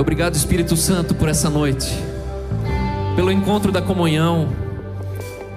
Obrigado, 0.00 0.34
Espírito 0.34 0.78
Santo, 0.78 1.14
por 1.14 1.28
essa 1.28 1.50
noite, 1.50 1.94
pelo 3.14 3.30
encontro 3.30 3.70
da 3.70 3.82
comunhão. 3.82 4.48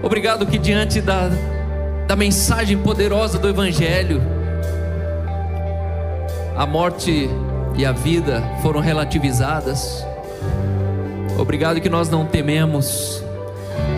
Obrigado 0.02 0.46
que 0.46 0.58
diante 0.58 1.00
da, 1.00 1.30
da 2.06 2.14
mensagem 2.18 2.78
poderosa 2.78 3.40
do 3.40 3.48
Evangelho, 3.48 4.22
a 6.58 6.66
morte 6.66 7.30
e 7.78 7.86
a 7.86 7.94
vida 7.94 8.44
foram 8.62 8.82
relativizadas. 8.82 10.06
Obrigado 11.40 11.80
que 11.80 11.90
nós 11.90 12.10
não 12.10 12.26
tememos, 12.26 13.24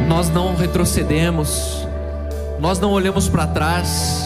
nós 0.07 0.29
não 0.29 0.55
retrocedemos, 0.55 1.87
nós 2.59 2.79
não 2.79 2.91
olhamos 2.91 3.27
para 3.27 3.47
trás. 3.47 4.23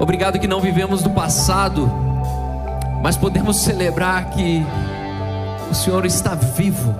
Obrigado 0.00 0.40
que 0.40 0.48
não 0.48 0.60
vivemos 0.60 1.00
do 1.00 1.10
passado, 1.10 1.88
mas 3.00 3.16
podemos 3.16 3.58
celebrar 3.58 4.30
que 4.30 4.66
o 5.70 5.74
Senhor 5.74 6.04
está 6.06 6.34
vivo. 6.34 6.94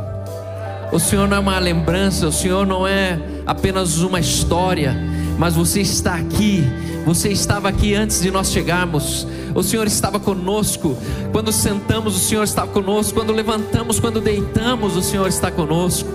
O 0.90 0.98
Senhor 0.98 1.28
não 1.28 1.36
é 1.36 1.40
uma 1.40 1.58
lembrança, 1.58 2.26
o 2.26 2.32
Senhor 2.32 2.66
não 2.66 2.86
é 2.86 3.18
apenas 3.46 3.98
uma 3.98 4.20
história, 4.20 4.96
mas 5.38 5.54
você 5.54 5.80
está 5.80 6.14
aqui, 6.14 6.64
você 7.04 7.28
estava 7.30 7.68
aqui 7.68 7.94
antes 7.94 8.20
de 8.20 8.30
nós 8.30 8.50
chegarmos. 8.50 9.26
O 9.54 9.62
Senhor 9.62 9.86
estava 9.86 10.18
conosco. 10.18 10.96
Quando 11.32 11.52
sentamos, 11.52 12.16
o 12.16 12.18
Senhor 12.18 12.44
estava 12.44 12.70
conosco. 12.70 13.14
Quando 13.14 13.32
levantamos, 13.32 13.98
quando 13.98 14.20
deitamos, 14.20 14.96
o 14.96 15.02
Senhor 15.02 15.26
está 15.28 15.50
conosco. 15.50 16.08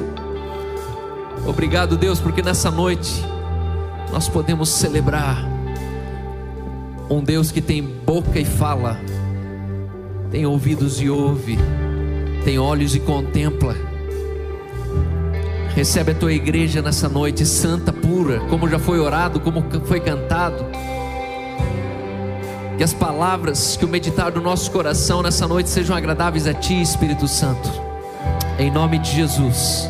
Obrigado, 1.46 1.98
Deus, 1.98 2.20
porque 2.20 2.42
nessa 2.42 2.72
noite 2.72 3.12
nós 4.12 4.30
podemos 4.30 4.70
celebrar 4.70 5.46
um 7.10 7.22
Deus 7.22 7.52
que 7.52 7.62
tem 7.62 7.82
boca 7.82 8.40
e 8.40 8.46
fala, 8.46 9.00
tem 10.32 10.46
ouvidos 10.46 11.02
e 11.02 11.10
ouve, 11.10 11.58
tem 12.44 12.60
olhos 12.60 12.96
e 12.96 13.00
contempla. 13.00 13.76
Recebe 15.76 16.12
a 16.12 16.16
tua 16.16 16.32
igreja 16.32 16.82
nessa 16.82 17.10
noite 17.10 17.46
santa, 17.46 17.92
pura, 17.92 18.42
como 18.42 18.70
já 18.70 18.78
foi 18.78 19.00
orado, 19.00 19.40
como 19.40 19.64
foi 19.86 20.00
cantado. 20.00 20.66
Que 22.78 22.84
as 22.84 22.94
palavras, 22.94 23.76
que 23.78 23.86
o 23.86 23.88
meditar 23.88 24.32
do 24.32 24.42
nosso 24.42 24.70
coração 24.72 25.24
nessa 25.24 25.48
noite 25.48 25.70
sejam 25.70 25.96
agradáveis 25.96 26.46
a 26.48 26.54
Ti, 26.54 26.80
Espírito 26.82 27.28
Santo. 27.28 27.70
Em 28.60 28.70
nome 28.70 29.00
de 29.00 29.16
Jesus. 29.16 29.90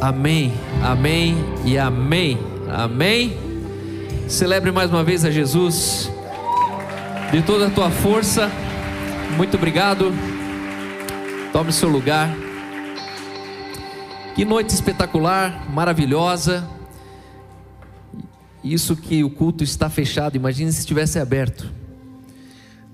Amém, 0.00 0.52
amém 0.82 1.36
e 1.64 1.78
amém. 1.78 2.38
Amém. 2.68 3.36
Celebre 4.28 4.70
mais 4.70 4.90
uma 4.90 5.02
vez 5.02 5.24
a 5.24 5.30
Jesus. 5.30 6.10
De 7.32 7.42
toda 7.42 7.66
a 7.66 7.70
tua 7.70 7.90
força. 7.90 8.50
Muito 9.36 9.56
obrigado. 9.56 10.12
Tome 11.56 11.72
seu 11.72 11.88
lugar. 11.88 12.36
Que 14.34 14.44
noite 14.44 14.74
espetacular, 14.74 15.66
maravilhosa. 15.72 16.68
Isso 18.62 18.94
que 18.94 19.24
o 19.24 19.30
culto 19.30 19.64
está 19.64 19.88
fechado, 19.88 20.36
imagine 20.36 20.70
se 20.70 20.80
estivesse 20.80 21.18
aberto. 21.18 21.72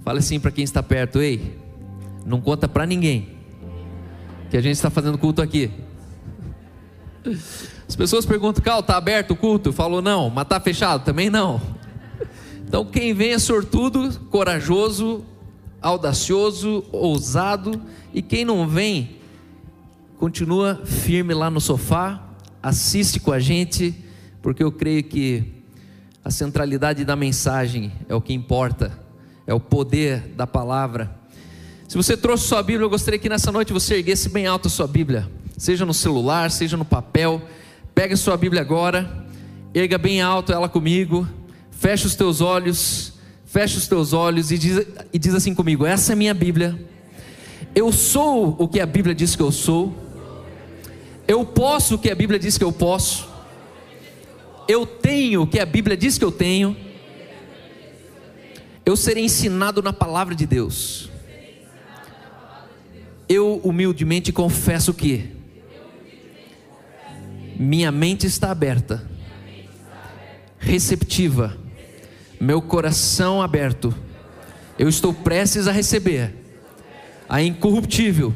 Fale 0.04 0.20
assim 0.20 0.38
para 0.38 0.52
quem 0.52 0.62
está 0.62 0.80
perto, 0.80 1.20
ei, 1.20 1.58
não 2.24 2.40
conta 2.40 2.68
para 2.68 2.86
ninguém 2.86 3.30
que 4.48 4.56
a 4.56 4.60
gente 4.60 4.76
está 4.76 4.90
fazendo 4.90 5.18
culto 5.18 5.42
aqui. 5.42 5.68
As 7.88 7.96
pessoas 7.96 8.24
perguntam, 8.24 8.62
Cal, 8.62 8.78
está 8.78 8.96
aberto 8.96 9.32
o 9.32 9.36
culto? 9.36 9.72
Falou, 9.72 10.00
não, 10.00 10.30
mas 10.30 10.44
está 10.44 10.60
fechado? 10.60 11.04
Também 11.04 11.28
não. 11.28 11.60
Então 12.64 12.84
quem 12.84 13.12
vem 13.12 13.32
é 13.32 13.40
sortudo, 13.40 14.20
corajoso, 14.30 15.26
audacioso, 15.82 16.84
ousado, 16.92 17.82
e 18.14 18.22
quem 18.22 18.44
não 18.44 18.66
vem, 18.66 19.16
continua 20.16 20.80
firme 20.84 21.34
lá 21.34 21.50
no 21.50 21.60
sofá, 21.60 22.22
assiste 22.62 23.18
com 23.18 23.32
a 23.32 23.40
gente, 23.40 23.94
porque 24.40 24.62
eu 24.62 24.70
creio 24.70 25.02
que 25.02 25.44
a 26.24 26.30
centralidade 26.30 27.04
da 27.04 27.16
mensagem 27.16 27.92
é 28.08 28.14
o 28.14 28.20
que 28.20 28.32
importa, 28.32 28.96
é 29.46 29.52
o 29.52 29.58
poder 29.58 30.20
da 30.36 30.46
palavra. 30.46 31.12
Se 31.88 31.96
você 31.96 32.16
trouxe 32.16 32.46
sua 32.46 32.62
Bíblia, 32.62 32.84
eu 32.84 32.90
gostaria 32.90 33.18
que 33.18 33.28
nessa 33.28 33.50
noite 33.50 33.72
você 33.72 33.96
erguesse 33.96 34.28
bem 34.28 34.46
alto 34.46 34.68
a 34.68 34.70
sua 34.70 34.86
Bíblia, 34.86 35.28
seja 35.58 35.84
no 35.84 35.92
celular, 35.92 36.50
seja 36.50 36.76
no 36.76 36.84
papel. 36.84 37.42
Pega 37.94 38.16
sua 38.16 38.36
Bíblia 38.36 38.62
agora, 38.62 39.26
erga 39.74 39.98
bem 39.98 40.22
alto 40.22 40.52
ela 40.52 40.68
comigo, 40.68 41.28
fecha 41.70 42.06
os 42.06 42.14
teus 42.14 42.40
olhos, 42.40 43.11
fecha 43.52 43.78
os 43.78 43.86
teus 43.86 44.12
olhos 44.12 44.50
e 44.50 44.58
diz, 44.58 44.86
e 45.12 45.18
diz 45.18 45.34
assim 45.34 45.54
comigo: 45.54 45.86
Essa 45.86 46.12
é 46.12 46.16
minha 46.16 46.34
Bíblia. 46.34 46.76
Eu 47.74 47.92
sou 47.92 48.56
o 48.58 48.66
que 48.66 48.80
a 48.80 48.86
Bíblia 48.86 49.14
diz 49.14 49.36
que 49.36 49.42
eu 49.42 49.52
sou. 49.52 49.94
Eu 51.28 51.44
posso 51.44 51.94
o 51.94 51.98
que 51.98 52.10
a 52.10 52.14
Bíblia 52.14 52.38
diz 52.38 52.58
que 52.58 52.64
eu 52.64 52.72
posso 52.72 53.32
eu 54.68 54.86
tenho 54.86 55.42
o 55.42 55.46
que 55.46 55.58
a 55.58 55.66
Bíblia 55.66 55.96
diz 55.96 56.18
que 56.18 56.24
eu 56.24 56.32
tenho, 56.32 56.76
eu 58.84 58.96
serei 58.96 59.24
ensinado 59.24 59.82
na 59.82 59.92
palavra 59.92 60.34
de 60.34 60.46
Deus. 60.46 61.10
Eu 63.28 63.60
humildemente 63.64 64.32
confesso 64.32 64.92
que 64.92 65.30
minha 67.56 67.92
mente 67.92 68.26
está 68.26 68.50
aberta, 68.50 69.08
receptiva, 70.58 71.56
meu 72.42 72.60
coração 72.60 73.40
aberto. 73.40 73.94
Eu 74.78 74.88
estou 74.88 75.14
prestes 75.14 75.68
a 75.68 75.72
receber 75.72 76.34
a 77.28 77.42
incorruptível, 77.42 78.34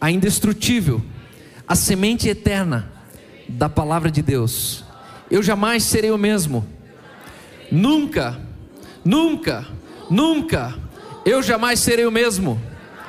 a 0.00 0.10
indestrutível, 0.10 1.02
a 1.66 1.74
semente 1.74 2.28
eterna 2.28 2.92
da 3.48 3.68
palavra 3.68 4.10
de 4.10 4.22
Deus 4.22 4.84
eu 5.30 5.42
jamais 5.42 5.84
serei 5.84 6.10
o 6.10 6.18
mesmo. 6.18 6.66
Nunca, 7.70 8.40
nunca, 9.04 9.66
nunca, 10.10 10.74
eu 11.24 11.42
jamais 11.42 11.80
serei 11.80 12.06
o 12.06 12.10
mesmo. 12.10 12.60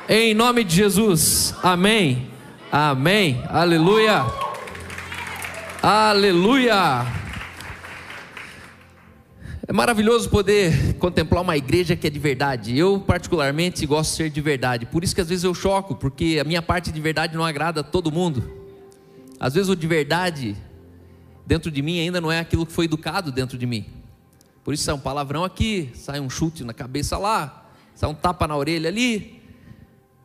Em 0.07 0.33
nome 0.33 0.63
de 0.63 0.75
Jesus, 0.75 1.53
amém, 1.63 2.27
amém, 2.71 3.41
aleluia, 3.47 4.25
aleluia. 5.81 7.18
É 9.69 9.71
maravilhoso 9.71 10.31
poder 10.31 10.95
contemplar 10.95 11.43
uma 11.43 11.55
igreja 11.55 11.95
que 11.95 12.07
é 12.07 12.09
de 12.09 12.17
verdade. 12.17 12.75
Eu, 12.75 12.99
particularmente, 12.99 13.85
gosto 13.85 14.09
de 14.09 14.17
ser 14.17 14.29
de 14.31 14.41
verdade. 14.41 14.87
Por 14.87 15.03
isso 15.03 15.13
que 15.13 15.21
às 15.21 15.29
vezes 15.29 15.43
eu 15.43 15.53
choco, 15.53 15.93
porque 15.93 16.39
a 16.41 16.43
minha 16.43 16.59
parte 16.59 16.91
de 16.91 16.99
verdade 16.99 17.37
não 17.37 17.45
agrada 17.45 17.81
a 17.81 17.83
todo 17.83 18.11
mundo. 18.11 18.51
Às 19.39 19.53
vezes 19.53 19.69
o 19.69 19.75
de 19.75 19.85
verdade 19.85 20.57
dentro 21.45 21.69
de 21.69 21.83
mim 21.83 21.99
ainda 21.99 22.19
não 22.19 22.31
é 22.31 22.39
aquilo 22.39 22.65
que 22.65 22.71
foi 22.71 22.85
educado 22.85 23.31
dentro 23.31 23.59
de 23.59 23.67
mim. 23.67 23.85
Por 24.63 24.73
isso 24.73 24.85
sai 24.85 24.95
um 24.95 24.99
palavrão 24.99 25.43
aqui, 25.43 25.91
sai 25.93 26.19
um 26.19 26.31
chute 26.31 26.63
na 26.63 26.73
cabeça 26.73 27.19
lá, 27.19 27.69
sai 27.93 28.09
um 28.09 28.15
tapa 28.15 28.47
na 28.47 28.57
orelha 28.57 28.89
ali. 28.89 29.39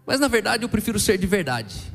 Mas 0.06 0.18
na 0.20 0.26
verdade 0.26 0.64
eu 0.64 0.70
prefiro 0.70 0.98
ser 0.98 1.18
de 1.18 1.26
verdade. 1.26 1.92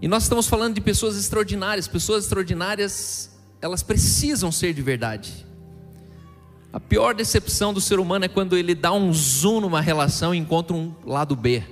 E 0.00 0.06
nós 0.06 0.22
estamos 0.22 0.46
falando 0.46 0.76
de 0.76 0.80
pessoas 0.80 1.18
extraordinárias, 1.18 1.88
pessoas 1.88 2.22
extraordinárias, 2.22 3.36
elas 3.60 3.82
precisam 3.82 4.52
ser 4.52 4.72
de 4.72 4.82
verdade. 4.82 5.45
A 6.76 6.80
pior 6.80 7.14
decepção 7.14 7.72
do 7.72 7.80
ser 7.80 7.98
humano 7.98 8.26
é 8.26 8.28
quando 8.28 8.54
ele 8.54 8.74
dá 8.74 8.92
um 8.92 9.10
zoom 9.10 9.62
numa 9.62 9.80
relação 9.80 10.34
e 10.34 10.38
encontra 10.38 10.76
um 10.76 10.94
lado 11.06 11.34
B. 11.34 11.62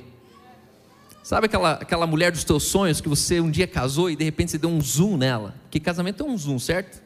Sabe 1.23 1.45
aquela, 1.45 1.73
aquela 1.73 2.07
mulher 2.07 2.33
dos 2.33 2.43
teus 2.43 2.63
sonhos 2.63 3.03
que 3.03 3.09
você 3.11 3.39
um 3.39 3.51
dia 3.51 3.67
casou 3.67 4.11
e 4.11 4.17
de 4.17 4.25
repente 4.25 4.53
você 4.53 4.57
deu 4.57 4.71
um 4.71 4.81
zoom 4.81 5.19
nela? 5.19 5.55
Que 5.71 5.79
casamento 5.79 6.25
é 6.25 6.27
um 6.27 6.39
zoom, 6.39 6.59
certo? 6.59 7.03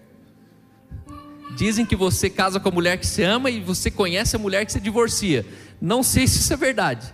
Dizem 1.57 1.85
que 1.85 1.97
você 1.97 2.31
casa 2.31 2.61
com 2.61 2.69
a 2.69 2.71
mulher 2.71 2.99
que 2.99 3.05
você 3.05 3.25
ama 3.25 3.51
e 3.51 3.61
você 3.61 3.91
conhece 3.91 4.37
a 4.37 4.39
mulher 4.39 4.65
que 4.65 4.71
você 4.71 4.79
divorcia. 4.79 5.45
Não 5.81 6.05
sei 6.05 6.29
se 6.29 6.39
isso 6.39 6.53
é 6.53 6.57
verdade. 6.57 7.13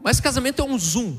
Mas 0.00 0.20
casamento 0.20 0.62
é 0.62 0.64
um 0.64 0.78
zoom. 0.78 1.18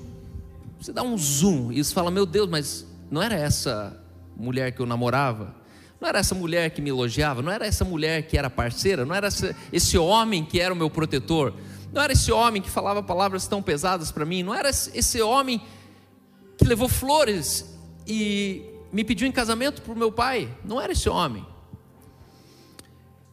Você 0.80 0.94
dá 0.94 1.04
um 1.04 1.18
zoom 1.18 1.70
e 1.74 1.84
você 1.84 1.94
fala: 1.94 2.10
Meu 2.10 2.26
Deus, 2.26 2.50
mas 2.50 2.88
não 3.12 3.22
era 3.22 3.36
essa 3.36 4.02
mulher 4.38 4.72
que 4.72 4.80
eu 4.80 4.86
namorava? 4.86 5.63
Não 6.04 6.10
era 6.10 6.20
essa 6.20 6.36
mulher 6.36 6.70
que 6.72 6.82
me 6.82 6.90
elogiava? 6.90 7.42
Não 7.42 7.50
era 7.50 7.66
essa 7.66 7.86
mulher 7.86 8.28
que 8.28 8.38
era 8.38 8.50
parceira? 8.50 9.06
Não 9.06 9.16
era 9.16 9.30
esse 9.72 9.98
homem 9.98 10.44
que 10.44 10.60
era 10.60 10.74
o 10.74 10.76
meu 10.76 10.90
protetor? 10.90 11.54
Não 11.94 12.02
era 12.02 12.12
esse 12.12 12.30
homem 12.30 12.62
que 12.62 12.70
falava 12.70 13.02
palavras 13.02 13.48
tão 13.48 13.64
pesadas 13.64 14.12
para 14.12 14.26
mim, 14.26 14.44
não 14.44 14.54
era 14.54 14.70
esse 14.70 15.22
homem 15.22 15.62
que 16.58 16.66
levou 16.66 16.90
flores 16.90 17.74
e 18.06 18.66
me 18.92 19.06
pediu 19.06 19.26
em 19.30 19.32
casamento 19.32 19.82
para 19.82 19.94
o 19.94 19.98
meu 19.98 20.12
pai, 20.12 20.54
não 20.66 20.82
era 20.82 20.92
esse 20.92 21.08
homem. 21.08 21.48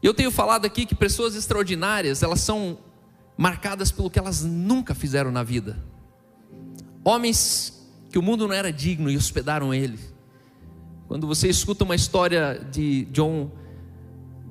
Eu 0.01 0.15
tenho 0.15 0.31
falado 0.31 0.65
aqui 0.65 0.87
que 0.87 0.95
pessoas 0.95 1.35
extraordinárias, 1.35 2.23
elas 2.23 2.41
são 2.41 2.79
marcadas 3.37 3.91
pelo 3.91 4.09
que 4.09 4.19
elas 4.19 4.45
nunca 4.45 4.95
fizeram 4.95 5.33
na 5.33 5.43
vida. 5.43 5.77
Homens 7.03 7.85
que 8.13 8.19
o 8.19 8.23
mundo 8.23 8.47
não 8.47 8.55
era 8.55 8.73
digno 8.73 9.11
e 9.11 9.17
hospedaram 9.17 9.75
ele. 9.75 9.99
Quando 11.11 11.27
você 11.27 11.49
escuta 11.49 11.83
uma 11.83 11.97
história 11.97 12.65
de 12.71 13.05
John, 13.07 13.51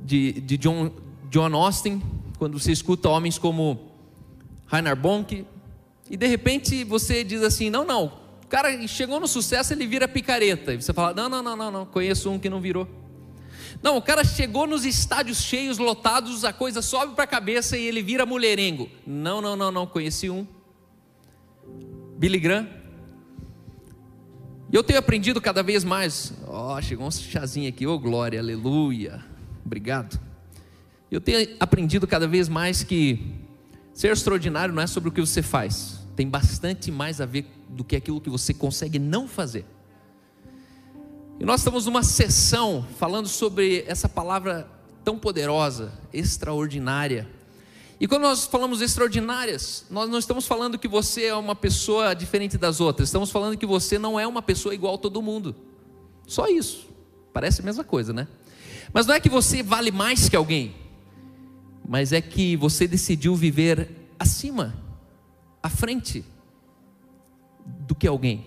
de, 0.04 0.42
de 0.42 0.58
John, 0.58 0.92
John 1.30 1.56
Austin, 1.56 2.02
quando 2.38 2.60
você 2.60 2.74
escuta 2.74 3.08
homens 3.08 3.38
como 3.38 3.94
Rainer 4.66 4.94
Bonk, 4.94 5.46
e 6.10 6.18
de 6.18 6.28
repente 6.28 6.84
você 6.84 7.24
diz 7.24 7.44
assim: 7.44 7.70
não, 7.70 7.86
não, 7.86 8.08
o 8.44 8.48
cara 8.50 8.86
chegou 8.90 9.22
no 9.22 9.28
sucesso, 9.30 9.72
ele 9.72 9.88
vira 9.88 10.06
picareta. 10.06 10.74
E 10.74 10.82
você 10.82 10.92
fala: 10.92 11.14
não, 11.14 11.30
não, 11.30 11.42
não, 11.42 11.56
não, 11.56 11.72
não, 11.72 11.86
conheço 11.86 12.30
um 12.30 12.38
que 12.38 12.50
não 12.50 12.60
virou. 12.60 12.86
Não, 13.82 13.96
o 13.96 14.02
cara 14.02 14.26
chegou 14.26 14.68
nos 14.68 14.84
estádios 14.84 15.42
cheios, 15.42 15.78
lotados, 15.78 16.44
a 16.44 16.52
coisa 16.52 16.82
sobe 16.82 17.16
para 17.16 17.24
a 17.24 17.28
cabeça 17.28 17.78
e 17.78 17.86
ele 17.86 18.04
vira 18.04 18.26
mulherengo. 18.26 18.90
Não, 19.08 19.40
não, 19.40 19.56
não, 19.56 19.72
não, 19.72 19.88
conheci 19.88 20.30
um. 20.30 20.46
Billy 22.18 22.38
Graham. 22.38 22.79
E 24.72 24.76
eu 24.76 24.84
tenho 24.84 25.00
aprendido 25.00 25.42
cada 25.42 25.64
vez 25.64 25.84
mais. 25.84 26.34
Ó, 26.46 26.78
oh, 26.78 26.82
chegou 26.82 27.08
um 27.08 27.12
chazinho 27.12 27.68
aqui, 27.68 27.88
ô 27.88 27.94
oh, 27.94 28.00
glória, 28.00 28.40
aleluia. 28.40 29.24
Obrigado. 29.66 30.20
Eu 31.12 31.20
tenho 31.20 31.56
aprendido 31.60 32.06
cada 32.06 32.28
vez 32.28 32.48
mais 32.48 32.84
que 32.84 33.34
ser 33.94 34.12
extraordinário 34.12 34.74
não 34.74 34.84
é 34.84 34.88
sobre 34.88 35.10
o 35.10 35.12
que 35.12 35.20
você 35.20 35.42
faz, 35.42 36.00
tem 36.16 36.30
bastante 36.30 36.92
mais 36.92 37.20
a 37.20 37.26
ver 37.26 37.48
do 37.68 37.84
que 37.84 37.96
aquilo 37.96 38.22
que 38.22 38.30
você 38.30 38.54
consegue 38.54 39.00
não 39.00 39.28
fazer. 39.28 39.66
E 41.40 41.46
nós 41.46 41.62
estamos 41.62 41.86
numa 41.86 42.04
sessão 42.04 42.86
falando 42.98 43.28
sobre 43.28 43.84
essa 43.88 44.08
palavra 44.08 44.70
tão 45.04 45.18
poderosa, 45.18 45.92
extraordinária. 46.14 47.28
E 48.00 48.08
quando 48.08 48.22
nós 48.22 48.46
falamos 48.46 48.82
extraordinárias, 48.82 49.86
nós 49.90 50.10
não 50.10 50.18
estamos 50.18 50.48
falando 50.48 50.80
que 50.80 50.88
você 50.88 51.26
é 51.26 51.36
uma 51.36 51.56
pessoa 51.56 52.14
diferente 52.14 52.58
das 52.58 52.80
outras, 52.80 53.10
estamos 53.10 53.30
falando 53.30 53.58
que 53.58 53.66
você 53.66 54.00
não 54.00 54.18
é 54.18 54.26
uma 54.26 54.42
pessoa 54.42 54.74
igual 54.74 54.96
a 54.96 54.98
todo 54.98 55.22
mundo. 55.22 55.54
Só 56.26 56.48
isso. 56.48 56.88
Parece 57.34 57.62
a 57.62 57.66
mesma 57.66 57.84
coisa, 57.84 58.14
né? 58.14 58.28
Mas 58.94 59.06
não 59.06 59.14
é 59.14 59.20
que 59.20 59.30
você 59.30 59.62
vale 59.62 59.92
mais 59.92 60.30
que 60.30 60.36
alguém, 60.36 60.74
mas 61.88 62.14
é 62.14 62.22
que 62.22 62.56
você 62.56 62.88
decidiu 62.88 63.36
viver 63.36 63.90
acima, 64.18 64.76
à 65.62 65.70
frente 65.70 66.24
do 67.66 67.94
que 67.94 68.08
alguém. 68.08 68.46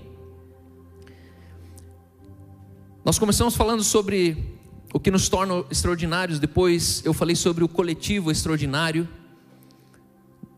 Nós 3.05 3.19
começamos 3.19 3.55
falando 3.55 3.85
sobre 3.85 4.59
o 4.95 5.01
que 5.01 5.11
nos 5.11 5.29
torna 5.29 5.65
extraordinários, 5.71 6.39
depois 6.39 7.03
eu 7.05 7.13
falei 7.13 7.37
sobre 7.37 7.63
o 7.65 7.69
coletivo 7.69 8.31
extraordinário, 8.31 9.09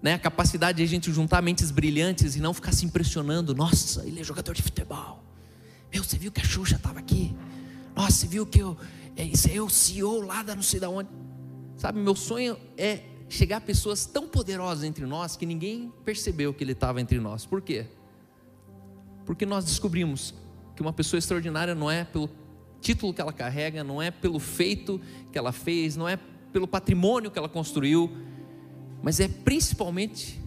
né? 0.05 0.12
a 0.12 0.19
capacidade 0.19 0.77
de 0.77 0.85
a 0.85 0.87
gente 0.87 1.11
juntar 1.11 1.41
mentes 1.41 1.71
brilhantes 1.71 2.37
e 2.37 2.41
não 2.41 2.53
ficar 2.53 2.73
se 2.73 2.85
impressionando. 2.85 3.55
Nossa, 3.55 4.06
ele 4.06 4.21
é 4.21 4.23
jogador 4.23 4.55
de 4.55 4.61
futebol. 4.61 5.25
Meu, 5.91 6.05
você 6.05 6.19
viu 6.19 6.31
que 6.31 6.43
a 6.43 6.45
Xuxa 6.45 6.77
estava 6.77 6.99
aqui? 6.99 7.35
Nossa, 7.97 8.12
você 8.12 8.27
viu 8.27 8.45
que 8.45 8.59
eu, 8.59 8.77
é, 9.17 9.25
isso 9.25 9.49
é 9.51 9.59
o 9.62 9.71
CEO 9.71 10.21
lá 10.21 10.43
da 10.43 10.55
não 10.55 10.62
sei 10.62 10.79
da 10.79 10.91
onde. 10.91 11.09
Sabe, 11.79 11.99
meu 11.99 12.15
sonho 12.15 12.59
é 12.77 13.01
chegar 13.31 13.56
a 13.56 13.61
pessoas 13.62 14.05
tão 14.05 14.29
poderosas 14.29 14.85
entre 14.85 15.06
nós 15.06 15.39
que 15.39 15.47
ninguém 15.47 15.91
percebeu 16.05 16.53
que 16.53 16.62
ele 16.62 16.73
estava 16.73 17.00
entre 17.00 17.19
nós. 17.19 17.47
Por 17.47 17.62
quê? 17.62 17.87
Porque 19.25 19.47
nós 19.47 19.65
descobrimos 19.65 20.35
que 20.77 20.83
uma 20.83 20.93
pessoa 20.93 21.19
extraordinária 21.19 21.75
não 21.75 21.91
é 21.91 22.05
pelo 22.05 22.29
título 22.79 23.15
que 23.15 23.23
ela 23.23 23.33
carrega, 23.33 23.83
não 23.83 24.03
é 24.03 24.11
pelo 24.11 24.39
feito 24.39 25.00
que 25.33 25.39
ela 25.39 25.50
fez, 25.50 25.97
não 25.97 26.07
é 26.07 26.19
pelo 26.53 26.69
patrimônio 26.69 27.31
que 27.31 27.39
ela 27.39 27.49
construiu, 27.49 28.12
mas 29.05 29.21
é 29.21 29.29
principalmente 29.29 30.43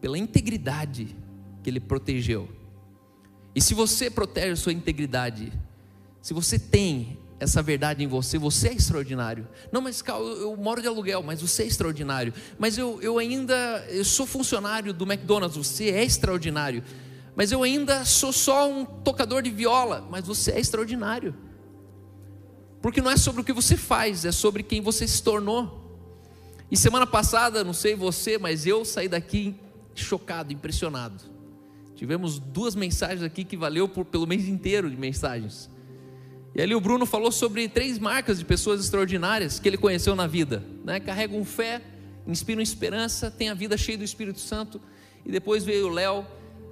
pela 0.00 0.16
integridade 0.16 1.14
que 1.62 1.68
ele 1.68 1.80
protegeu. 1.80 2.48
E 3.54 3.60
se 3.60 3.74
você 3.74 4.08
protege 4.08 4.52
a 4.52 4.56
sua 4.56 4.72
integridade, 4.72 5.52
se 6.22 6.32
você 6.32 6.58
tem 6.58 7.18
essa 7.40 7.60
verdade 7.60 8.02
em 8.02 8.06
você, 8.06 8.38
você 8.38 8.68
é 8.68 8.72
extraordinário. 8.72 9.46
Não, 9.70 9.80
mas 9.80 10.00
Cal, 10.00 10.22
eu, 10.22 10.40
eu 10.42 10.56
moro 10.56 10.80
de 10.80 10.88
aluguel, 10.88 11.22
mas 11.22 11.42
você 11.42 11.64
é 11.64 11.66
extraordinário. 11.66 12.32
Mas 12.58 12.78
eu, 12.78 13.02
eu 13.02 13.18
ainda 13.18 13.84
eu 13.88 14.04
sou 14.04 14.26
funcionário 14.26 14.94
do 14.94 15.04
McDonald's, 15.04 15.56
você 15.56 15.90
é 15.90 16.02
extraordinário 16.02 16.82
mas 17.38 17.52
eu 17.52 17.62
ainda 17.62 18.04
sou 18.04 18.32
só 18.32 18.68
um 18.68 18.84
tocador 18.84 19.42
de 19.42 19.48
viola, 19.48 20.04
mas 20.10 20.26
você 20.26 20.50
é 20.50 20.58
extraordinário. 20.58 21.36
Porque 22.82 23.00
não 23.00 23.12
é 23.12 23.16
sobre 23.16 23.42
o 23.42 23.44
que 23.44 23.52
você 23.52 23.76
faz, 23.76 24.24
é 24.24 24.32
sobre 24.32 24.64
quem 24.64 24.80
você 24.80 25.06
se 25.06 25.22
tornou. 25.22 25.87
E 26.70 26.76
semana 26.76 27.06
passada, 27.06 27.64
não 27.64 27.72
sei 27.72 27.94
você, 27.94 28.36
mas 28.36 28.66
eu 28.66 28.84
saí 28.84 29.08
daqui 29.08 29.54
chocado, 29.94 30.52
impressionado. 30.52 31.24
Tivemos 31.94 32.38
duas 32.38 32.74
mensagens 32.74 33.22
aqui 33.22 33.42
que 33.42 33.56
valeu 33.56 33.88
por, 33.88 34.04
pelo 34.04 34.26
mês 34.26 34.46
inteiro 34.46 34.90
de 34.90 34.96
mensagens. 34.96 35.70
E 36.54 36.60
ali 36.62 36.74
o 36.74 36.80
Bruno 36.80 37.06
falou 37.06 37.32
sobre 37.32 37.68
três 37.68 37.98
marcas 37.98 38.38
de 38.38 38.44
pessoas 38.44 38.80
extraordinárias 38.80 39.58
que 39.58 39.68
ele 39.68 39.78
conheceu 39.78 40.14
na 40.14 40.26
vida. 40.26 40.62
Né? 40.84 41.00
Carregam 41.00 41.44
fé, 41.44 41.82
inspiram 42.26 42.60
esperança, 42.60 43.30
têm 43.30 43.48
a 43.48 43.54
vida 43.54 43.76
cheia 43.76 43.96
do 43.96 44.04
Espírito 44.04 44.38
Santo. 44.38 44.80
E 45.24 45.32
depois 45.32 45.64
veio 45.64 45.86
o 45.86 45.90
Léo, 45.90 46.24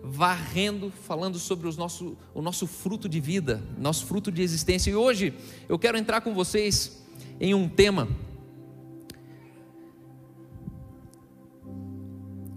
varrendo, 0.03 0.91
falando 0.91 1.39
sobre 1.39 1.67
os 1.67 1.77
nosso, 1.77 2.17
o 2.35 2.43
nosso 2.43 2.67
fruto 2.67 3.09
de 3.09 3.21
vida, 3.21 3.63
nosso 3.79 4.07
fruto 4.07 4.31
de 4.31 4.43
existência. 4.43 4.91
E 4.91 4.95
hoje 4.95 5.35
eu 5.69 5.79
quero 5.79 5.97
entrar 5.97 6.21
com 6.21 6.35
vocês 6.35 7.03
em 7.41 7.55
um 7.55 7.69
tema 7.69 8.09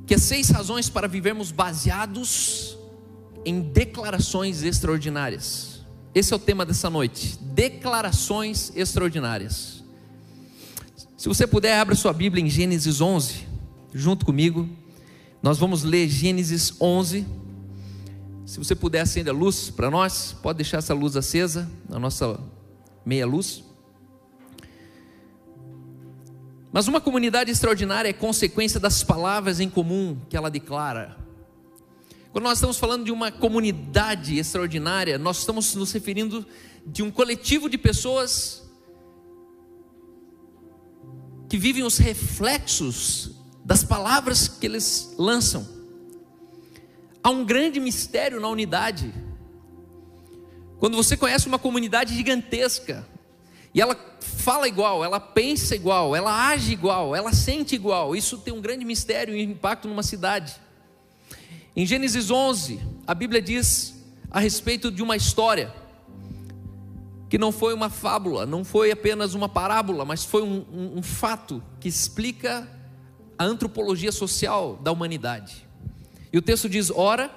que 0.10 0.16
é 0.16 0.18
seis 0.18 0.50
razões 0.50 0.90
para 0.90 1.08
vivermos 1.08 1.52
baseados 1.52 2.76
em 3.46 3.62
declarações 3.62 4.64
extraordinárias. 4.64 5.82
Esse 6.16 6.34
é 6.34 6.36
o 6.36 6.40
tema 6.40 6.66
dessa 6.66 6.90
noite: 6.90 7.38
declarações 7.40 8.72
extraordinárias. 8.76 9.84
Se 11.16 11.28
você 11.28 11.46
puder, 11.46 11.78
abra 11.78 11.94
sua 11.94 12.12
Bíblia 12.12 12.44
em 12.44 12.50
Gênesis 12.50 13.00
11, 13.00 13.46
junto 13.94 14.26
comigo. 14.26 14.68
Nós 15.44 15.60
vamos 15.60 15.84
ler 15.84 16.10
Gênesis 16.10 16.74
11. 16.82 17.24
Se 18.48 18.58
você 18.58 18.74
puder 18.74 19.02
acender 19.02 19.32
a 19.32 19.38
luz 19.38 19.70
para 19.70 19.92
nós, 19.92 20.36
pode 20.42 20.58
deixar 20.58 20.80
essa 20.80 20.96
luz 20.96 21.16
acesa, 21.16 21.70
a 21.88 22.00
nossa 22.00 22.40
meia 23.06 23.28
luz. 23.28 23.64
Mas 26.72 26.88
uma 26.88 27.02
comunidade 27.02 27.50
extraordinária 27.50 28.10
é 28.10 28.14
consequência 28.14 28.80
das 28.80 29.04
palavras 29.04 29.60
em 29.60 29.70
comum 29.70 30.20
que 30.30 30.38
ela 30.38 30.50
declara. 30.50 31.18
Quando 32.32 32.44
nós 32.44 32.60
estamos 32.60 32.78
falando 32.78 33.04
de 33.06 33.12
uma 33.12 33.32
comunidade 33.32 34.38
extraordinária, 34.38 35.18
nós 35.18 35.40
estamos 35.40 35.74
nos 35.74 35.92
referindo 35.92 36.46
de 36.86 37.02
um 37.02 37.10
coletivo 37.10 37.68
de 37.68 37.78
pessoas 37.78 38.70
que 41.50 41.58
vivem 41.58 41.84
os 41.84 41.98
reflexos 41.98 43.32
das 43.66 43.84
palavras 43.84 44.48
que 44.48 44.68
eles 44.68 45.16
lançam. 45.18 45.68
Há 47.24 47.32
um 47.32 47.44
grande 47.44 47.80
mistério 47.80 48.40
na 48.40 48.48
unidade. 48.48 49.12
Quando 50.78 50.96
você 50.96 51.18
conhece 51.18 51.48
uma 51.48 51.58
comunidade 51.58 52.16
gigantesca, 52.16 53.06
e 53.74 53.82
ela 53.82 53.96
fala 54.20 54.68
igual, 54.68 55.04
ela 55.04 55.20
pensa 55.20 55.76
igual, 55.76 56.16
ela 56.16 56.50
age 56.50 56.72
igual, 56.72 57.16
ela 57.16 57.32
sente 57.34 57.76
igual, 57.76 58.16
isso 58.16 58.38
tem 58.40 58.54
um 58.54 58.62
grande 58.62 58.84
mistério 58.84 59.36
e 59.36 59.44
impacto 59.44 59.88
numa 59.88 60.04
cidade. 60.04 60.56
Em 61.76 61.86
Gênesis 61.86 62.32
11, 62.32 62.80
a 63.06 63.14
Bíblia 63.14 63.42
diz 63.42 63.96
a 64.32 64.40
respeito 64.40 64.92
de 64.92 65.04
uma 65.04 65.16
história 65.16 65.74
que 67.30 67.38
não 67.38 67.52
foi 67.52 67.76
uma 67.76 67.90
fábula, 67.92 68.46
não 68.46 68.64
foi 68.64 68.90
apenas 68.90 69.36
uma 69.36 69.48
parábola, 69.48 70.04
mas 70.04 70.26
foi 70.26 70.42
um, 70.42 70.66
um, 70.74 70.98
um 70.98 71.04
fato 71.04 71.64
que 71.80 71.88
explica 71.88 72.68
a 73.38 73.46
antropologia 73.46 74.12
social 74.12 74.78
da 74.82 74.92
humanidade. 74.92 75.68
E 76.34 76.38
o 76.38 76.42
texto 76.42 76.68
diz: 76.68 76.90
ora, 76.90 77.32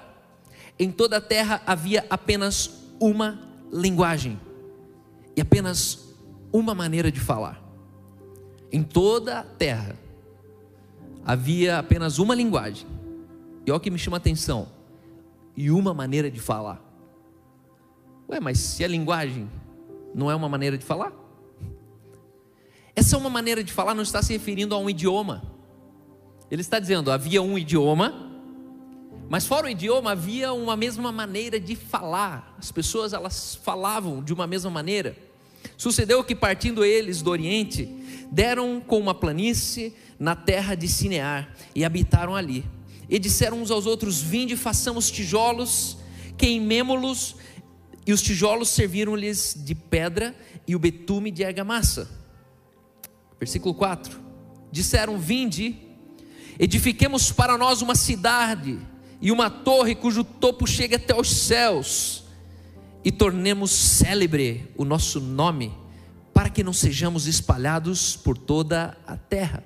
em 0.79 0.91
toda 0.91 1.17
a 1.17 1.21
terra 1.21 1.61
havia 1.65 2.05
apenas 2.09 2.71
uma 2.99 3.39
linguagem 3.71 4.39
e 5.35 5.41
apenas 5.41 6.12
uma 6.53 6.75
maneira 6.75 7.11
de 7.11 7.19
falar. 7.19 7.61
Em 8.71 8.83
toda 8.83 9.39
a 9.39 9.43
terra 9.43 9.97
havia 11.25 11.79
apenas 11.79 12.19
uma 12.19 12.35
linguagem. 12.35 12.87
E 13.65 13.71
olha 13.71 13.77
o 13.77 13.79
que 13.79 13.89
me 13.89 13.97
chama 13.97 14.17
a 14.17 14.19
atenção: 14.19 14.67
e 15.57 15.71
uma 15.71 15.93
maneira 15.93 16.29
de 16.29 16.39
falar. 16.39 16.81
Ué, 18.29 18.39
mas 18.39 18.59
se 18.59 18.83
a 18.83 18.87
linguagem 18.87 19.49
não 20.13 20.29
é 20.29 20.35
uma 20.35 20.47
maneira 20.47 20.77
de 20.77 20.85
falar? 20.85 21.11
Essa 22.95 23.15
é 23.15 23.19
uma 23.19 23.29
maneira 23.29 23.63
de 23.63 23.73
falar 23.73 23.95
não 23.95 24.03
está 24.03 24.21
se 24.21 24.33
referindo 24.33 24.75
a 24.75 24.77
um 24.77 24.89
idioma. 24.89 25.43
Ele 26.51 26.61
está 26.61 26.77
dizendo: 26.77 27.11
havia 27.11 27.41
um 27.41 27.57
idioma, 27.57 28.31
mas 29.27 29.47
fora 29.47 29.65
o 29.65 29.69
idioma 29.69 30.11
havia 30.11 30.53
uma 30.53 30.77
mesma 30.77 31.11
maneira 31.11 31.59
de 31.59 31.75
falar. 31.75 32.55
As 32.59 32.71
pessoas 32.71 33.13
elas 33.13 33.55
falavam 33.55 34.21
de 34.23 34.33
uma 34.33 34.45
mesma 34.45 34.69
maneira. 34.69 35.32
Sucedeu 35.77 36.23
que 36.23 36.35
partindo 36.35 36.83
eles 36.83 37.21
do 37.21 37.29
Oriente, 37.29 37.89
deram 38.31 38.81
com 38.81 38.99
uma 38.99 39.13
planície 39.13 39.93
na 40.19 40.35
terra 40.35 40.75
de 40.75 40.87
Sinear 40.87 41.53
e 41.75 41.83
habitaram 41.83 42.35
ali. 42.35 42.65
E 43.09 43.19
disseram 43.19 43.61
uns 43.61 43.71
aos 43.71 43.85
outros: 43.85 44.21
Vinde, 44.21 44.55
façamos 44.55 45.11
tijolos, 45.11 45.97
queimemo-los. 46.37 47.35
E 48.05 48.11
os 48.11 48.21
tijolos 48.21 48.69
serviram-lhes 48.69 49.55
de 49.57 49.73
pedra 49.73 50.35
e 50.67 50.75
o 50.75 50.79
betume 50.79 51.31
de 51.31 51.43
argamassa. 51.43 52.09
Versículo 53.39 53.73
4: 53.73 54.19
Disseram: 54.71 55.17
Vinde, 55.17 55.93
Edifiquemos 56.59 57.31
para 57.31 57.57
nós 57.57 57.81
uma 57.81 57.95
cidade 57.95 58.79
e 59.21 59.31
uma 59.31 59.49
torre 59.49 59.95
cujo 59.95 60.23
topo 60.23 60.67
chegue 60.67 60.95
até 60.95 61.15
os 61.15 61.29
céus, 61.29 62.22
e 63.03 63.11
tornemos 63.11 63.71
célebre 63.71 64.71
o 64.77 64.85
nosso 64.85 65.19
nome, 65.19 65.73
para 66.33 66.49
que 66.49 66.63
não 66.63 66.73
sejamos 66.73 67.27
espalhados 67.27 68.15
por 68.15 68.37
toda 68.37 68.97
a 69.05 69.17
terra. 69.17 69.63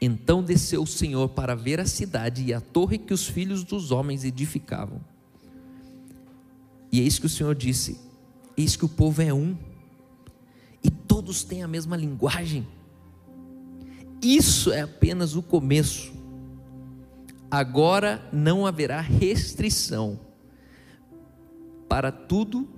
Então 0.00 0.42
desceu 0.42 0.82
o 0.82 0.86
Senhor 0.86 1.28
para 1.28 1.54
ver 1.54 1.80
a 1.80 1.86
cidade 1.86 2.44
e 2.44 2.52
a 2.52 2.60
torre 2.60 2.98
que 2.98 3.14
os 3.14 3.26
filhos 3.26 3.62
dos 3.62 3.90
homens 3.90 4.24
edificavam. 4.24 5.00
E 6.90 7.00
eis 7.00 7.18
que 7.18 7.26
o 7.26 7.30
Senhor 7.30 7.54
disse: 7.54 7.98
Eis 8.56 8.76
que 8.76 8.84
o 8.84 8.88
povo 8.88 9.22
é 9.22 9.32
um, 9.32 9.56
e 10.82 10.90
todos 10.90 11.44
têm 11.44 11.62
a 11.62 11.68
mesma 11.68 11.96
linguagem. 11.96 12.66
Isso 14.20 14.72
é 14.72 14.82
apenas 14.82 15.34
o 15.36 15.42
começo. 15.42 16.12
Agora 17.50 18.28
não 18.32 18.66
haverá 18.66 19.00
restrição 19.00 20.25
para 21.88 22.10
tudo 22.10 22.68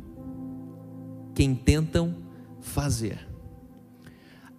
que 1.35 1.43
intentam 1.43 2.17
fazer. 2.61 3.27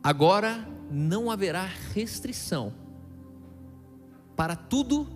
Agora 0.04 0.68
não 0.90 1.30
haverá 1.30 1.68
restrição 1.94 2.74
para 4.36 4.56
tudo 4.56 5.08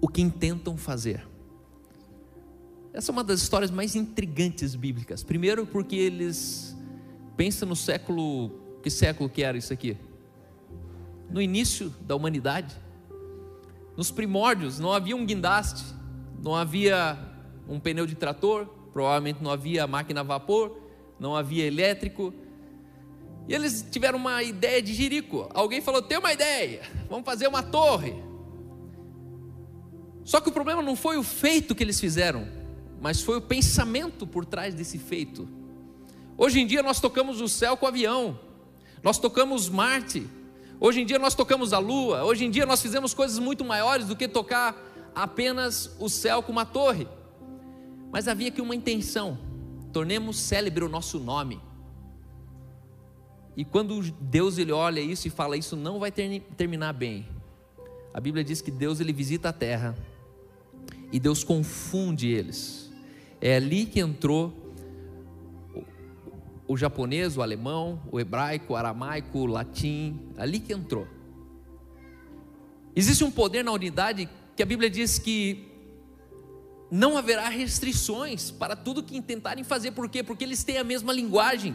o 0.00 0.08
que 0.08 0.22
intentam 0.22 0.76
fazer. 0.76 1.26
Essa 2.92 3.10
é 3.10 3.12
uma 3.12 3.24
das 3.24 3.40
histórias 3.40 3.72
mais 3.72 3.96
intrigantes 3.96 4.76
bíblicas. 4.76 5.24
Primeiro, 5.24 5.66
porque 5.66 5.96
eles 5.96 6.76
pensam 7.36 7.68
no 7.68 7.74
século. 7.74 8.50
Que 8.82 8.90
século 8.90 9.28
que 9.28 9.42
era 9.42 9.58
isso 9.58 9.72
aqui? 9.72 9.96
No 11.28 11.42
início 11.42 11.92
da 12.02 12.14
humanidade. 12.14 12.72
Nos 13.96 14.10
primórdios, 14.10 14.78
não 14.78 14.92
havia 14.92 15.16
um 15.16 15.26
guindaste, 15.26 15.84
não 16.42 16.54
havia 16.54 17.18
um 17.68 17.80
pneu 17.80 18.06
de 18.06 18.14
trator, 18.14 18.66
provavelmente 18.92 19.42
não 19.42 19.50
havia 19.50 19.86
máquina 19.86 20.20
a 20.20 20.24
vapor, 20.24 20.76
não 21.18 21.36
havia 21.36 21.64
elétrico, 21.64 22.32
e 23.46 23.54
eles 23.54 23.86
tiveram 23.90 24.18
uma 24.18 24.42
ideia 24.42 24.80
de 24.80 24.94
Jerico. 24.94 25.48
Alguém 25.52 25.80
falou: 25.80 26.00
tem 26.00 26.18
uma 26.18 26.32
ideia, 26.32 26.82
vamos 27.08 27.24
fazer 27.24 27.46
uma 27.46 27.62
torre. 27.62 28.14
Só 30.24 30.40
que 30.40 30.48
o 30.48 30.52
problema 30.52 30.82
não 30.82 30.96
foi 30.96 31.18
o 31.18 31.22
feito 31.22 31.74
que 31.74 31.82
eles 31.82 32.00
fizeram, 32.00 32.48
mas 33.00 33.20
foi 33.20 33.36
o 33.36 33.42
pensamento 33.42 34.26
por 34.26 34.46
trás 34.46 34.74
desse 34.74 34.98
feito. 34.98 35.46
Hoje 36.36 36.60
em 36.60 36.66
dia 36.66 36.82
nós 36.82 36.98
tocamos 36.98 37.40
o 37.40 37.48
céu 37.48 37.76
com 37.76 37.84
o 37.84 37.88
avião, 37.88 38.40
nós 39.02 39.18
tocamos 39.18 39.68
Marte, 39.68 40.26
hoje 40.80 41.02
em 41.02 41.06
dia 41.06 41.18
nós 41.18 41.34
tocamos 41.34 41.74
a 41.74 41.78
Lua, 41.78 42.24
hoje 42.24 42.46
em 42.46 42.50
dia 42.50 42.64
nós 42.64 42.80
fizemos 42.80 43.12
coisas 43.12 43.38
muito 43.38 43.64
maiores 43.64 44.06
do 44.06 44.16
que 44.16 44.26
tocar 44.26 44.74
apenas 45.14 45.94
o 46.00 46.08
céu 46.08 46.42
com 46.42 46.50
uma 46.50 46.64
torre. 46.64 47.06
Mas 48.14 48.28
havia 48.28 48.46
aqui 48.46 48.60
uma 48.60 48.76
intenção: 48.76 49.36
tornemos 49.92 50.38
célebre 50.38 50.84
o 50.84 50.88
nosso 50.88 51.18
nome. 51.18 51.60
E 53.56 53.64
quando 53.64 54.00
Deus 54.20 54.56
ele 54.56 54.70
olha 54.70 55.00
isso 55.00 55.26
e 55.26 55.30
fala 55.30 55.56
isso 55.56 55.74
não 55.74 55.98
vai 55.98 56.12
ter, 56.12 56.40
terminar 56.56 56.92
bem. 56.92 57.26
A 58.12 58.20
Bíblia 58.20 58.44
diz 58.44 58.60
que 58.60 58.70
Deus 58.70 59.00
ele 59.00 59.12
visita 59.12 59.48
a 59.48 59.52
terra 59.52 59.96
e 61.10 61.18
Deus 61.18 61.42
confunde 61.42 62.28
eles. 62.28 62.88
É 63.40 63.56
ali 63.56 63.84
que 63.84 63.98
entrou 63.98 64.52
o, 65.74 66.74
o 66.74 66.76
japonês, 66.76 67.36
o 67.36 67.42
alemão, 67.42 68.00
o 68.12 68.20
hebraico, 68.20 68.74
o 68.74 68.76
aramaico, 68.76 69.38
o 69.40 69.46
latim, 69.46 70.20
ali 70.36 70.60
que 70.60 70.72
entrou. 70.72 71.08
Existe 72.94 73.24
um 73.24 73.30
poder 73.32 73.64
na 73.64 73.72
unidade 73.72 74.28
que 74.54 74.62
a 74.62 74.66
Bíblia 74.66 74.88
diz 74.88 75.18
que 75.18 75.73
não 76.94 77.18
haverá 77.18 77.48
restrições 77.48 78.52
para 78.52 78.76
tudo 78.76 79.02
que 79.02 79.20
tentarem 79.20 79.64
fazer, 79.64 79.90
por 79.90 80.08
quê? 80.08 80.22
Porque 80.22 80.44
eles 80.44 80.62
têm 80.62 80.78
a 80.78 80.84
mesma 80.84 81.12
linguagem. 81.12 81.74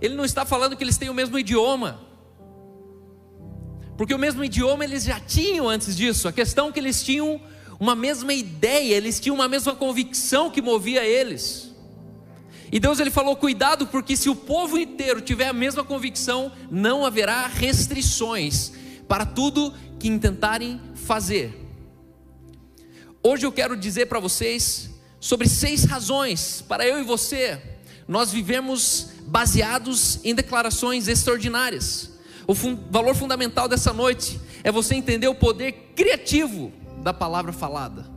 Ele 0.00 0.14
não 0.14 0.24
está 0.24 0.46
falando 0.46 0.76
que 0.76 0.84
eles 0.84 0.96
têm 0.96 1.10
o 1.10 1.14
mesmo 1.14 1.36
idioma. 1.36 2.00
Porque 3.96 4.14
o 4.14 4.18
mesmo 4.18 4.44
idioma 4.44 4.84
eles 4.84 5.02
já 5.02 5.18
tinham 5.18 5.68
antes 5.68 5.96
disso. 5.96 6.28
A 6.28 6.32
questão 6.32 6.68
é 6.68 6.72
que 6.72 6.78
eles 6.78 7.02
tinham 7.02 7.40
uma 7.80 7.96
mesma 7.96 8.32
ideia, 8.32 8.94
eles 8.94 9.18
tinham 9.18 9.34
uma 9.34 9.48
mesma 9.48 9.74
convicção 9.74 10.52
que 10.52 10.62
movia 10.62 11.04
eles. 11.04 11.74
E 12.70 12.78
Deus 12.78 13.00
ele 13.00 13.10
falou: 13.10 13.34
cuidado, 13.34 13.88
porque 13.88 14.16
se 14.16 14.30
o 14.30 14.36
povo 14.36 14.78
inteiro 14.78 15.20
tiver 15.20 15.48
a 15.48 15.52
mesma 15.52 15.82
convicção, 15.82 16.52
não 16.70 17.04
haverá 17.04 17.48
restrições 17.48 18.72
para 19.08 19.26
tudo 19.26 19.74
que 19.98 20.06
intentarem 20.06 20.80
fazer. 20.94 21.65
Hoje 23.28 23.44
eu 23.44 23.50
quero 23.50 23.76
dizer 23.76 24.06
para 24.06 24.20
vocês 24.20 24.88
sobre 25.18 25.48
seis 25.48 25.82
razões 25.82 26.62
para 26.62 26.86
eu 26.86 27.00
e 27.00 27.02
você 27.02 27.60
nós 28.06 28.30
vivemos 28.30 29.08
baseados 29.26 30.24
em 30.24 30.32
declarações 30.32 31.08
extraordinárias. 31.08 32.20
O 32.46 32.54
fun 32.54 32.78
valor 32.88 33.16
fundamental 33.16 33.66
dessa 33.66 33.92
noite 33.92 34.40
é 34.62 34.70
você 34.70 34.94
entender 34.94 35.26
o 35.26 35.34
poder 35.34 35.72
criativo 35.96 36.72
da 37.02 37.12
palavra 37.12 37.52
falada. 37.52 38.08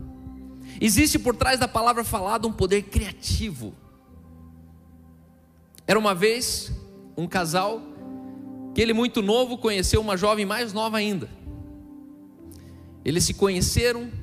Existe 0.79 1.17
por 1.17 1.35
trás 1.35 1.59
da 1.59 1.67
palavra 1.67 2.03
falada 2.03 2.47
um 2.47 2.53
poder 2.53 2.83
criativo. 2.83 3.73
Era 5.87 5.97
uma 5.97 6.13
vez 6.13 6.71
um 7.17 7.27
casal 7.27 7.81
que 8.75 8.79
ele 8.79 8.93
muito 8.93 9.23
novo 9.23 9.57
conheceu 9.57 10.01
uma 10.01 10.15
jovem 10.15 10.45
mais 10.45 10.71
nova 10.71 10.97
ainda. 10.97 11.27
Eles 13.03 13.23
se 13.23 13.33
conheceram, 13.33 14.18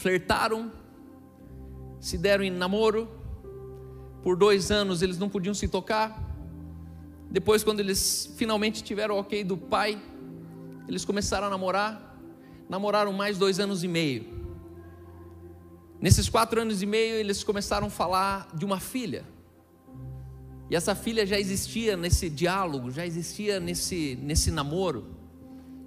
flertaram, 0.00 0.72
se 2.00 2.16
deram 2.16 2.42
em 2.42 2.50
namoro, 2.50 3.06
por 4.22 4.34
dois 4.34 4.70
anos 4.70 5.02
eles 5.02 5.18
não 5.18 5.28
podiam 5.28 5.52
se 5.52 5.68
tocar. 5.68 6.18
Depois, 7.30 7.62
quando 7.62 7.80
eles 7.80 8.32
finalmente 8.36 8.82
tiveram 8.82 9.16
o 9.16 9.18
ok 9.18 9.44
do 9.44 9.56
pai, 9.56 10.00
eles 10.88 11.04
começaram 11.04 11.46
a 11.46 11.50
namorar. 11.50 12.18
Namoraram 12.68 13.12
mais 13.12 13.36
dois 13.36 13.60
anos 13.60 13.84
e 13.84 13.88
meio. 13.88 14.24
Nesses 16.00 16.28
quatro 16.30 16.62
anos 16.62 16.80
e 16.82 16.86
meio, 16.86 17.16
eles 17.16 17.44
começaram 17.44 17.88
a 17.88 17.90
falar 17.90 18.48
de 18.54 18.64
uma 18.64 18.80
filha. 18.80 19.24
E 20.70 20.76
essa 20.76 20.94
filha 20.94 21.26
já 21.26 21.38
existia 21.38 21.94
nesse 21.96 22.30
diálogo, 22.30 22.90
já 22.90 23.04
existia 23.04 23.60
nesse, 23.60 24.18
nesse 24.22 24.50
namoro. 24.50 25.06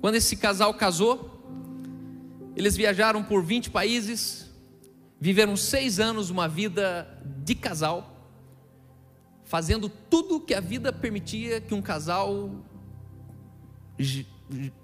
Quando 0.02 0.16
esse 0.16 0.36
casal 0.36 0.74
casou, 0.76 1.33
eles 2.56 2.76
viajaram 2.76 3.24
por 3.24 3.44
20 3.44 3.70
países, 3.70 4.50
viveram 5.20 5.56
seis 5.56 6.00
anos 6.00 6.30
uma 6.30 6.48
vida 6.48 7.08
de 7.44 7.56
casal 7.56 8.14
fazendo 9.54 9.88
tudo 9.88 10.40
que 10.40 10.56
a 10.56 10.60
vida 10.60 10.92
permitia 10.92 11.62
que 11.62 11.76
um 11.76 11.82
casal, 11.82 12.50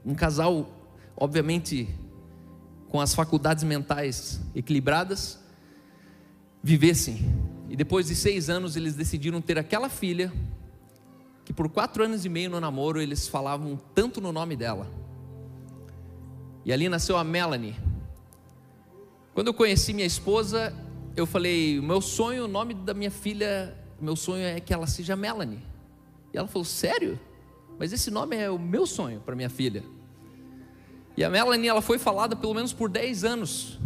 um 0.05 0.13
casal, 0.13 0.69
obviamente, 1.17 1.89
com 2.87 3.01
as 3.01 3.15
faculdades 3.15 3.63
mentais 3.63 4.39
equilibradas, 4.53 5.39
vivessem. 6.61 7.17
E 7.67 7.75
depois 7.75 8.09
de 8.09 8.15
seis 8.15 8.47
anos 8.47 8.75
eles 8.75 8.93
decidiram 8.93 9.41
ter 9.41 9.57
aquela 9.57 9.89
filha, 9.89 10.31
que 11.43 11.51
por 11.51 11.67
quatro 11.67 12.03
anos 12.03 12.23
e 12.23 12.29
meio 12.29 12.51
no 12.51 12.59
namoro 12.59 13.01
eles 13.01 13.27
falavam 13.27 13.75
tanto 13.95 14.21
no 14.21 14.31
nome 14.31 14.55
dela. 14.55 14.87
E 16.69 16.71
ali 16.71 16.87
nasceu 16.87 17.17
a 17.17 17.23
Melanie. 17.23 17.75
Quando 19.33 19.47
eu 19.47 19.55
conheci 19.55 19.91
minha 19.91 20.05
esposa, 20.05 20.71
eu 21.17 21.25
falei: 21.25 21.79
o 21.79 21.81
meu 21.81 21.99
sonho, 21.99 22.45
o 22.45 22.47
nome 22.47 22.75
da 22.75 22.93
minha 22.93 23.09
filha 23.09 23.75
meu 23.99 24.15
sonho 24.15 24.43
é 24.43 24.59
que 24.59 24.71
ela 24.71 24.85
seja 24.85 25.15
Melanie. 25.15 25.63
E 26.31 26.37
ela 26.37 26.47
falou: 26.47 26.63
Sério? 26.63 27.19
Mas 27.79 27.91
esse 27.91 28.11
nome 28.11 28.35
é 28.35 28.51
o 28.51 28.59
meu 28.59 28.85
sonho 28.85 29.19
para 29.19 29.35
minha 29.35 29.49
filha. 29.49 29.83
E 31.17 31.23
a 31.23 31.29
Melanie 31.31 31.67
ela 31.67 31.81
foi 31.81 31.97
falada 31.97 32.35
pelo 32.35 32.53
menos 32.53 32.71
por 32.71 32.87
10 32.87 33.23
anos 33.23 33.79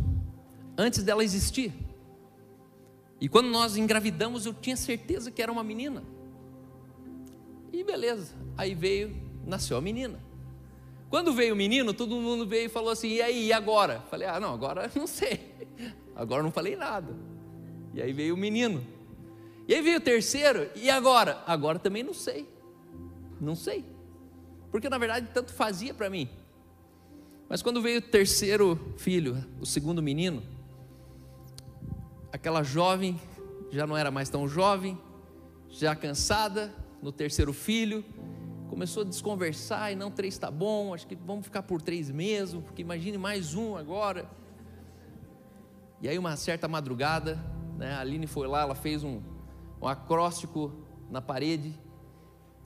antes 0.77 1.03
dela 1.03 1.23
existir. 1.23 1.71
E 3.21 3.29
quando 3.29 3.47
nós 3.47 3.77
engravidamos, 3.77 4.45
eu 4.45 4.53
tinha 4.53 4.75
certeza 4.75 5.31
que 5.31 5.41
era 5.41 5.49
uma 5.49 5.63
menina. 5.63 6.03
E 7.71 7.81
beleza, 7.81 8.35
aí 8.57 8.75
veio, 8.75 9.15
nasceu 9.45 9.77
a 9.77 9.81
menina. 9.81 10.32
Quando 11.13 11.31
veio 11.31 11.53
o 11.53 11.55
menino, 11.55 11.93
todo 11.93 12.15
mundo 12.15 12.43
veio 12.43 12.65
e 12.65 12.69
falou 12.69 12.89
assim: 12.89 13.09
e 13.09 13.21
aí, 13.21 13.45
e 13.45 13.53
agora? 13.53 14.03
Falei: 14.09 14.27
ah, 14.27 14.39
não, 14.39 14.51
agora 14.51 14.89
não 14.97 15.05
sei. 15.05 15.53
Agora 16.15 16.41
não 16.41 16.51
falei 16.51 16.75
nada. 16.75 17.15
E 17.93 18.01
aí 18.01 18.11
veio 18.11 18.33
o 18.33 18.37
menino. 18.37 18.83
E 19.67 19.75
aí 19.75 19.81
veio 19.83 19.97
o 19.97 20.01
terceiro, 20.01 20.71
e 20.75 20.89
agora? 20.89 21.43
Agora 21.45 21.77
também 21.77 22.01
não 22.01 22.15
sei. 22.15 22.49
Não 23.39 23.55
sei. 23.55 23.85
Porque 24.71 24.89
na 24.89 24.97
verdade 24.97 25.29
tanto 25.31 25.53
fazia 25.53 25.93
para 25.93 26.09
mim. 26.09 26.27
Mas 27.47 27.61
quando 27.61 27.79
veio 27.79 27.99
o 27.99 28.01
terceiro 28.01 28.95
filho, 28.97 29.37
o 29.61 29.67
segundo 29.67 30.01
menino, 30.01 30.41
aquela 32.31 32.63
jovem 32.63 33.21
já 33.69 33.85
não 33.85 33.95
era 33.95 34.09
mais 34.09 34.29
tão 34.29 34.47
jovem, 34.47 34.97
já 35.69 35.95
cansada, 35.95 36.73
no 37.03 37.11
terceiro 37.11 37.53
filho, 37.53 38.03
começou 38.73 39.03
a 39.03 39.05
desconversar 39.05 39.91
e 39.91 39.95
não 39.95 40.09
três 40.09 40.33
está 40.33 40.49
bom, 40.49 40.95
acho 40.95 41.05
que 41.05 41.13
vamos 41.13 41.45
ficar 41.45 41.61
por 41.61 41.79
três 41.79 42.09
mesmo, 42.09 42.59
porque 42.63 42.81
imagine 42.81 43.19
mais 43.19 43.53
um 43.53 43.77
agora. 43.77 44.27
E 46.01 46.09
aí 46.09 46.17
uma 46.17 46.35
certa 46.35 46.67
madrugada, 46.67 47.39
né, 47.77 47.93
a 47.93 47.99
Aline 47.99 48.25
foi 48.25 48.47
lá, 48.47 48.61
ela 48.61 48.73
fez 48.73 49.03
um, 49.03 49.21
um 49.79 49.87
acróstico 49.87 50.73
na 51.07 51.21
parede. 51.21 51.79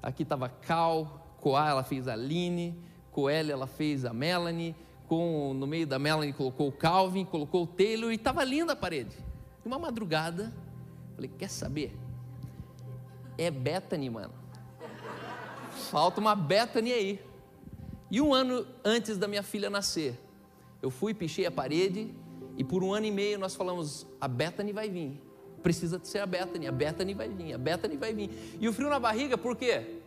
Aqui 0.01 0.23
estava 0.23 0.47
Cal, 0.47 1.35
Coá, 1.41 1.71
ela 1.71 1.83
fez 1.83 2.07
a 2.07 2.13
Aline, 2.13 2.81
Coelho, 3.11 3.51
ela 3.51 3.67
fez 3.67 4.05
a 4.05 4.13
Melanie, 4.13 4.73
com, 5.09 5.53
no 5.53 5.67
meio 5.67 5.85
da 5.85 5.99
Melanie 5.99 6.31
colocou 6.31 6.69
o 6.69 6.71
Calvin, 6.71 7.25
colocou 7.25 7.63
o 7.63 7.67
Taylor 7.67 8.13
e 8.13 8.15
estava 8.15 8.45
linda 8.45 8.71
a 8.71 8.77
parede. 8.77 9.17
Uma 9.65 9.77
madrugada, 9.77 10.53
falei, 11.15 11.29
quer 11.37 11.49
saber? 11.49 11.99
É 13.37 13.51
Bethany, 13.51 14.09
mano. 14.09 14.36
Falta 15.89 16.19
uma 16.19 16.35
Bethany 16.35 16.91
aí. 16.91 17.19
E 18.09 18.21
um 18.21 18.33
ano 18.33 18.65
antes 18.83 19.17
da 19.17 19.27
minha 19.27 19.43
filha 19.43 19.69
nascer, 19.69 20.19
eu 20.81 20.89
fui, 20.89 21.13
pichei 21.13 21.45
a 21.45 21.51
parede 21.51 22.13
e 22.57 22.63
por 22.63 22.83
um 22.83 22.93
ano 22.93 23.05
e 23.05 23.11
meio 23.11 23.37
nós 23.37 23.55
falamos: 23.55 24.07
a 24.19 24.27
Bethany 24.27 24.71
vai 24.71 24.89
vir. 24.89 25.21
Precisa 25.61 25.99
ser 26.03 26.19
a 26.19 26.25
Bethany, 26.25 26.67
a 26.67 26.71
Bethany 26.71 27.13
vai 27.13 27.29
vir, 27.29 27.53
a 27.53 27.57
Bethany 27.57 27.97
vai 27.97 28.13
vir. 28.13 28.29
E 28.59 28.67
o 28.67 28.73
frio 28.73 28.89
na 28.89 28.99
barriga, 28.99 29.37
por 29.37 29.55
quê? 29.55 30.01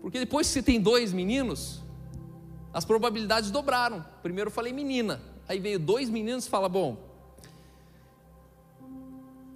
Porque 0.00 0.18
depois 0.18 0.46
que 0.46 0.54
você 0.54 0.62
tem 0.62 0.80
dois 0.80 1.12
meninos, 1.12 1.82
as 2.72 2.84
probabilidades 2.84 3.50
dobraram. 3.50 4.04
Primeiro 4.22 4.48
eu 4.48 4.52
falei 4.52 4.72
menina, 4.72 5.20
aí 5.48 5.58
veio 5.58 5.78
dois 5.78 6.08
meninos 6.08 6.46
e 6.46 6.50
fala: 6.50 6.68
bom. 6.68 6.96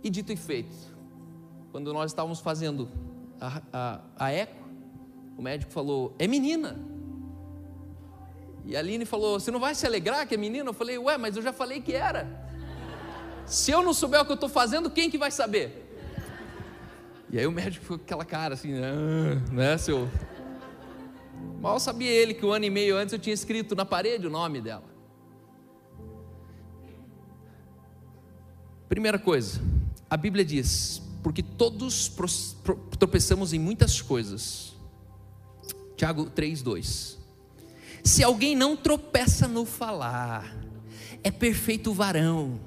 E 0.03 0.09
dito 0.09 0.33
e 0.33 0.37
feito, 0.37 0.75
quando 1.73 1.93
nós 1.93 2.13
estávamos 2.13 2.39
fazendo 2.39 2.89
a, 3.41 3.63
a, 3.73 4.01
a 4.17 4.33
eco, 4.33 4.68
o 5.39 5.43
médico 5.43 5.71
falou: 5.71 6.17
é 6.19 6.27
menina. 6.27 6.77
E 8.65 8.77
a 8.77 8.81
Aline 8.81 9.05
falou: 9.05 9.39
Você 9.39 9.53
não 9.53 9.61
vai 9.61 9.73
se 9.73 9.87
alegrar 9.87 10.27
que 10.27 10.35
é 10.35 10.37
menina? 10.37 10.69
Eu 10.69 10.75
falei: 10.75 10.99
Ué, 10.99 11.17
mas 11.17 11.37
eu 11.37 11.43
já 11.43 11.53
falei 11.53 11.81
que 11.81 11.93
era. 11.95 12.29
Se 13.47 13.71
eu 13.71 13.81
não 13.81 13.95
souber 13.95 14.21
o 14.21 14.25
que 14.25 14.33
eu 14.33 14.35
estou 14.35 14.49
fazendo, 14.49 14.91
quem 14.91 15.09
que 15.09 15.17
vai 15.17 15.31
saber? 15.31 15.87
E 17.31 17.39
aí 17.39 17.47
o 17.47 17.53
médico 17.53 17.85
ficou 17.85 17.99
com 17.99 18.05
aquela 18.05 18.25
cara 18.25 18.55
assim, 18.55 18.75
ah", 18.75 19.37
né, 19.53 19.79
seu. 19.79 20.11
Mal 21.61 21.79
sabia 21.79 22.11
ele 22.11 22.35
que 22.35 22.45
um 22.45 22.51
ano 22.51 22.65
e 22.65 22.71
meio 22.71 22.97
antes 22.97 23.13
eu 23.13 23.19
tinha 23.19 23.33
escrito 23.33 23.77
na 23.77 23.85
parede 23.85 24.27
o 24.27 24.31
nome 24.31 24.61
dela. 24.61 24.85
Primeira 28.89 29.19
coisa, 29.19 29.61
a 30.11 30.17
Bíblia 30.17 30.45
diz: 30.45 31.01
porque 31.23 31.43
todos 31.43 32.13
tropeçamos 32.99 33.53
em 33.53 33.59
muitas 33.59 34.03
coisas. 34.03 34.78
Tiago 35.99 36.27
3,2. 36.27 37.17
Se 38.05 38.23
alguém 38.23 38.55
não 38.55 38.77
tropeça 38.77 39.49
no 39.49 39.65
falar, 39.65 40.57
é 41.25 41.31
perfeito 41.31 41.93
varão, 41.93 42.61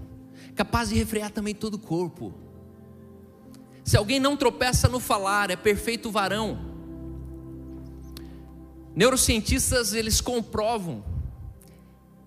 capaz 0.53 0.89
de 0.89 0.95
refrear 0.95 1.31
também 1.31 1.55
todo 1.55 1.75
o 1.75 1.79
corpo. 1.79 2.33
Se 3.85 3.95
alguém 3.95 4.19
não 4.19 4.35
tropeça 4.35 4.89
no 4.89 4.99
falar, 4.99 5.49
é 5.49 5.55
perfeito 5.55 6.11
varão. 6.11 6.59
Neurocientistas 8.93 9.93
eles 9.93 10.19
comprovam 10.19 11.01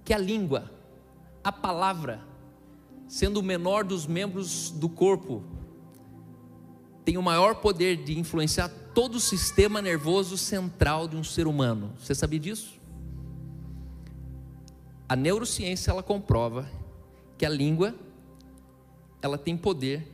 que 0.07 0.15
a 0.15 0.19
língua, 0.19 0.73
a 1.45 1.53
palavra, 1.53 2.25
sendo 3.07 3.41
o 3.41 3.43
menor 3.43 3.85
dos 3.85 4.07
membros 4.07 4.71
do 4.71 4.89
corpo, 4.89 5.45
tem 7.05 7.19
o 7.19 7.23
maior 7.23 7.57
poder 7.57 8.03
de 8.03 8.19
influenciar 8.19 8.71
todo 8.95 9.17
o 9.17 9.21
sistema 9.21 9.83
nervoso 9.83 10.39
central 10.39 11.09
de 11.09 11.17
um 11.17 11.25
ser 11.25 11.47
humano. 11.47 11.93
Você 11.99 12.15
sabia 12.15 12.39
disso? 12.39 12.81
A 15.09 15.17
neurociência 15.17 15.91
ela 15.91 16.03
comprova 16.03 16.69
que 17.37 17.45
a 17.45 17.49
língua 17.49 17.95
ela 19.21 19.37
tem 19.37 19.57
poder 19.57 20.07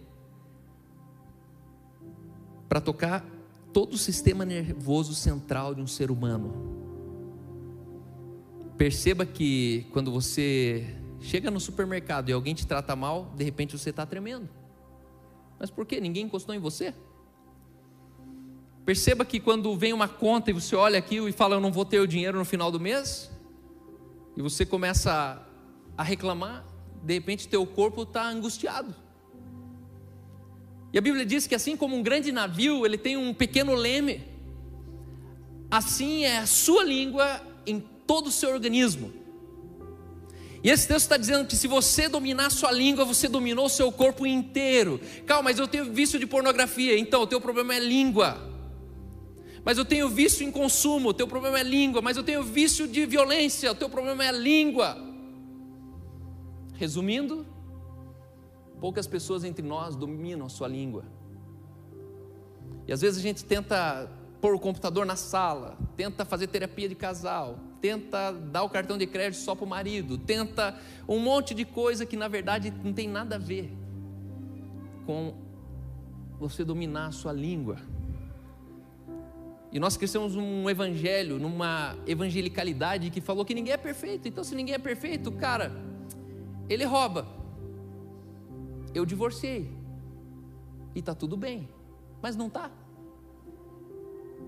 para 2.68 2.80
tocar 2.80 3.24
todo 3.72 3.94
o 3.94 3.98
sistema 3.98 4.44
nervoso 4.44 5.14
central 5.14 5.74
de 5.74 5.82
um 5.82 5.86
ser 5.86 6.10
humano. 6.10 6.78
Perceba 8.76 9.26
que 9.26 9.86
quando 9.92 10.10
você 10.10 10.96
chega 11.20 11.50
no 11.50 11.60
supermercado 11.60 12.30
e 12.30 12.32
alguém 12.32 12.54
te 12.54 12.66
trata 12.66 12.96
mal, 12.96 13.32
de 13.36 13.44
repente 13.44 13.76
você 13.76 13.90
está 13.90 14.06
tremendo. 14.06 14.48
Mas 15.58 15.70
por 15.70 15.84
quê? 15.84 16.00
Ninguém 16.00 16.24
encostou 16.24 16.54
em 16.54 16.58
você? 16.58 16.94
Perceba 18.84 19.24
que 19.24 19.38
quando 19.38 19.76
vem 19.76 19.92
uma 19.92 20.08
conta 20.08 20.50
e 20.50 20.54
você 20.54 20.74
olha 20.74 20.98
aquilo 20.98 21.28
e 21.28 21.32
fala, 21.32 21.56
eu 21.56 21.60
não 21.60 21.70
vou 21.70 21.84
ter 21.84 22.00
o 22.00 22.06
dinheiro 22.06 22.38
no 22.38 22.44
final 22.44 22.70
do 22.70 22.80
mês, 22.80 23.30
e 24.36 24.42
você 24.42 24.64
começa 24.64 25.46
a 25.96 26.02
reclamar, 26.02 26.64
de 27.02 27.14
repente 27.14 27.48
teu 27.48 27.66
corpo 27.66 28.02
está 28.02 28.28
angustiado. 28.28 28.94
E 30.92 30.98
a 30.98 31.00
Bíblia 31.00 31.24
diz 31.24 31.46
que 31.46 31.54
assim 31.54 31.76
como 31.76 31.94
um 31.94 32.02
grande 32.02 32.32
navio, 32.32 32.84
ele 32.84 32.98
tem 32.98 33.16
um 33.16 33.32
pequeno 33.32 33.74
leme, 33.74 34.24
assim 35.70 36.24
é 36.24 36.38
a 36.38 36.46
sua 36.46 36.82
língua 36.82 37.40
em 37.66 37.80
todo 38.06 38.26
o 38.26 38.32
seu 38.32 38.50
organismo. 38.50 39.12
E 40.62 40.68
esse 40.68 40.86
texto 40.86 41.02
está 41.04 41.16
dizendo 41.16 41.46
que 41.46 41.56
se 41.56 41.66
você 41.66 42.08
dominar 42.08 42.46
a 42.46 42.50
sua 42.50 42.70
língua, 42.70 43.04
você 43.04 43.28
dominou 43.28 43.66
o 43.66 43.70
seu 43.70 43.90
corpo 43.90 44.26
inteiro. 44.26 45.00
Calma, 45.26 45.44
mas 45.44 45.58
eu 45.58 45.66
tenho 45.66 45.90
vício 45.90 46.18
de 46.18 46.26
pornografia, 46.26 46.98
então 46.98 47.22
o 47.22 47.26
teu 47.26 47.40
problema 47.40 47.74
é 47.74 47.78
língua. 47.78 48.49
Mas 49.64 49.78
eu 49.78 49.84
tenho 49.84 50.08
vício 50.08 50.46
em 50.46 50.50
consumo, 50.50 51.10
o 51.10 51.14
teu 51.14 51.28
problema 51.28 51.60
é 51.60 51.62
língua. 51.62 52.00
Mas 52.00 52.16
eu 52.16 52.22
tenho 52.22 52.42
vício 52.42 52.88
de 52.88 53.04
violência, 53.06 53.70
o 53.70 53.74
teu 53.74 53.88
problema 53.88 54.24
é 54.24 54.32
língua. 54.32 54.96
Resumindo, 56.74 57.46
poucas 58.80 59.06
pessoas 59.06 59.44
entre 59.44 59.66
nós 59.66 59.94
dominam 59.94 60.46
a 60.46 60.48
sua 60.48 60.66
língua. 60.66 61.04
E 62.88 62.92
às 62.92 63.02
vezes 63.02 63.18
a 63.18 63.22
gente 63.22 63.44
tenta 63.44 64.10
pôr 64.40 64.54
o 64.54 64.58
computador 64.58 65.04
na 65.04 65.16
sala, 65.16 65.76
tenta 65.96 66.24
fazer 66.24 66.46
terapia 66.46 66.88
de 66.88 66.94
casal, 66.94 67.58
tenta 67.80 68.32
dar 68.32 68.62
o 68.62 68.70
cartão 68.70 68.96
de 68.96 69.06
crédito 69.06 69.40
só 69.40 69.54
para 69.54 69.64
o 69.64 69.68
marido, 69.68 70.16
tenta 70.16 70.78
um 71.06 71.18
monte 71.18 71.54
de 71.54 71.64
coisa 71.64 72.06
que 72.06 72.16
na 72.16 72.26
verdade 72.26 72.72
não 72.82 72.92
tem 72.92 73.06
nada 73.06 73.36
a 73.36 73.38
ver 73.38 73.70
com 75.04 75.34
você 76.38 76.64
dominar 76.64 77.08
a 77.08 77.12
sua 77.12 77.32
língua. 77.32 77.76
E 79.72 79.78
nós 79.78 79.96
crescemos 79.96 80.34
num 80.34 80.68
evangelho, 80.68 81.38
numa 81.38 81.96
evangelicalidade 82.06 83.08
que 83.10 83.20
falou 83.20 83.44
que 83.44 83.54
ninguém 83.54 83.72
é 83.72 83.76
perfeito. 83.76 84.26
Então, 84.26 84.42
se 84.42 84.54
ninguém 84.54 84.74
é 84.74 84.78
perfeito, 84.78 85.30
cara, 85.30 85.72
ele 86.68 86.84
rouba. 86.84 87.26
Eu 88.92 89.06
divorciei. 89.06 89.70
E 90.94 90.98
está 90.98 91.14
tudo 91.14 91.36
bem. 91.36 91.68
Mas 92.20 92.34
não 92.34 92.48
está. 92.48 92.70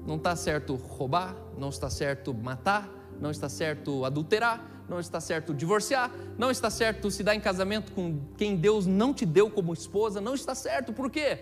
Não 0.05 0.17
está 0.17 0.35
certo 0.35 0.75
roubar, 0.75 1.37
não 1.57 1.69
está 1.69 1.89
certo 1.89 2.35
matar, 2.35 2.91
não 3.21 3.31
está 3.31 3.49
certo 3.49 4.05
adulterar, 4.05 4.85
não 4.89 4.99
está 4.99 5.21
certo 5.21 5.55
divorciar, 5.55 6.11
não 6.37 6.51
está 6.51 6.69
certo 6.69 7.09
se 7.09 7.23
dar 7.23 7.37
em 7.37 7.41
casamento 7.41 7.93
com 7.93 8.19
quem 8.37 8.57
Deus 8.57 8.85
não 8.85 9.15
te 9.15 9.25
deu 9.25 9.49
como 9.49 9.73
esposa, 9.73 10.21
não 10.21 10.35
está 10.35 10.57
certo. 10.57 10.93
Por 10.93 11.09
quê? 11.09 11.39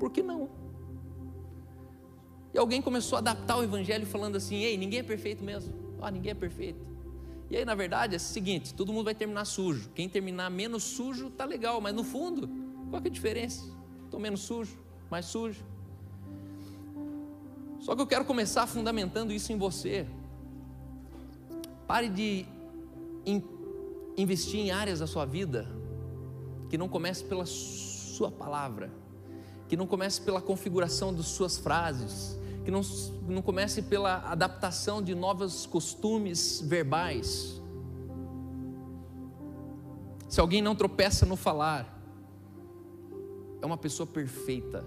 Porque 0.00 0.22
não. 0.22 0.63
E 2.54 2.58
alguém 2.58 2.80
começou 2.80 3.16
a 3.16 3.18
adaptar 3.18 3.58
o 3.58 3.64
evangelho 3.64 4.06
falando 4.06 4.36
assim: 4.36 4.62
ei, 4.62 4.76
ninguém 4.76 5.00
é 5.00 5.02
perfeito 5.02 5.42
mesmo. 5.42 5.74
Ah, 6.00 6.10
ninguém 6.10 6.30
é 6.30 6.34
perfeito. 6.34 6.78
E 7.50 7.56
aí, 7.56 7.64
na 7.64 7.74
verdade, 7.74 8.14
é 8.14 8.16
o 8.16 8.20
seguinte: 8.20 8.72
todo 8.72 8.92
mundo 8.92 9.06
vai 9.06 9.14
terminar 9.14 9.44
sujo. 9.44 9.90
Quem 9.92 10.08
terminar 10.08 10.48
menos 10.50 10.84
sujo, 10.84 11.30
tá 11.30 11.44
legal, 11.44 11.80
mas 11.80 11.92
no 11.92 12.04
fundo, 12.04 12.48
qual 12.90 13.02
que 13.02 13.08
é 13.08 13.10
a 13.10 13.12
diferença? 13.12 13.64
Estou 14.04 14.20
menos 14.20 14.42
sujo, 14.42 14.78
mais 15.10 15.26
sujo. 15.26 15.64
Só 17.80 17.96
que 17.96 18.00
eu 18.00 18.06
quero 18.06 18.24
começar 18.24 18.66
fundamentando 18.68 19.32
isso 19.32 19.52
em 19.52 19.58
você. 19.58 20.06
Pare 21.88 22.08
de 22.08 22.46
in, 23.26 23.42
investir 24.16 24.60
em 24.60 24.70
áreas 24.70 25.00
da 25.00 25.06
sua 25.06 25.26
vida 25.26 25.68
que 26.70 26.78
não 26.78 26.88
comece 26.88 27.24
pela 27.24 27.44
sua 27.44 28.30
palavra, 28.30 28.90
que 29.68 29.76
não 29.76 29.86
comece 29.86 30.20
pela 30.20 30.40
configuração 30.40 31.12
das 31.12 31.26
suas 31.26 31.58
frases, 31.58 32.38
que 32.64 32.70
não, 32.70 32.80
não 33.28 33.42
comece 33.42 33.82
pela 33.82 34.18
adaptação 34.30 35.02
de 35.02 35.14
novos 35.14 35.66
costumes 35.66 36.62
verbais. 36.64 37.60
Se 40.28 40.40
alguém 40.40 40.62
não 40.62 40.74
tropeça 40.74 41.26
no 41.26 41.36
falar, 41.36 41.94
é 43.60 43.66
uma 43.66 43.76
pessoa 43.76 44.06
perfeita. 44.06 44.84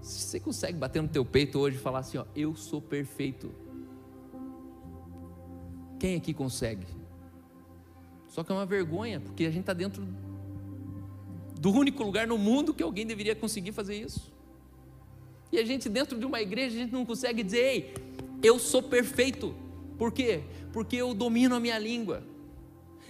Você 0.00 0.40
consegue 0.40 0.76
bater 0.78 1.02
no 1.02 1.08
teu 1.08 1.24
peito 1.24 1.58
hoje 1.58 1.76
e 1.76 1.80
falar 1.80 2.00
assim, 2.00 2.18
ó, 2.18 2.24
eu 2.34 2.56
sou 2.56 2.80
perfeito. 2.80 3.52
Quem 6.00 6.16
aqui 6.16 6.34
consegue? 6.34 6.86
Só 8.28 8.42
que 8.42 8.50
é 8.50 8.54
uma 8.54 8.66
vergonha, 8.66 9.20
porque 9.20 9.44
a 9.44 9.50
gente 9.50 9.60
está 9.60 9.72
dentro 9.72 10.04
do 11.60 11.70
único 11.70 12.02
lugar 12.02 12.26
no 12.26 12.36
mundo 12.36 12.74
que 12.74 12.82
alguém 12.82 13.06
deveria 13.06 13.36
conseguir 13.36 13.72
fazer 13.72 13.94
isso. 13.94 14.33
E 15.54 15.58
a 15.60 15.64
gente, 15.64 15.88
dentro 15.88 16.18
de 16.18 16.26
uma 16.26 16.42
igreja, 16.42 16.74
a 16.74 16.80
gente 16.80 16.92
não 16.92 17.06
consegue 17.06 17.40
dizer, 17.40 17.58
ei, 17.58 17.94
eu 18.42 18.58
sou 18.58 18.82
perfeito. 18.82 19.54
Por 19.96 20.10
quê? 20.10 20.40
Porque 20.72 20.96
eu 20.96 21.14
domino 21.14 21.54
a 21.54 21.60
minha 21.60 21.78
língua. 21.78 22.24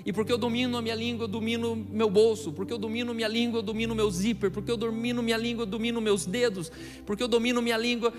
E 0.05 0.13
porque 0.13 0.31
eu 0.31 0.37
domino 0.37 0.77
a 0.77 0.83
minha 0.83 0.95
língua, 0.95 1.25
eu 1.25 1.29
domino 1.29 1.75
meu 1.75 2.11
bolso. 2.11 2.53
Porque 2.53 2.71
eu 2.71 2.77
domino 2.77 3.15
minha 3.15 3.29
língua, 3.29 3.61
eu 3.61 3.63
domino 3.63 3.95
meu 3.95 4.11
zíper. 4.11 4.51
Porque 4.51 4.71
eu 4.71 4.77
domino 4.77 5.23
minha 5.23 5.39
língua, 5.39 5.63
eu 5.63 5.67
domino 5.67 6.03
meus 6.03 6.27
dedos. 6.27 6.71
Porque 7.07 7.23
eu 7.23 7.29
domino 7.29 7.63
minha 7.63 7.79
língua, 7.79 8.13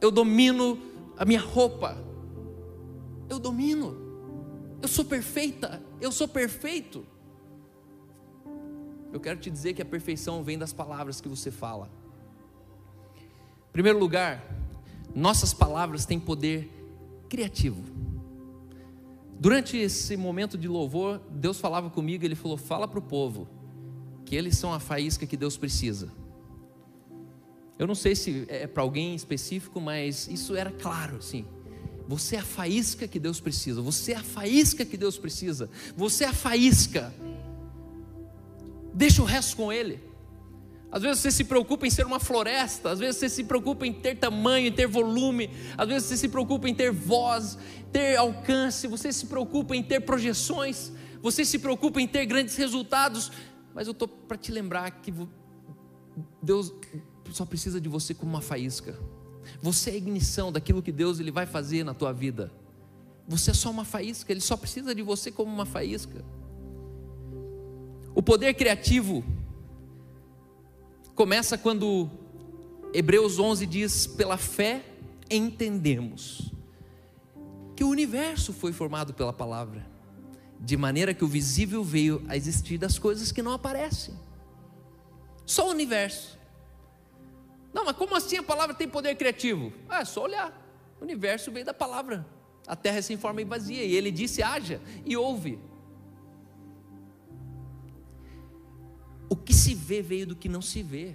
eu 0.00 0.10
domino 0.10 0.76
a 1.16 1.24
minha 1.24 1.40
roupa. 1.40 1.96
Eu 3.28 3.38
domino. 3.38 3.96
Eu 4.82 4.88
sou 4.88 5.04
perfeita. 5.04 5.80
Eu 6.00 6.10
sou 6.10 6.26
perfeito. 6.26 7.06
Eu 9.12 9.20
quero 9.20 9.38
te 9.38 9.48
dizer 9.48 9.74
que 9.74 9.82
a 9.82 9.84
perfeição 9.84 10.42
vem 10.42 10.58
das 10.58 10.72
palavras 10.72 11.20
que 11.20 11.28
você 11.28 11.52
fala. 11.52 11.99
Em 13.70 13.72
primeiro 13.72 14.00
lugar, 14.00 14.44
nossas 15.14 15.54
palavras 15.54 16.04
têm 16.04 16.18
poder 16.18 16.68
criativo. 17.28 17.82
Durante 19.38 19.76
esse 19.76 20.16
momento 20.16 20.58
de 20.58 20.66
louvor, 20.66 21.20
Deus 21.30 21.60
falava 21.60 21.88
comigo, 21.88 22.24
ele 22.24 22.34
falou: 22.34 22.56
"Fala 22.56 22.88
para 22.88 22.98
o 22.98 23.02
povo 23.02 23.48
que 24.26 24.34
eles 24.34 24.58
são 24.58 24.74
a 24.74 24.80
faísca 24.80 25.24
que 25.24 25.36
Deus 25.36 25.56
precisa". 25.56 26.12
Eu 27.78 27.86
não 27.86 27.94
sei 27.94 28.16
se 28.16 28.44
é 28.48 28.66
para 28.66 28.82
alguém 28.82 29.14
específico, 29.14 29.80
mas 29.80 30.26
isso 30.28 30.56
era 30.56 30.72
claro, 30.72 31.16
assim. 31.18 31.46
Você 32.08 32.34
é 32.34 32.40
a 32.40 32.44
faísca 32.44 33.06
que 33.06 33.20
Deus 33.20 33.40
precisa. 33.40 33.80
Você 33.80 34.12
é 34.12 34.16
a 34.16 34.22
faísca 34.22 34.84
que 34.84 34.96
Deus 34.96 35.16
precisa. 35.16 35.70
Você 35.96 36.24
é 36.24 36.26
a 36.26 36.32
faísca. 36.32 37.14
Deixa 38.92 39.22
o 39.22 39.24
resto 39.24 39.56
com 39.56 39.72
Ele. 39.72 40.09
Às 40.92 41.02
vezes 41.02 41.20
você 41.20 41.30
se 41.30 41.44
preocupa 41.44 41.86
em 41.86 41.90
ser 41.90 42.04
uma 42.04 42.18
floresta, 42.18 42.90
às 42.90 42.98
vezes 42.98 43.16
você 43.16 43.28
se 43.28 43.44
preocupa 43.44 43.86
em 43.86 43.92
ter 43.92 44.16
tamanho, 44.16 44.66
em 44.66 44.72
ter 44.72 44.88
volume, 44.88 45.48
às 45.78 45.88
vezes 45.88 46.08
você 46.08 46.16
se 46.16 46.28
preocupa 46.28 46.68
em 46.68 46.74
ter 46.74 46.90
voz, 46.90 47.56
ter 47.92 48.16
alcance, 48.16 48.88
você 48.88 49.12
se 49.12 49.26
preocupa 49.26 49.76
em 49.76 49.82
ter 49.82 50.00
projeções, 50.00 50.90
você 51.22 51.44
se 51.44 51.58
preocupa 51.58 52.00
em 52.00 52.08
ter 52.08 52.26
grandes 52.26 52.56
resultados, 52.56 53.30
mas 53.72 53.86
eu 53.86 53.92
estou 53.92 54.08
para 54.08 54.36
te 54.36 54.50
lembrar 54.50 54.90
que 54.90 55.14
Deus 56.42 56.72
só 57.30 57.44
precisa 57.44 57.80
de 57.80 57.88
você 57.88 58.12
como 58.12 58.32
uma 58.32 58.40
faísca. 58.40 58.98
Você 59.62 59.90
é 59.90 59.92
a 59.94 59.96
ignição 59.96 60.50
daquilo 60.50 60.82
que 60.82 60.90
Deus 60.90 61.20
ele 61.20 61.30
vai 61.30 61.46
fazer 61.46 61.84
na 61.84 61.94
tua 61.94 62.12
vida. 62.12 62.52
Você 63.28 63.52
é 63.52 63.54
só 63.54 63.70
uma 63.70 63.84
faísca, 63.84 64.32
Ele 64.32 64.40
só 64.40 64.56
precisa 64.56 64.92
de 64.92 65.02
você 65.02 65.30
como 65.30 65.52
uma 65.52 65.64
faísca. 65.64 66.24
O 68.12 68.20
poder 68.20 68.54
criativo 68.54 69.24
começa 71.20 71.58
quando 71.58 72.08
Hebreus 72.94 73.38
11 73.38 73.66
diz: 73.66 74.06
pela 74.06 74.38
fé 74.38 74.82
entendemos 75.30 76.50
que 77.76 77.84
o 77.84 77.90
universo 77.90 78.54
foi 78.54 78.72
formado 78.72 79.12
pela 79.12 79.30
palavra, 79.30 79.86
de 80.58 80.78
maneira 80.78 81.12
que 81.12 81.22
o 81.22 81.28
visível 81.28 81.84
veio 81.84 82.24
a 82.26 82.38
existir 82.38 82.78
das 82.78 82.98
coisas 82.98 83.30
que 83.30 83.42
não 83.42 83.52
aparecem. 83.52 84.18
Só 85.44 85.66
o 85.68 85.70
universo. 85.72 86.38
Não, 87.70 87.84
mas 87.84 87.96
como 87.98 88.16
assim 88.16 88.38
a 88.38 88.42
palavra 88.42 88.74
tem 88.74 88.88
poder 88.88 89.14
criativo? 89.14 89.74
Ah, 89.90 90.00
é 90.00 90.04
só 90.06 90.22
olhar. 90.22 90.50
O 90.98 91.04
universo 91.04 91.52
veio 91.52 91.66
da 91.66 91.74
palavra. 91.74 92.26
A 92.66 92.74
terra 92.74 92.96
é 92.96 93.02
sem 93.02 93.18
forma 93.18 93.42
e 93.42 93.44
vazia. 93.44 93.84
E 93.84 93.94
ele 93.94 94.10
disse: 94.10 94.42
haja, 94.42 94.80
e 95.04 95.18
ouve. 95.18 95.58
O 99.30 99.36
que 99.36 99.54
se 99.54 99.76
vê 99.76 100.02
veio 100.02 100.26
do 100.26 100.34
que 100.34 100.48
não 100.48 100.60
se 100.60 100.82
vê. 100.82 101.14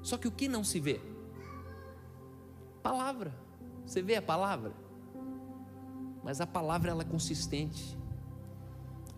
Só 0.00 0.16
que 0.16 0.28
o 0.28 0.30
que 0.30 0.46
não 0.46 0.62
se 0.62 0.78
vê? 0.78 1.00
Palavra. 2.80 3.34
Você 3.84 4.00
vê 4.00 4.14
a 4.14 4.22
palavra? 4.22 4.72
Mas 6.22 6.40
a 6.40 6.46
palavra 6.46 6.92
ela 6.92 7.02
é 7.02 7.04
consistente. 7.04 7.98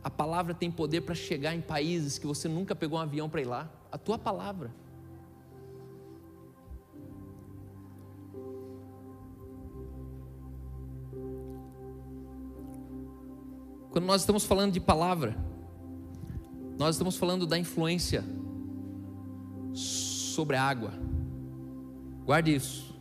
A 0.03 0.09
palavra 0.09 0.55
tem 0.55 0.70
poder 0.70 1.03
para 1.03 1.14
chegar 1.14 1.55
em 1.55 1.61
países 1.61 2.18
que 2.18 2.27
você 2.27 2.48
nunca 2.48 2.74
pegou 2.74 2.98
um 2.98 3.03
avião 3.03 3.29
para 3.29 3.42
ir 3.42 3.46
lá. 3.46 3.70
A 3.92 3.98
tua 3.98 4.18
palavra. 4.18 4.72
Quando 13.90 14.07
nós 14.07 14.22
estamos 14.22 14.44
falando 14.44 14.72
de 14.72 14.81
palavra, 14.81 15.37
nós 16.79 16.97
estamos 16.97 17.17
falando 17.17 17.47
da 17.47 17.59
influência 17.59 18.25
sobre 19.73 20.57
a 20.57 20.63
água. 20.63 20.93
Guarde 22.25 22.55
isso. 22.55 22.95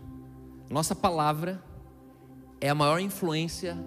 Nossa 0.70 0.96
palavra 0.96 1.64
é 2.60 2.70
a 2.70 2.76
maior 2.76 3.00
influência 3.00 3.78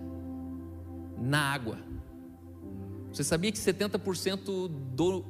na 1.18 1.53
água. 1.53 1.79
Você 3.12 3.25
sabia 3.25 3.51
que 3.51 3.59
70% 3.59 4.68
do, 4.68 5.25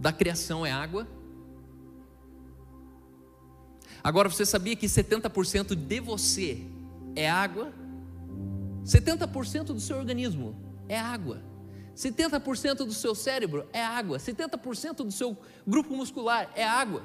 da 0.00 0.12
criação 0.12 0.64
é 0.64 0.70
água? 0.70 1.06
Agora 4.04 4.28
você 4.28 4.44
sabia 4.44 4.76
que 4.76 4.86
70% 4.86 5.74
de 5.74 6.00
você 6.00 6.66
é 7.14 7.28
água? 7.28 7.72
70% 8.84 9.66
do 9.66 9.80
seu 9.80 9.96
organismo 9.96 10.56
é 10.88 10.98
água. 10.98 11.51
70% 11.96 12.78
do 12.78 12.92
seu 12.92 13.14
cérebro 13.14 13.66
é 13.72 13.82
água. 13.84 14.18
70% 14.18 14.96
do 15.04 15.12
seu 15.12 15.36
grupo 15.66 15.94
muscular 15.94 16.50
é 16.54 16.64
água. 16.64 17.02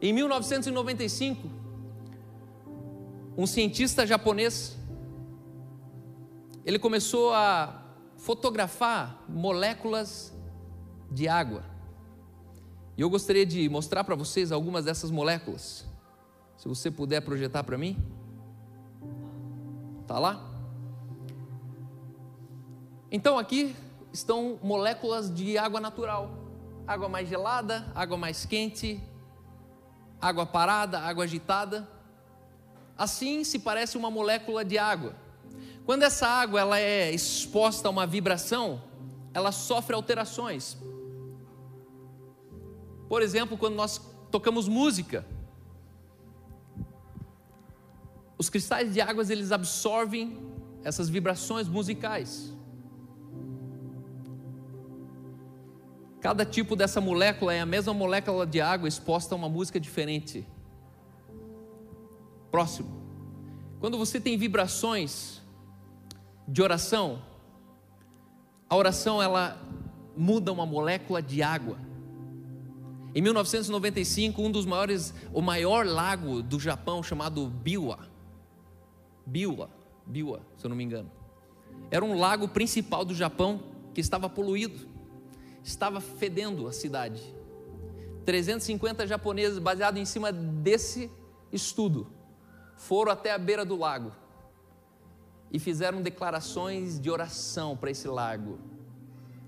Em 0.00 0.12
1995, 0.12 1.48
um 3.36 3.46
cientista 3.46 4.06
japonês 4.06 4.76
ele 6.64 6.78
começou 6.78 7.32
a 7.32 7.82
fotografar 8.16 9.24
moléculas 9.28 10.32
de 11.10 11.28
água. 11.28 11.64
E 12.96 13.00
eu 13.00 13.10
gostaria 13.10 13.44
de 13.44 13.68
mostrar 13.68 14.04
para 14.04 14.14
vocês 14.14 14.52
algumas 14.52 14.84
dessas 14.84 15.10
moléculas. 15.10 15.84
Se 16.56 16.68
você 16.68 16.90
puder 16.90 17.20
projetar 17.22 17.64
para 17.64 17.76
mim. 17.76 17.96
Tá 20.06 20.18
lá? 20.18 20.51
Então 23.14 23.38
aqui 23.38 23.76
estão 24.10 24.58
moléculas 24.62 25.32
de 25.32 25.58
água 25.58 25.78
natural: 25.78 26.30
água 26.86 27.10
mais 27.10 27.28
gelada, 27.28 27.86
água 27.94 28.16
mais 28.16 28.46
quente, 28.46 28.98
água 30.18 30.46
parada, 30.46 30.98
água 30.98 31.24
agitada. 31.24 31.86
Assim 32.96 33.44
se 33.44 33.58
parece 33.58 33.98
uma 33.98 34.10
molécula 34.10 34.64
de 34.64 34.78
água. 34.78 35.14
Quando 35.84 36.04
essa 36.04 36.26
água 36.26 36.58
ela 36.58 36.80
é 36.80 37.12
exposta 37.12 37.86
a 37.86 37.90
uma 37.90 38.06
vibração, 38.06 38.82
ela 39.34 39.52
sofre 39.52 39.94
alterações. 39.94 40.78
Por 43.10 43.20
exemplo, 43.20 43.58
quando 43.58 43.74
nós 43.74 44.00
tocamos 44.30 44.68
música, 44.68 45.26
os 48.38 48.48
cristais 48.48 48.94
de 48.94 49.02
águas 49.02 49.28
eles 49.28 49.52
absorvem 49.52 50.38
essas 50.82 51.10
vibrações 51.10 51.68
musicais. 51.68 52.51
Cada 56.22 56.46
tipo 56.46 56.76
dessa 56.76 57.00
molécula 57.00 57.52
é 57.52 57.60
a 57.60 57.66
mesma 57.66 57.92
molécula 57.92 58.46
de 58.46 58.60
água 58.60 58.86
exposta 58.88 59.34
a 59.34 59.36
uma 59.36 59.48
música 59.48 59.80
diferente. 59.80 60.46
Próximo. 62.48 63.02
Quando 63.80 63.98
você 63.98 64.20
tem 64.20 64.38
vibrações 64.38 65.42
de 66.46 66.62
oração, 66.62 67.20
a 68.70 68.76
oração 68.76 69.20
ela 69.20 69.60
muda 70.16 70.52
uma 70.52 70.64
molécula 70.64 71.20
de 71.20 71.42
água. 71.42 71.76
Em 73.12 73.20
1995, 73.20 74.40
um 74.40 74.50
dos 74.52 74.64
maiores, 74.64 75.12
o 75.34 75.42
maior 75.42 75.84
lago 75.84 76.40
do 76.40 76.60
Japão 76.60 77.02
chamado 77.02 77.48
Biwa, 77.48 77.98
Biwa, 79.26 79.68
Biwa, 80.06 80.40
se 80.56 80.64
eu 80.64 80.68
não 80.68 80.76
me 80.76 80.84
engano, 80.84 81.10
era 81.90 82.04
um 82.04 82.16
lago 82.16 82.46
principal 82.46 83.04
do 83.04 83.12
Japão 83.12 83.60
que 83.92 84.00
estava 84.00 84.30
poluído 84.30 84.91
estava 85.62 86.00
fedendo 86.00 86.66
a 86.66 86.72
cidade. 86.72 87.22
350 88.24 89.06
japoneses, 89.06 89.58
baseados 89.58 90.00
em 90.00 90.04
cima 90.04 90.32
desse 90.32 91.10
estudo, 91.50 92.06
foram 92.76 93.12
até 93.12 93.32
a 93.32 93.38
beira 93.38 93.64
do 93.64 93.76
lago 93.76 94.12
e 95.50 95.58
fizeram 95.58 96.00
declarações 96.00 96.98
de 96.98 97.10
oração 97.10 97.76
para 97.76 97.90
esse 97.90 98.08
lago. 98.08 98.58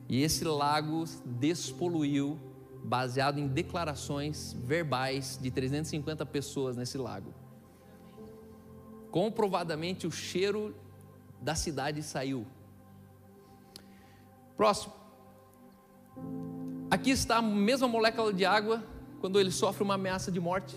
E 0.09 0.22
esse 0.22 0.44
lago 0.44 1.05
despoluiu, 1.24 2.38
baseado 2.85 3.38
em 3.38 3.48
declarações 3.48 4.53
verbais 4.53 5.38
de 5.40 5.50
350 5.50 6.27
pessoas 6.27 6.77
nesse 6.77 6.98
lago. 6.98 7.33
Comprovadamente 9.11 10.07
o 10.07 10.11
cheiro 10.11 10.74
da 11.40 11.55
cidade 11.55 12.03
saiu. 12.03 12.46
Próximo. 14.57 15.04
Aqui 16.90 17.11
está 17.11 17.38
a 17.38 17.42
mesma 17.42 17.88
molécula 17.88 18.33
de 18.33 18.44
água 18.44 18.83
quando 19.20 19.40
ele 19.40 19.50
sofre 19.50 19.83
uma 19.83 19.94
ameaça 19.94 20.31
de 20.31 20.38
morte. 20.38 20.77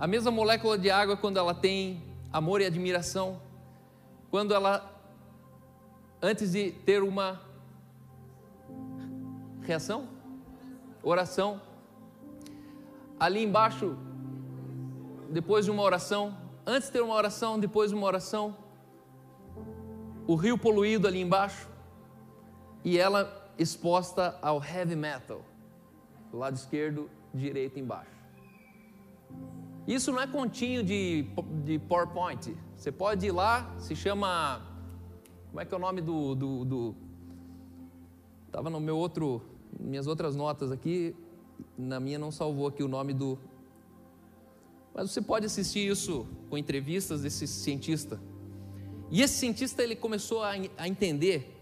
A 0.00 0.06
mesma 0.06 0.30
molécula 0.30 0.76
de 0.76 0.90
água 0.90 1.16
quando 1.16 1.36
ela 1.36 1.54
tem 1.54 2.02
amor 2.32 2.60
e 2.60 2.64
admiração, 2.66 3.40
quando 4.30 4.54
ela 4.54 4.94
antes 6.20 6.52
de 6.52 6.72
ter 6.72 7.02
uma 7.02 7.40
reação, 9.62 10.08
oração, 11.02 11.60
ali 13.20 13.44
embaixo, 13.44 13.96
depois 15.30 15.64
de 15.64 15.70
uma 15.70 15.82
oração, 15.82 16.36
antes 16.66 16.88
de 16.88 16.94
ter 16.94 17.02
uma 17.02 17.14
oração, 17.14 17.58
depois 17.58 17.90
de 17.90 17.96
uma 17.96 18.06
oração, 18.06 18.56
o 20.26 20.34
rio 20.34 20.58
poluído 20.58 21.06
ali 21.06 21.20
embaixo 21.20 21.67
e 22.88 22.96
ela 22.96 23.52
exposta 23.58 24.38
ao 24.40 24.64
heavy 24.64 24.96
metal, 24.96 25.42
do 26.30 26.38
lado 26.38 26.56
esquerdo, 26.56 27.10
direito 27.34 27.78
embaixo. 27.78 28.16
Isso 29.86 30.10
não 30.10 30.22
é 30.22 30.26
continho 30.26 30.82
de, 30.82 31.26
de 31.66 31.78
PowerPoint. 31.80 32.56
Você 32.74 32.90
pode 32.90 33.26
ir 33.26 33.30
lá, 33.30 33.74
se 33.78 33.94
chama. 33.94 34.62
Como 35.48 35.60
é 35.60 35.66
que 35.66 35.74
é 35.74 35.76
o 35.76 35.80
nome 35.80 36.00
do. 36.00 36.34
do, 36.34 36.64
do 36.64 36.94
Estava 38.46 38.70
no 38.70 38.80
meu 38.80 38.96
outro. 38.96 39.42
Minhas 39.78 40.06
outras 40.06 40.34
notas 40.34 40.72
aqui. 40.72 41.14
Na 41.76 42.00
minha 42.00 42.18
não 42.18 42.30
salvou 42.30 42.68
aqui 42.68 42.82
o 42.82 42.88
nome 42.88 43.12
do. 43.12 43.38
Mas 44.94 45.10
você 45.10 45.20
pode 45.20 45.44
assistir 45.44 45.86
isso 45.86 46.26
com 46.48 46.56
entrevistas 46.56 47.20
desse 47.20 47.46
cientista. 47.46 48.18
E 49.10 49.20
esse 49.20 49.34
cientista 49.34 49.82
ele 49.82 49.94
começou 49.94 50.42
a, 50.42 50.52
a 50.78 50.88
entender 50.88 51.57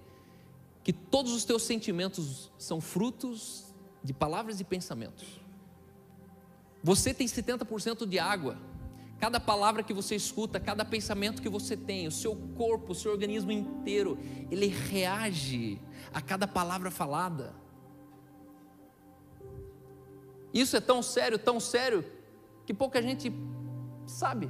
que 0.86 0.92
todos 0.92 1.32
os 1.32 1.44
teus 1.44 1.64
sentimentos 1.64 2.52
são 2.56 2.80
frutos 2.80 3.74
de 4.04 4.12
palavras 4.12 4.60
e 4.60 4.64
pensamentos. 4.64 5.26
Você 6.80 7.12
tem 7.12 7.26
70% 7.26 8.06
de 8.06 8.20
água. 8.20 8.56
Cada 9.18 9.40
palavra 9.40 9.82
que 9.82 9.92
você 9.92 10.14
escuta, 10.14 10.60
cada 10.60 10.84
pensamento 10.84 11.42
que 11.42 11.48
você 11.48 11.76
tem, 11.76 12.06
o 12.06 12.12
seu 12.12 12.36
corpo, 12.56 12.92
o 12.92 12.94
seu 12.94 13.10
organismo 13.10 13.50
inteiro, 13.50 14.16
ele 14.48 14.68
reage 14.68 15.80
a 16.14 16.22
cada 16.22 16.46
palavra 16.46 16.88
falada. 16.88 17.52
Isso 20.54 20.76
é 20.76 20.80
tão 20.80 21.02
sério, 21.02 21.36
tão 21.36 21.58
sério, 21.58 22.04
que 22.64 22.72
pouca 22.72 23.02
gente 23.02 23.32
sabe. 24.06 24.48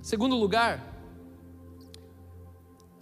Segundo 0.00 0.36
lugar, 0.36 0.95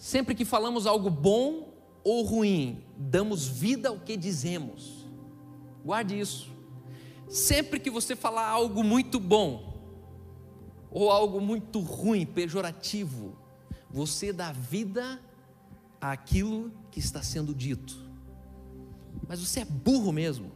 sempre 0.05 0.35
que 0.35 0.45
falamos 0.45 0.87
algo 0.87 1.09
bom 1.09 1.73
ou 2.05 2.23
ruim, 2.25 2.85
damos 2.95 3.49
vida 3.49 3.89
ao 3.89 3.99
que 3.99 4.19
dizemos. 4.19 5.07
Guarde 5.83 6.21
isso. 6.21 6.51
Sempre 7.27 7.81
que 7.81 7.89
você 7.89 8.15
falar 8.15 8.47
algo 8.47 8.85
muito 8.85 9.19
bom 9.19 9.81
ou 10.91 11.11
algo 11.11 11.41
muito 11.41 11.81
ruim, 11.81 12.27
pejorativo, 12.27 13.35
você 13.89 14.31
dá 14.31 14.53
vida 14.53 15.19
àquilo 15.99 16.71
que 16.91 16.99
está 16.99 17.23
sendo 17.23 17.55
dito. 17.55 17.97
Mas 19.27 19.41
você 19.41 19.61
é 19.61 19.65
burro 19.65 20.13
mesmo. 20.13 20.53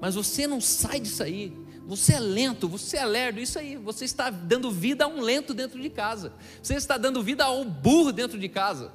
Mas 0.00 0.16
você 0.16 0.44
não 0.44 0.60
sai 0.60 0.98
disso 0.98 1.22
aí. 1.22 1.56
Você 1.96 2.14
é 2.14 2.20
lento, 2.20 2.66
você 2.66 2.96
é 2.96 3.04
lerdo, 3.04 3.38
isso 3.38 3.58
aí. 3.58 3.76
Você 3.76 4.06
está 4.06 4.30
dando 4.30 4.70
vida 4.70 5.04
a 5.04 5.06
um 5.06 5.20
lento 5.20 5.52
dentro 5.52 5.78
de 5.78 5.90
casa. 5.90 6.32
Você 6.62 6.74
está 6.74 6.96
dando 6.96 7.22
vida 7.22 7.44
a 7.44 7.50
um 7.50 7.68
burro 7.68 8.10
dentro 8.10 8.38
de 8.38 8.48
casa. 8.48 8.90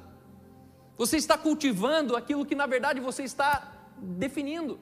Você 0.96 1.16
está 1.16 1.38
cultivando 1.38 2.16
aquilo 2.16 2.44
que 2.44 2.56
na 2.56 2.66
verdade 2.66 2.98
você 2.98 3.22
está 3.22 3.72
definindo. 3.96 4.80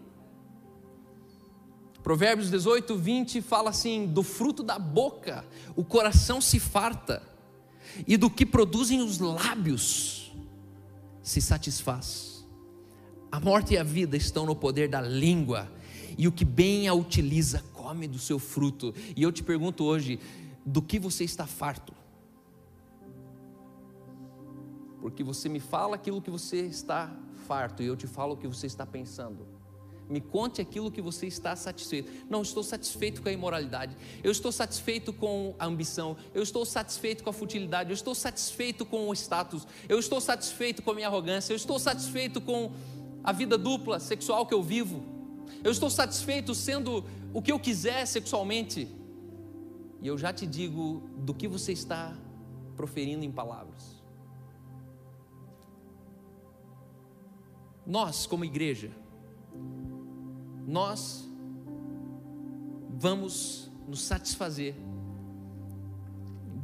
Provérbios 2.03 2.51
18, 2.51 2.97
20 2.97 3.43
fala 3.43 3.69
assim: 3.69 4.07
do 4.07 4.23
fruto 4.23 4.63
da 4.63 4.79
boca 4.79 5.45
o 5.77 5.85
coração 5.85 6.41
se 6.41 6.59
farta, 6.59 7.23
e 8.07 8.17
do 8.17 8.31
que 8.31 8.47
produzem 8.47 9.03
os 9.03 9.19
lábios 9.19 10.35
se 11.23 11.43
satisfaz. 11.43 12.47
A 13.31 13.39
morte 13.39 13.75
e 13.75 13.79
a 13.79 13.83
vida 13.83 14.17
estão 14.17 14.47
no 14.47 14.57
poder 14.57 14.89
da 14.89 15.03
língua, 15.03 15.71
e 16.17 16.27
o 16.27 16.33
que 16.33 16.47
bem 16.47 16.89
a 16.89 16.95
utiliza 16.95 17.63
come 17.87 18.09
do 18.09 18.19
seu 18.19 18.39
fruto. 18.39 18.93
E 19.15 19.23
eu 19.23 19.31
te 19.31 19.43
pergunto 19.43 19.85
hoje: 19.85 20.19
do 20.65 20.83
que 20.83 20.99
você 20.99 21.23
está 21.25 21.47
farto? 21.47 21.95
Porque 25.01 25.23
você 25.23 25.49
me 25.49 25.61
fala 25.61 25.95
aquilo 25.95 26.21
que 26.21 26.31
você 26.31 26.63
está 26.63 27.15
farto 27.47 27.83
e 27.83 27.87
eu 27.87 27.97
te 27.97 28.09
falo 28.09 28.35
o 28.35 28.37
que 28.37 28.49
você 28.49 28.67
está 28.67 28.85
pensando. 28.85 29.47
Me 30.09 30.21
conte 30.21 30.61
aquilo 30.61 30.91
que 30.91 31.01
você 31.01 31.27
está 31.27 31.55
satisfeito. 31.55 32.11
Não 32.29 32.43
estou 32.43 32.63
satisfeito 32.63 33.23
com 33.23 33.29
a 33.29 33.33
imoralidade. 33.33 33.97
Eu 34.23 34.31
estou 34.31 34.53
satisfeito 34.53 35.13
com 35.13 35.55
a 35.59 35.67
ambição. 35.67 36.17
Eu 36.33 36.43
estou 36.43 36.65
satisfeito 36.65 37.25
com 37.25 37.31
a 37.31 37.33
futilidade. 37.33 37.91
Eu 37.91 37.95
estou 37.95 38.15
satisfeito 38.15 38.87
com 38.87 39.09
o 39.09 39.13
status. 39.13 39.67
Eu 39.89 39.99
estou 39.99 40.21
satisfeito 40.21 40.81
com 40.83 40.93
a 40.93 40.95
minha 40.95 41.09
arrogância. 41.09 41.53
Eu 41.53 41.57
estou 41.57 41.79
satisfeito 41.79 42.41
com 42.41 42.73
a 43.23 43.33
vida 43.33 43.59
dupla 43.59 43.99
sexual 43.99 44.47
que 44.47 44.55
eu 44.55 44.63
vivo. 44.63 45.17
Eu 45.63 45.73
estou 45.73 45.91
satisfeito 45.91 46.55
sendo 46.55 47.05
o 47.37 47.43
que 47.43 47.53
eu 47.53 47.61
quiser 47.61 48.07
sexualmente. 48.07 48.89
E 50.01 50.07
eu 50.07 50.17
já 50.17 50.33
te 50.33 50.47
digo 50.47 51.03
do 51.19 51.35
que 51.35 51.47
você 51.47 51.71
está 51.71 52.17
proferindo 52.75 53.27
em 53.27 53.31
palavras. 53.31 54.03
Nós, 57.87 58.25
como 58.25 58.43
igreja, 58.43 58.91
nós 60.67 61.29
vamos 62.99 63.71
nos 63.87 64.01
satisfazer 64.01 64.75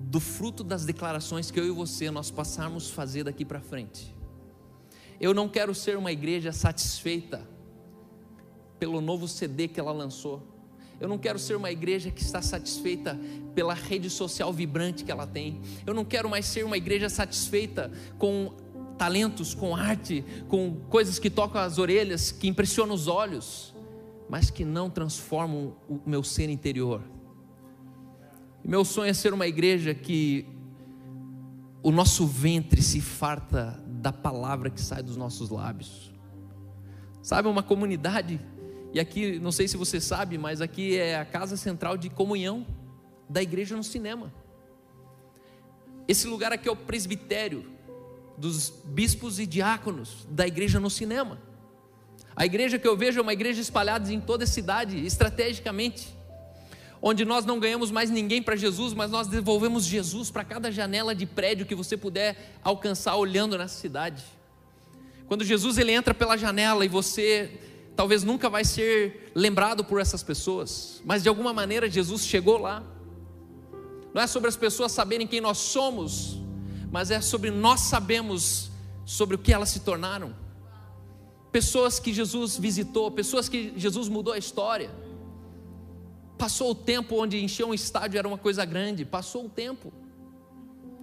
do 0.08 0.20
fruto 0.20 0.64
das 0.64 0.86
declarações 0.86 1.50
que 1.50 1.60
eu 1.60 1.66
e 1.66 1.70
você 1.70 2.10
nós 2.10 2.30
passarmos 2.30 2.88
fazer 2.88 3.24
daqui 3.24 3.44
para 3.44 3.60
frente. 3.60 4.16
Eu 5.20 5.34
não 5.34 5.50
quero 5.50 5.74
ser 5.74 5.98
uma 5.98 6.12
igreja 6.12 6.50
satisfeita 6.50 7.46
pelo 8.78 9.02
novo 9.02 9.28
CD 9.28 9.68
que 9.68 9.78
ela 9.78 9.92
lançou. 9.92 10.51
Eu 11.02 11.08
não 11.08 11.18
quero 11.18 11.36
ser 11.36 11.56
uma 11.56 11.68
igreja 11.68 12.12
que 12.12 12.22
está 12.22 12.40
satisfeita 12.40 13.18
pela 13.56 13.74
rede 13.74 14.08
social 14.08 14.52
vibrante 14.52 15.02
que 15.02 15.10
ela 15.10 15.26
tem. 15.26 15.60
Eu 15.84 15.92
não 15.92 16.04
quero 16.04 16.30
mais 16.30 16.46
ser 16.46 16.64
uma 16.64 16.76
igreja 16.76 17.08
satisfeita 17.08 17.90
com 18.20 18.54
talentos, 18.96 19.52
com 19.52 19.74
arte, 19.74 20.24
com 20.46 20.76
coisas 20.88 21.18
que 21.18 21.28
tocam 21.28 21.60
as 21.60 21.76
orelhas, 21.78 22.30
que 22.30 22.46
impressionam 22.46 22.94
os 22.94 23.08
olhos, 23.08 23.74
mas 24.30 24.48
que 24.48 24.64
não 24.64 24.88
transformam 24.88 25.74
o 25.88 25.98
meu 26.06 26.22
ser 26.22 26.48
interior. 26.48 27.02
Meu 28.64 28.84
sonho 28.84 29.10
é 29.10 29.12
ser 29.12 29.34
uma 29.34 29.48
igreja 29.48 29.92
que 29.92 30.46
o 31.82 31.90
nosso 31.90 32.28
ventre 32.28 32.80
se 32.80 33.00
farta 33.00 33.82
da 33.88 34.12
palavra 34.12 34.70
que 34.70 34.80
sai 34.80 35.02
dos 35.02 35.16
nossos 35.16 35.50
lábios. 35.50 36.12
Sabe, 37.20 37.48
uma 37.48 37.62
comunidade 37.64 38.40
e 38.92 39.00
aqui, 39.00 39.38
não 39.38 39.50
sei 39.50 39.66
se 39.66 39.76
você 39.76 40.00
sabe, 40.00 40.36
mas 40.36 40.60
aqui 40.60 40.98
é 40.98 41.16
a 41.16 41.24
casa 41.24 41.56
central 41.56 41.96
de 41.96 42.10
comunhão 42.10 42.66
da 43.28 43.42
igreja 43.42 43.74
no 43.74 43.82
cinema. 43.82 44.32
Esse 46.06 46.26
lugar 46.26 46.52
aqui 46.52 46.68
é 46.68 46.72
o 46.72 46.76
presbitério 46.76 47.72
dos 48.36 48.70
bispos 48.84 49.38
e 49.38 49.46
diáconos 49.46 50.26
da 50.28 50.46
igreja 50.46 50.78
no 50.78 50.90
cinema. 50.90 51.40
A 52.36 52.44
igreja 52.44 52.78
que 52.78 52.86
eu 52.86 52.96
vejo 52.96 53.18
é 53.18 53.22
uma 53.22 53.32
igreja 53.32 53.62
espalhada 53.62 54.12
em 54.12 54.20
toda 54.20 54.44
a 54.44 54.46
cidade, 54.46 55.04
estrategicamente, 55.06 56.14
onde 57.00 57.24
nós 57.24 57.46
não 57.46 57.58
ganhamos 57.58 57.90
mais 57.90 58.10
ninguém 58.10 58.42
para 58.42 58.56
Jesus, 58.56 58.92
mas 58.92 59.10
nós 59.10 59.26
devolvemos 59.26 59.84
Jesus 59.84 60.30
para 60.30 60.44
cada 60.44 60.70
janela 60.70 61.14
de 61.14 61.24
prédio 61.24 61.64
que 61.64 61.74
você 61.74 61.96
puder 61.96 62.58
alcançar 62.62 63.16
olhando 63.16 63.56
nessa 63.56 63.78
cidade. 63.78 64.22
Quando 65.26 65.44
Jesus 65.44 65.78
ele 65.78 65.92
entra 65.92 66.12
pela 66.12 66.36
janela 66.36 66.84
e 66.84 66.88
você 66.88 67.58
talvez 67.94 68.22
nunca 68.22 68.48
vai 68.48 68.64
ser 68.64 69.32
lembrado 69.34 69.84
por 69.84 70.00
essas 70.00 70.22
pessoas, 70.22 71.02
mas 71.04 71.22
de 71.22 71.28
alguma 71.28 71.52
maneira 71.52 71.90
Jesus 71.90 72.26
chegou 72.26 72.58
lá. 72.58 72.82
Não 74.14 74.22
é 74.22 74.26
sobre 74.26 74.48
as 74.48 74.56
pessoas 74.56 74.92
saberem 74.92 75.26
quem 75.26 75.40
nós 75.40 75.58
somos, 75.58 76.38
mas 76.90 77.10
é 77.10 77.20
sobre 77.20 77.50
nós 77.50 77.80
sabemos 77.80 78.70
sobre 79.04 79.36
o 79.36 79.38
que 79.38 79.52
elas 79.52 79.70
se 79.70 79.80
tornaram. 79.80 80.34
Pessoas 81.50 81.98
que 81.98 82.12
Jesus 82.12 82.56
visitou, 82.56 83.10
pessoas 83.10 83.48
que 83.48 83.72
Jesus 83.76 84.08
mudou 84.08 84.32
a 84.32 84.38
história. 84.38 84.90
Passou 86.38 86.70
o 86.70 86.74
tempo 86.74 87.16
onde 87.16 87.42
encher 87.42 87.64
um 87.64 87.74
estádio 87.74 88.18
era 88.18 88.26
uma 88.26 88.38
coisa 88.38 88.64
grande, 88.64 89.04
passou 89.04 89.46
o 89.46 89.48
tempo. 89.48 89.92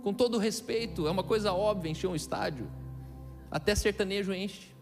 Com 0.04 0.14
todo 0.14 0.38
respeito, 0.38 1.08
é 1.08 1.12
uma 1.12 1.24
coisa 1.24 1.54
óbvia 1.54 1.92
encher 1.92 2.08
um 2.08 2.16
estádio. 2.16 2.70
Até 3.52 3.76
sertanejo 3.76 4.34
enche. 4.34 4.79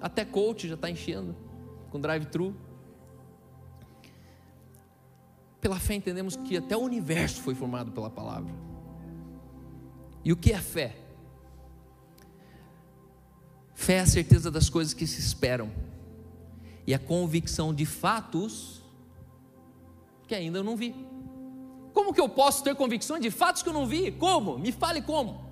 Até 0.00 0.24
coach 0.24 0.68
já 0.68 0.74
está 0.74 0.90
enchendo 0.90 1.34
com 1.90 2.00
drive-thru. 2.00 2.54
Pela 5.60 5.78
fé 5.78 5.94
entendemos 5.94 6.36
que 6.36 6.56
até 6.56 6.76
o 6.76 6.80
universo 6.80 7.40
foi 7.42 7.54
formado 7.54 7.90
pela 7.92 8.10
palavra. 8.10 8.52
E 10.24 10.32
o 10.32 10.36
que 10.36 10.52
é 10.52 10.58
fé? 10.58 10.96
Fé 13.74 13.94
é 13.94 14.00
a 14.00 14.06
certeza 14.06 14.50
das 14.50 14.68
coisas 14.68 14.94
que 14.94 15.06
se 15.06 15.20
esperam 15.20 15.70
e 16.86 16.94
a 16.94 16.98
convicção 16.98 17.74
de 17.74 17.84
fatos 17.84 18.82
que 20.26 20.34
ainda 20.34 20.58
eu 20.58 20.64
não 20.64 20.76
vi. 20.76 20.94
Como 21.92 22.12
que 22.12 22.20
eu 22.20 22.28
posso 22.28 22.62
ter 22.62 22.74
convicção 22.74 23.18
de 23.18 23.30
fatos 23.30 23.62
que 23.62 23.68
eu 23.68 23.72
não 23.72 23.86
vi? 23.86 24.12
Como? 24.12 24.58
Me 24.58 24.72
fale 24.72 25.00
como. 25.00 25.45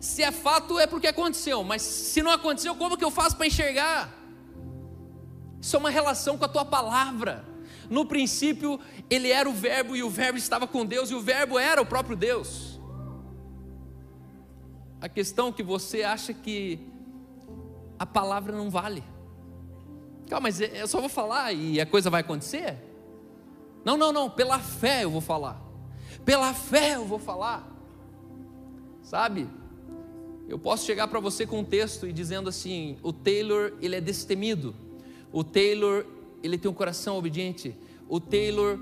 Se 0.00 0.22
é 0.22 0.30
fato, 0.30 0.78
é 0.78 0.86
porque 0.86 1.06
aconteceu, 1.06 1.62
mas 1.64 1.82
se 1.82 2.22
não 2.22 2.30
aconteceu, 2.30 2.74
como 2.74 2.96
que 2.96 3.04
eu 3.04 3.10
faço 3.10 3.36
para 3.36 3.46
enxergar? 3.46 4.12
Isso 5.60 5.76
é 5.76 5.78
uma 5.78 5.90
relação 5.90 6.36
com 6.36 6.44
a 6.44 6.48
tua 6.48 6.64
palavra. 6.64 7.44
No 7.88 8.04
princípio, 8.04 8.78
ele 9.08 9.30
era 9.30 9.48
o 9.48 9.52
Verbo 9.52 9.96
e 9.96 10.02
o 10.02 10.10
Verbo 10.10 10.38
estava 10.38 10.66
com 10.66 10.84
Deus 10.84 11.10
e 11.10 11.14
o 11.14 11.20
Verbo 11.20 11.58
era 11.58 11.80
o 11.80 11.86
próprio 11.86 12.16
Deus. 12.16 12.80
A 15.00 15.08
questão 15.08 15.48
é 15.48 15.52
que 15.52 15.62
você 15.62 16.02
acha 16.02 16.32
que 16.32 16.78
a 17.98 18.06
palavra 18.06 18.56
não 18.56 18.70
vale. 18.70 19.04
Calma, 20.28 20.48
mas 20.48 20.60
eu 20.60 20.88
só 20.88 21.00
vou 21.00 21.08
falar 21.08 21.52
e 21.52 21.80
a 21.80 21.86
coisa 21.86 22.08
vai 22.08 22.22
acontecer? 22.22 22.78
Não, 23.84 23.96
não, 23.96 24.12
não, 24.12 24.30
pela 24.30 24.58
fé 24.58 25.04
eu 25.04 25.10
vou 25.10 25.20
falar. 25.20 25.60
Pela 26.24 26.54
fé 26.54 26.94
eu 26.94 27.04
vou 27.04 27.18
falar. 27.18 27.70
Sabe? 29.02 29.48
Eu 30.48 30.58
posso 30.58 30.84
chegar 30.84 31.08
para 31.08 31.20
você 31.20 31.46
com 31.46 31.60
um 31.60 31.64
texto 31.64 32.06
e 32.06 32.12
dizendo 32.12 32.48
assim: 32.48 32.96
o 33.02 33.12
Taylor, 33.12 33.72
ele 33.80 33.96
é 33.96 34.00
destemido. 34.00 34.74
O 35.32 35.42
Taylor, 35.42 36.04
ele 36.42 36.58
tem 36.58 36.70
um 36.70 36.74
coração 36.74 37.16
obediente. 37.16 37.74
O 38.08 38.20
Taylor, 38.20 38.78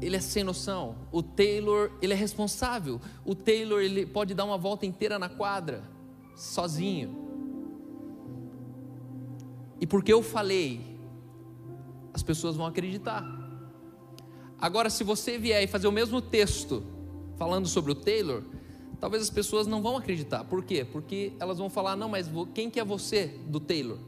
ele 0.00 0.16
é 0.16 0.20
sem 0.20 0.44
noção. 0.44 0.96
O 1.10 1.22
Taylor, 1.22 1.90
ele 2.02 2.12
é 2.12 2.16
responsável. 2.16 3.00
O 3.24 3.34
Taylor, 3.34 3.80
ele 3.80 4.04
pode 4.04 4.34
dar 4.34 4.44
uma 4.44 4.58
volta 4.58 4.84
inteira 4.84 5.18
na 5.18 5.28
quadra, 5.28 5.82
sozinho. 6.36 7.28
E 9.80 9.86
porque 9.86 10.12
eu 10.12 10.22
falei, 10.22 10.98
as 12.12 12.22
pessoas 12.22 12.56
vão 12.56 12.66
acreditar. 12.66 13.24
Agora, 14.60 14.90
se 14.90 15.02
você 15.02 15.38
vier 15.38 15.62
e 15.62 15.66
fazer 15.66 15.88
o 15.88 15.92
mesmo 15.92 16.20
texto 16.20 16.82
falando 17.38 17.66
sobre 17.66 17.92
o 17.92 17.94
Taylor, 17.94 18.42
talvez 19.00 19.22
as 19.22 19.30
pessoas 19.30 19.66
não 19.66 19.82
vão 19.82 19.96
acreditar. 19.96 20.44
Por 20.44 20.62
quê? 20.62 20.84
Porque 20.84 21.32
elas 21.40 21.58
vão 21.58 21.70
falar: 21.70 21.96
não, 21.96 22.08
mas 22.08 22.28
quem 22.54 22.70
que 22.70 22.78
é 22.78 22.84
você 22.84 23.34
do 23.46 23.58
Taylor? 23.58 23.98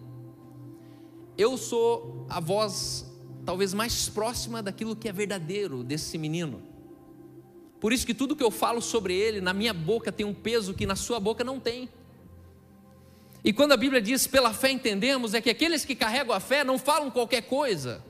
Eu 1.37 1.57
sou 1.57 2.27
a 2.29 2.39
voz 2.39 3.11
talvez 3.45 3.73
mais 3.75 4.09
próxima 4.09 4.63
daquilo 4.63 4.95
que 4.95 5.09
é 5.09 5.13
verdadeiro 5.13 5.83
desse 5.83 6.19
menino. 6.19 6.63
Por 7.81 7.93
isso 7.93 8.07
que 8.07 8.15
tudo 8.15 8.37
que 8.37 8.45
eu 8.45 8.51
falo 8.51 8.81
sobre 8.81 9.15
ele, 9.15 9.41
na 9.41 9.53
minha 9.53 9.73
boca 9.73 10.13
tem 10.13 10.25
um 10.25 10.35
peso 10.35 10.75
que 10.75 10.87
na 10.87 10.95
sua 10.95 11.19
boca 11.19 11.43
não 11.43 11.59
tem. 11.59 11.89
E 13.45 13.53
quando 13.53 13.73
a 13.73 13.77
Bíblia 13.77 14.01
diz 14.01 14.27
pela 14.27 14.55
fé 14.55 14.71
entendemos, 14.71 15.35
é 15.35 15.41
que 15.41 15.51
aqueles 15.51 15.85
que 15.85 15.97
carregam 15.97 16.35
a 16.35 16.39
fé 16.39 16.63
não 16.63 16.79
falam 16.79 17.11
qualquer 17.11 17.43
coisa. 17.43 18.05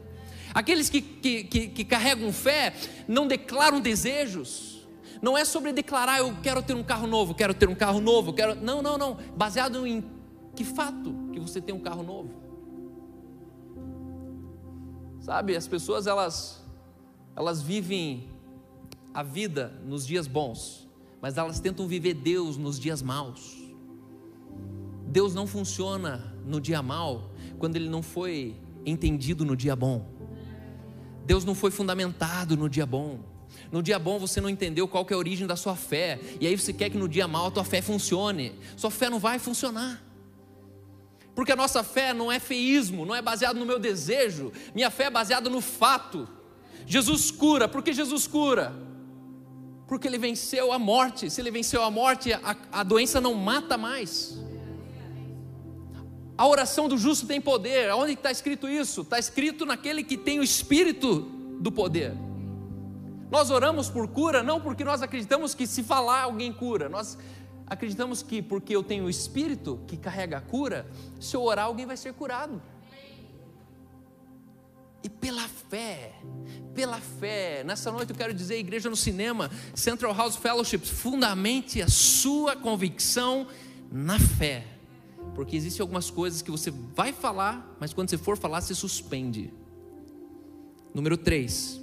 Aqueles 0.52 0.90
que, 0.90 1.00
que, 1.00 1.44
que, 1.44 1.68
que 1.68 1.84
carregam 1.84 2.30
fé 2.32 2.74
não 3.08 3.26
declaram 3.26 3.80
desejos. 3.80 4.71
Não 5.22 5.38
é 5.38 5.44
sobre 5.44 5.72
declarar 5.72 6.18
eu 6.18 6.34
quero 6.42 6.60
ter 6.60 6.74
um 6.74 6.82
carro 6.82 7.06
novo, 7.06 7.32
quero 7.32 7.54
ter 7.54 7.68
um 7.68 7.76
carro 7.76 8.00
novo, 8.00 8.32
quero. 8.32 8.56
Não, 8.56 8.82
não, 8.82 8.98
não. 8.98 9.16
Baseado 9.36 9.86
em 9.86 10.04
que 10.56 10.64
fato 10.64 11.14
que 11.32 11.38
você 11.38 11.60
tem 11.60 11.72
um 11.72 11.78
carro 11.78 12.02
novo. 12.02 12.30
Sabe, 15.20 15.54
as 15.54 15.68
pessoas 15.68 16.08
elas 16.08 16.60
elas 17.36 17.62
vivem 17.62 18.28
a 19.14 19.22
vida 19.22 19.80
nos 19.86 20.04
dias 20.04 20.26
bons, 20.26 20.88
mas 21.20 21.38
elas 21.38 21.60
tentam 21.60 21.86
viver 21.86 22.14
Deus 22.14 22.56
nos 22.56 22.78
dias 22.78 23.00
maus. 23.00 23.62
Deus 25.06 25.34
não 25.34 25.46
funciona 25.46 26.34
no 26.44 26.60
dia 26.60 26.82
mal 26.82 27.30
quando 27.58 27.76
ele 27.76 27.88
não 27.88 28.02
foi 28.02 28.56
entendido 28.84 29.44
no 29.44 29.54
dia 29.54 29.76
bom. 29.76 30.04
Deus 31.24 31.44
não 31.44 31.54
foi 31.54 31.70
fundamentado 31.70 32.56
no 32.56 32.68
dia 32.68 32.84
bom. 32.84 33.20
No 33.72 33.82
dia 33.82 33.98
bom 33.98 34.18
você 34.18 34.38
não 34.38 34.50
entendeu 34.50 34.86
qual 34.86 35.06
é 35.08 35.14
a 35.14 35.16
origem 35.16 35.46
da 35.46 35.56
sua 35.56 35.74
fé, 35.74 36.20
e 36.38 36.46
aí 36.46 36.54
você 36.54 36.74
quer 36.74 36.90
que 36.90 36.98
no 36.98 37.08
dia 37.08 37.26
mal 37.26 37.46
a 37.46 37.50
tua 37.50 37.64
fé 37.64 37.80
funcione. 37.80 38.52
Sua 38.76 38.90
fé 38.90 39.08
não 39.08 39.18
vai 39.18 39.38
funcionar. 39.38 40.04
Porque 41.34 41.52
a 41.52 41.56
nossa 41.56 41.82
fé 41.82 42.12
não 42.12 42.30
é 42.30 42.38
feísmo, 42.38 43.06
não 43.06 43.14
é 43.14 43.22
baseado 43.22 43.58
no 43.58 43.64
meu 43.64 43.78
desejo, 43.78 44.52
minha 44.74 44.90
fé 44.90 45.04
é 45.04 45.10
baseada 45.10 45.48
no 45.48 45.62
fato. 45.62 46.28
Jesus 46.86 47.30
cura, 47.30 47.66
por 47.66 47.82
que 47.82 47.94
Jesus 47.94 48.26
cura? 48.26 48.74
Porque 49.88 50.06
ele 50.06 50.18
venceu 50.18 50.72
a 50.72 50.78
morte. 50.78 51.30
Se 51.30 51.40
ele 51.40 51.50
venceu 51.50 51.82
a 51.82 51.90
morte, 51.90 52.32
a, 52.32 52.56
a 52.70 52.82
doença 52.82 53.20
não 53.20 53.34
mata 53.34 53.78
mais. 53.78 54.38
A 56.36 56.46
oração 56.46 56.88
do 56.88 56.98
justo 56.98 57.26
tem 57.26 57.40
poder. 57.40 57.90
Onde 57.94 58.12
está 58.12 58.30
escrito 58.30 58.68
isso? 58.68 59.02
Está 59.02 59.18
escrito 59.18 59.64
naquele 59.64 60.02
que 60.02 60.16
tem 60.16 60.40
o 60.40 60.42
espírito 60.42 61.20
do 61.60 61.70
poder. 61.70 62.14
Nós 63.32 63.50
oramos 63.50 63.88
por 63.88 64.06
cura 64.08 64.42
não 64.42 64.60
porque 64.60 64.84
nós 64.84 65.00
acreditamos 65.00 65.54
que 65.54 65.66
se 65.66 65.82
falar 65.82 66.24
alguém 66.24 66.52
cura. 66.52 66.90
Nós 66.90 67.16
acreditamos 67.66 68.22
que 68.22 68.42
porque 68.42 68.76
eu 68.76 68.82
tenho 68.82 69.04
o 69.04 69.08
espírito 69.08 69.80
que 69.86 69.96
carrega 69.96 70.36
a 70.36 70.40
cura, 70.42 70.86
se 71.18 71.34
eu 71.34 71.42
orar 71.42 71.64
alguém 71.64 71.86
vai 71.86 71.96
ser 71.96 72.12
curado. 72.12 72.60
E 75.02 75.08
pela 75.08 75.48
fé, 75.48 76.12
pela 76.74 77.00
fé, 77.00 77.64
nessa 77.64 77.90
noite 77.90 78.10
eu 78.10 78.16
quero 78.16 78.34
dizer, 78.34 78.58
igreja 78.58 78.90
no 78.90 78.96
cinema, 78.96 79.50
Central 79.74 80.14
House 80.14 80.36
Fellowship, 80.36 80.80
fundamente 80.80 81.80
a 81.80 81.88
sua 81.88 82.54
convicção 82.54 83.46
na 83.90 84.18
fé. 84.18 84.66
Porque 85.34 85.56
existem 85.56 85.80
algumas 85.80 86.10
coisas 86.10 86.42
que 86.42 86.50
você 86.50 86.70
vai 86.70 87.14
falar, 87.14 87.76
mas 87.80 87.94
quando 87.94 88.10
você 88.10 88.18
for 88.18 88.36
falar, 88.36 88.60
você 88.60 88.74
suspende. 88.74 89.50
Número 90.94 91.16
3. 91.16 91.81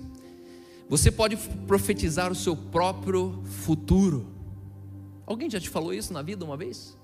Você 0.89 1.11
pode 1.11 1.37
profetizar 1.67 2.31
o 2.31 2.35
seu 2.35 2.57
próprio 2.57 3.43
futuro. 3.45 4.27
Alguém 5.25 5.47
já 5.47 5.59
te 5.59 5.69
falou 5.69 5.93
isso 5.93 6.11
na 6.11 6.23
vida 6.23 6.43
uma 6.43 6.57
vez? 6.57 6.97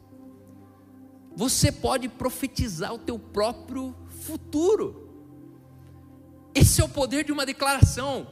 Você 1.36 1.72
pode 1.72 2.10
profetizar 2.10 2.92
o 2.96 2.98
teu 2.98 3.20
próprio 3.20 3.96
futuro. 4.10 5.08
Esse 6.56 6.82
é 6.82 6.84
o 6.84 6.90
poder 6.90 7.24
de 7.24 7.32
uma 7.32 7.46
declaração. 7.46 8.28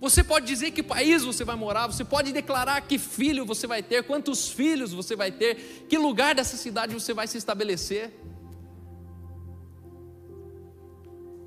Você 0.00 0.22
pode 0.22 0.46
dizer 0.46 0.70
que 0.72 0.82
país 0.82 1.24
você 1.24 1.42
vai 1.42 1.56
morar, 1.56 1.86
você 1.86 2.04
pode 2.04 2.32
declarar 2.32 2.82
que 2.82 2.98
filho 2.98 3.46
você 3.46 3.66
vai 3.66 3.82
ter, 3.82 4.04
quantos 4.04 4.48
filhos 4.48 4.92
você 4.92 5.16
vai 5.16 5.32
ter, 5.32 5.86
que 5.88 5.98
lugar 5.98 6.34
dessa 6.34 6.56
cidade 6.56 6.94
você 6.94 7.14
vai 7.14 7.26
se 7.26 7.38
estabelecer. 7.38 8.12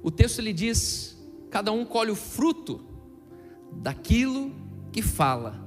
O 0.01 0.09
texto 0.09 0.41
lhe 0.41 0.51
diz: 0.51 1.18
cada 1.49 1.71
um 1.71 1.85
colhe 1.85 2.11
o 2.11 2.15
fruto 2.15 2.81
daquilo 3.71 4.51
que 4.91 5.01
fala 5.01 5.59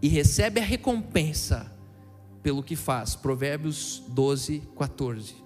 e 0.00 0.08
recebe 0.08 0.60
a 0.60 0.64
recompensa 0.64 1.72
pelo 2.42 2.62
que 2.62 2.74
faz. 2.74 3.14
Provérbios 3.14 4.02
12, 4.08 4.62
14. 4.76 5.36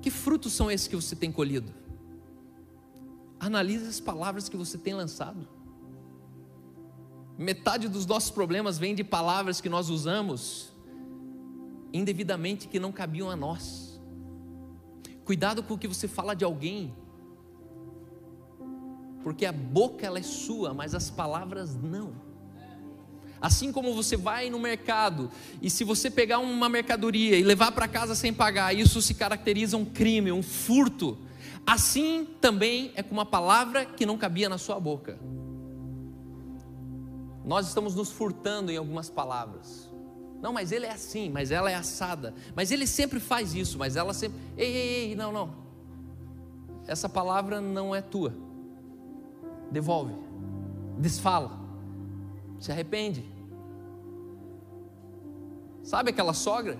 Que 0.00 0.10
frutos 0.10 0.52
são 0.52 0.70
esses 0.70 0.86
que 0.86 0.94
você 0.94 1.16
tem 1.16 1.32
colhido? 1.32 1.72
Analise 3.40 3.86
as 3.86 4.00
palavras 4.00 4.48
que 4.48 4.56
você 4.56 4.78
tem 4.78 4.94
lançado. 4.94 5.48
Metade 7.36 7.88
dos 7.88 8.06
nossos 8.06 8.30
problemas 8.30 8.78
vem 8.78 8.94
de 8.94 9.04
palavras 9.04 9.60
que 9.60 9.68
nós 9.68 9.90
usamos 9.90 10.72
indevidamente 11.92 12.68
que 12.68 12.78
não 12.78 12.92
cabiam 12.92 13.30
a 13.30 13.36
nós. 13.36 14.00
Cuidado 15.24 15.62
com 15.62 15.74
o 15.74 15.78
que 15.78 15.88
você 15.88 16.06
fala 16.06 16.34
de 16.34 16.44
alguém, 16.44 16.94
porque 19.26 19.44
a 19.44 19.50
boca 19.50 20.06
ela 20.06 20.20
é 20.20 20.22
sua, 20.22 20.72
mas 20.72 20.94
as 20.94 21.10
palavras 21.10 21.74
não. 21.74 22.12
Assim 23.40 23.72
como 23.72 23.92
você 23.92 24.16
vai 24.16 24.48
no 24.48 24.56
mercado 24.56 25.32
e 25.60 25.68
se 25.68 25.82
você 25.82 26.08
pegar 26.08 26.38
uma 26.38 26.68
mercadoria 26.68 27.36
e 27.36 27.42
levar 27.42 27.72
para 27.72 27.88
casa 27.88 28.14
sem 28.14 28.32
pagar, 28.32 28.72
isso 28.72 29.02
se 29.02 29.14
caracteriza 29.14 29.76
um 29.76 29.84
crime, 29.84 30.30
um 30.30 30.44
furto. 30.44 31.18
Assim 31.66 32.24
também 32.40 32.92
é 32.94 33.02
com 33.02 33.14
uma 33.14 33.26
palavra 33.26 33.84
que 33.84 34.06
não 34.06 34.16
cabia 34.16 34.48
na 34.48 34.58
sua 34.58 34.78
boca. 34.78 35.18
Nós 37.44 37.66
estamos 37.66 37.96
nos 37.96 38.12
furtando 38.12 38.70
em 38.70 38.76
algumas 38.76 39.10
palavras. 39.10 39.90
Não, 40.40 40.52
mas 40.52 40.70
ele 40.70 40.86
é 40.86 40.92
assim, 40.92 41.30
mas 41.30 41.50
ela 41.50 41.68
é 41.68 41.74
assada. 41.74 42.32
Mas 42.54 42.70
ele 42.70 42.86
sempre 42.86 43.18
faz 43.18 43.56
isso, 43.56 43.76
mas 43.76 43.96
ela 43.96 44.14
sempre. 44.14 44.38
Ei, 44.56 44.72
ei, 44.72 45.08
ei, 45.08 45.16
não, 45.16 45.32
não. 45.32 45.66
Essa 46.86 47.08
palavra 47.08 47.60
não 47.60 47.92
é 47.92 48.00
tua. 48.00 48.45
Devolve. 49.70 50.14
Desfala. 50.98 51.50
Se 52.58 52.72
arrepende. 52.72 53.24
Sabe 55.82 56.10
aquela 56.10 56.32
sogra? 56.32 56.78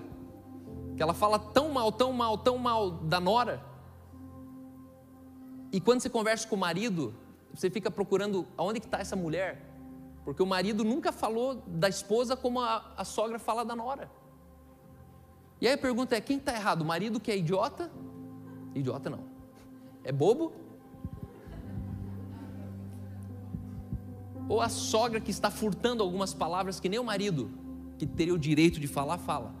Que 0.95 1.03
ela 1.03 1.13
fala 1.13 1.37
tão 1.37 1.71
mal, 1.71 1.91
tão 1.91 2.11
mal, 2.11 2.37
tão 2.37 2.57
mal 2.57 2.91
da 2.91 3.19
nora 3.19 3.67
e 5.71 5.81
quando 5.81 6.01
você 6.01 6.09
conversa 6.09 6.47
com 6.47 6.55
o 6.55 6.59
marido, 6.59 7.13
você 7.53 7.69
fica 7.69 7.91
procurando 7.91 8.47
aonde 8.55 8.79
que 8.79 8.85
está 8.85 8.99
essa 8.99 9.15
mulher, 9.15 9.63
porque 10.23 10.41
o 10.41 10.45
marido 10.45 10.83
nunca 10.83 11.11
falou 11.11 11.61
da 11.67 11.89
esposa 11.89 12.35
como 12.35 12.59
a, 12.59 12.93
a 12.95 13.03
sogra 13.03 13.37
fala 13.37 13.65
da 13.65 13.75
nora. 13.75 14.09
E 15.59 15.67
aí 15.67 15.73
a 15.73 15.77
pergunta 15.77 16.15
é: 16.15 16.21
quem 16.21 16.37
está 16.37 16.53
errado? 16.53 16.81
O 16.81 16.85
marido 16.85 17.19
que 17.19 17.31
é 17.31 17.37
idiota? 17.37 17.91
Idiota 18.73 19.09
não. 19.09 19.19
É 20.03 20.11
bobo? 20.11 20.53
Ou 24.49 24.61
a 24.61 24.69
sogra 24.69 25.19
que 25.19 25.31
está 25.31 25.51
furtando 25.51 26.03
algumas 26.03 26.33
palavras 26.33 26.79
que 26.79 26.89
nem 26.89 26.99
o 26.99 27.03
marido, 27.03 27.51
que 27.97 28.05
teria 28.05 28.33
o 28.33 28.39
direito 28.39 28.79
de 28.79 28.87
falar, 28.87 29.17
fala. 29.17 29.53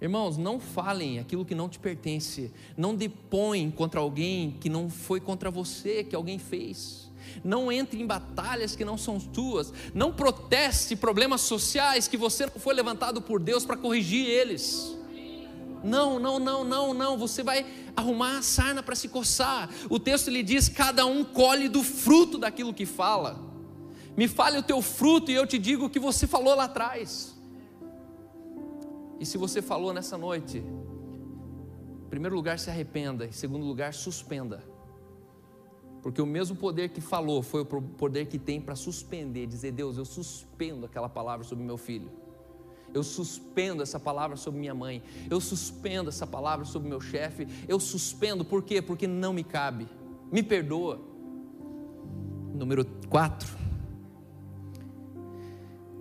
Irmãos, 0.00 0.36
não 0.36 0.60
falem 0.60 1.18
aquilo 1.18 1.44
que 1.44 1.54
não 1.54 1.68
te 1.68 1.78
pertence. 1.78 2.52
Não 2.76 2.94
depõem 2.94 3.70
contra 3.70 3.98
alguém 3.98 4.56
que 4.60 4.68
não 4.68 4.90
foi 4.90 5.20
contra 5.20 5.50
você, 5.50 6.04
que 6.04 6.14
alguém 6.14 6.38
fez. 6.38 7.10
Não 7.42 7.72
entre 7.72 8.00
em 8.00 8.06
batalhas 8.06 8.76
que 8.76 8.84
não 8.84 8.98
são 8.98 9.18
tuas. 9.18 9.72
Não 9.94 10.12
proteste 10.12 10.94
problemas 10.96 11.40
sociais 11.40 12.06
que 12.06 12.16
você 12.16 12.46
não 12.46 12.60
foi 12.60 12.74
levantado 12.74 13.22
por 13.22 13.40
Deus 13.40 13.64
para 13.64 13.76
corrigir 13.76 14.26
eles. 14.26 14.95
Não, 15.86 16.18
não, 16.18 16.38
não, 16.38 16.64
não, 16.64 16.92
não. 16.92 17.16
Você 17.16 17.42
vai 17.42 17.64
arrumar 17.94 18.38
a 18.38 18.42
sarna 18.42 18.82
para 18.82 18.96
se 18.96 19.08
coçar. 19.08 19.70
O 19.88 19.98
texto 19.98 20.30
lhe 20.30 20.42
diz: 20.42 20.68
cada 20.68 21.06
um 21.06 21.24
colhe 21.24 21.68
do 21.68 21.82
fruto 21.82 22.36
daquilo 22.36 22.74
que 22.74 22.84
fala. 22.84 23.40
Me 24.16 24.26
fale 24.26 24.58
o 24.58 24.62
teu 24.62 24.82
fruto 24.82 25.30
e 25.30 25.34
eu 25.34 25.46
te 25.46 25.58
digo 25.58 25.86
o 25.86 25.90
que 25.90 25.98
você 25.98 26.26
falou 26.26 26.54
lá 26.54 26.64
atrás. 26.64 27.36
E 29.20 29.24
se 29.24 29.38
você 29.38 29.62
falou 29.62 29.92
nessa 29.92 30.18
noite, 30.18 30.58
em 30.58 32.08
primeiro 32.08 32.34
lugar, 32.34 32.58
se 32.58 32.68
arrependa, 32.68 33.26
em 33.26 33.32
segundo 33.32 33.64
lugar, 33.64 33.94
suspenda. 33.94 34.64
Porque 36.02 36.20
o 36.20 36.26
mesmo 36.26 36.56
poder 36.56 36.90
que 36.90 37.00
falou 37.00 37.42
foi 37.42 37.62
o 37.62 37.66
poder 37.66 38.26
que 38.26 38.38
tem 38.38 38.60
para 38.60 38.74
suspender, 38.74 39.46
dizer: 39.46 39.70
Deus, 39.70 39.98
eu 39.98 40.04
suspendo 40.04 40.86
aquela 40.86 41.08
palavra 41.08 41.44
sobre 41.44 41.64
meu 41.64 41.76
filho. 41.76 42.25
Eu 42.96 43.04
suspendo 43.04 43.82
essa 43.82 44.00
palavra 44.00 44.36
sobre 44.36 44.58
minha 44.58 44.74
mãe. 44.74 45.02
Eu 45.28 45.40
suspendo 45.40 46.08
essa 46.08 46.26
palavra 46.26 46.64
sobre 46.64 46.88
meu 46.88 47.00
chefe. 47.00 47.46
Eu 47.68 47.78
suspendo, 47.78 48.44
por 48.44 48.62
quê? 48.62 48.80
Porque 48.82 49.06
não 49.06 49.32
me 49.32 49.44
cabe. 49.44 49.86
Me 50.32 50.42
perdoa. 50.42 51.00
Número 52.54 52.84
4. 53.08 53.56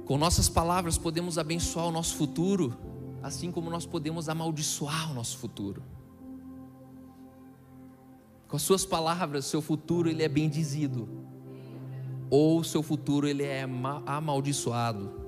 Com 0.06 0.18
nossas 0.18 0.48
palavras 0.48 0.98
podemos 0.98 1.38
abençoar 1.38 1.88
o 1.88 1.91
nosso 1.91 2.16
futuro 2.16 2.78
assim 3.26 3.52
como 3.52 3.72
nós 3.72 3.88
podemos 3.88 4.30
amaldiçoar 4.30 5.10
o 5.10 5.16
nosso 5.16 5.39
futuro. 5.39 5.82
Com 8.48 8.56
as 8.56 8.62
suas 8.62 8.86
palavras, 8.86 9.46
seu 9.46 9.64
futuro 9.64 10.08
ele 10.08 10.22
é 10.22 10.30
bendizido, 10.30 11.10
ou 12.30 12.64
seu 12.64 12.84
futuro 12.84 13.28
ele 13.28 13.41
é 13.41 13.68
amaldiçoado. 14.06 15.24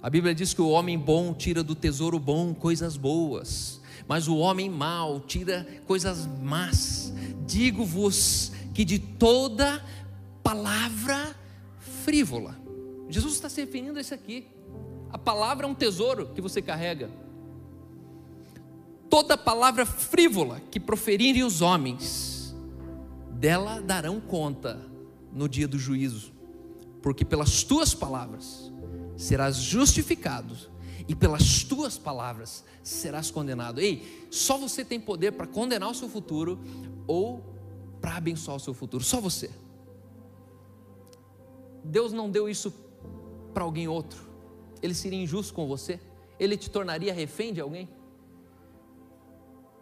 A 0.00 0.08
Bíblia 0.08 0.34
diz 0.34 0.54
que 0.54 0.62
o 0.62 0.68
homem 0.68 0.96
bom 0.96 1.34
tira 1.34 1.62
do 1.62 1.74
tesouro 1.74 2.20
bom 2.20 2.54
coisas 2.54 2.96
boas, 2.96 3.80
mas 4.06 4.28
o 4.28 4.36
homem 4.36 4.70
mau 4.70 5.18
tira 5.18 5.66
coisas 5.86 6.24
más. 6.40 7.12
Digo-vos 7.46 8.52
que 8.72 8.84
de 8.84 8.98
toda 8.98 9.84
palavra 10.42 11.34
frívola, 12.04 12.56
Jesus 13.08 13.34
está 13.34 13.48
se 13.48 13.60
referindo 13.60 13.98
a 13.98 14.00
isso 14.00 14.14
aqui. 14.14 14.46
A 15.10 15.18
palavra 15.18 15.66
é 15.66 15.68
um 15.68 15.74
tesouro 15.74 16.28
que 16.32 16.40
você 16.40 16.62
carrega. 16.62 17.10
Toda 19.10 19.36
palavra 19.36 19.84
frívola 19.84 20.60
que 20.70 20.78
proferirem 20.78 21.42
os 21.42 21.60
homens, 21.60 22.54
dela 23.32 23.80
darão 23.80 24.20
conta 24.20 24.78
no 25.32 25.48
dia 25.48 25.66
do 25.66 25.78
juízo, 25.78 26.32
porque 27.02 27.24
pelas 27.24 27.64
tuas 27.64 27.94
palavras 27.94 28.67
serás 29.18 29.56
justificado 29.56 30.56
e 31.06 31.14
pelas 31.14 31.62
tuas 31.64 31.98
palavras 31.98 32.64
serás 32.82 33.30
condenado. 33.30 33.80
Ei, 33.80 34.26
só 34.30 34.56
você 34.56 34.82
tem 34.82 34.98
poder 34.98 35.32
para 35.32 35.46
condenar 35.46 35.90
o 35.90 35.94
seu 35.94 36.08
futuro 36.08 36.58
ou 37.06 37.44
para 38.00 38.16
abençoar 38.16 38.56
o 38.56 38.60
seu 38.60 38.72
futuro, 38.72 39.04
só 39.04 39.20
você. 39.20 39.50
Deus 41.84 42.14
não 42.14 42.30
deu 42.30 42.48
isso 42.48 42.72
para 43.52 43.64
alguém 43.64 43.86
outro 43.86 44.28
ele 44.82 44.94
seria 44.94 45.20
injusto 45.20 45.54
com 45.54 45.66
você? 45.66 46.00
Ele 46.38 46.56
te 46.56 46.70
tornaria 46.70 47.12
refém 47.12 47.52
de 47.52 47.60
alguém? 47.60 47.88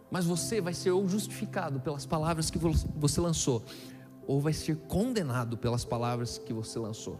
Mas 0.09 0.25
você 0.25 0.61
vai 0.61 0.73
ser 0.73 0.91
ou 0.91 1.07
justificado 1.07 1.79
pelas 1.79 2.05
palavras 2.05 2.49
que 2.49 2.57
você 2.57 3.19
lançou, 3.19 3.63
ou 4.25 4.39
vai 4.39 4.53
ser 4.53 4.77
condenado 4.87 5.57
pelas 5.57 5.83
palavras 5.83 6.37
que 6.37 6.53
você 6.53 6.79
lançou. 6.79 7.19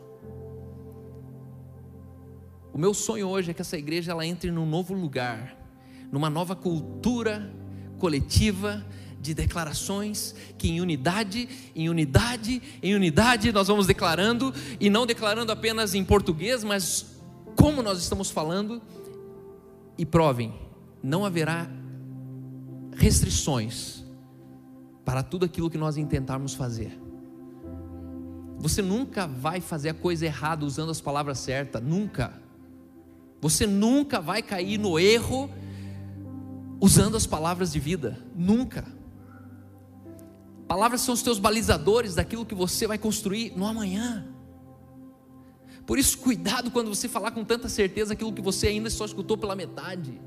O 2.73 2.77
meu 2.77 2.93
sonho 2.93 3.27
hoje 3.27 3.51
é 3.51 3.53
que 3.53 3.61
essa 3.61 3.77
igreja 3.77 4.11
ela 4.11 4.25
entre 4.25 4.51
num 4.51 4.65
novo 4.65 4.93
lugar, 4.93 5.57
numa 6.11 6.29
nova 6.29 6.55
cultura 6.55 7.51
coletiva 7.97 8.85
de 9.19 9.33
declarações 9.33 10.35
que 10.57 10.69
em 10.69 10.79
unidade, 10.79 11.49
em 11.75 11.89
unidade, 11.89 12.61
em 12.81 12.95
unidade 12.95 13.51
nós 13.51 13.67
vamos 13.67 13.87
declarando 13.87 14.53
e 14.79 14.89
não 14.89 15.05
declarando 15.05 15.51
apenas 15.51 15.95
em 15.95 16.03
português, 16.03 16.63
mas 16.63 17.17
como 17.55 17.81
nós 17.81 17.99
estamos 17.99 18.29
falando, 18.29 18.81
e 19.97 20.05
provem, 20.05 20.53
não 21.01 21.25
haverá 21.25 21.67
restrições 22.95 24.05
para 25.03 25.23
tudo 25.23 25.45
aquilo 25.45 25.69
que 25.69 25.77
nós 25.77 25.97
intentarmos 25.97 26.53
fazer. 26.53 26.99
Você 28.59 28.81
nunca 28.81 29.25
vai 29.25 29.61
fazer 29.61 29.89
a 29.89 29.93
coisa 29.93 30.25
errada 30.25 30.65
usando 30.65 30.91
as 30.91 31.01
palavras 31.01 31.39
certas, 31.39 31.81
nunca. 31.81 32.33
Você 33.41 33.67
nunca 33.67 34.19
vai 34.19 34.41
cair 34.41 34.77
no 34.77 34.97
erro 34.99 35.49
usando 36.79 37.15
as 37.15 37.25
palavras 37.25 37.71
de 37.71 37.79
vida, 37.79 38.19
nunca. 38.35 38.85
Palavras 40.67 41.01
são 41.01 41.13
os 41.13 41.21
teus 41.21 41.39
balizadores 41.39 42.15
daquilo 42.15 42.45
que 42.45 42.55
você 42.55 42.85
vai 42.85 42.97
construir 42.97 43.53
no 43.55 43.65
amanhã. 43.65 44.27
Por 45.85 45.97
isso, 45.97 46.17
cuidado 46.17 46.69
quando 46.69 46.93
você 46.93 47.07
falar 47.07 47.31
com 47.31 47.45
tanta 47.45 47.69
certeza 47.69 48.13
aquilo 48.13 48.33
que 48.33 48.41
você 48.41 48.67
ainda 48.67 48.89
só 48.89 49.05
escutou 49.05 49.37
pela 49.37 49.55
metade. 49.55 50.19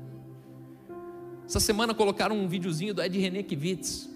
Essa 1.45 1.59
semana 1.59 1.93
colocaram 1.93 2.35
um 2.35 2.47
videozinho 2.47 2.93
do 2.93 3.01
Ed 3.03 3.19
René 3.19 3.43
Kivitz. 3.43 4.09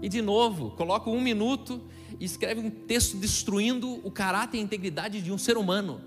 E 0.00 0.08
de 0.08 0.22
novo, 0.22 0.70
coloca 0.72 1.10
um 1.10 1.20
minuto 1.20 1.82
e 2.20 2.24
escreve 2.24 2.60
um 2.60 2.70
texto 2.70 3.16
destruindo 3.16 4.00
o 4.06 4.10
caráter 4.10 4.58
e 4.58 4.60
a 4.60 4.62
integridade 4.62 5.20
de 5.20 5.32
um 5.32 5.38
ser 5.38 5.56
humano. 5.56 6.00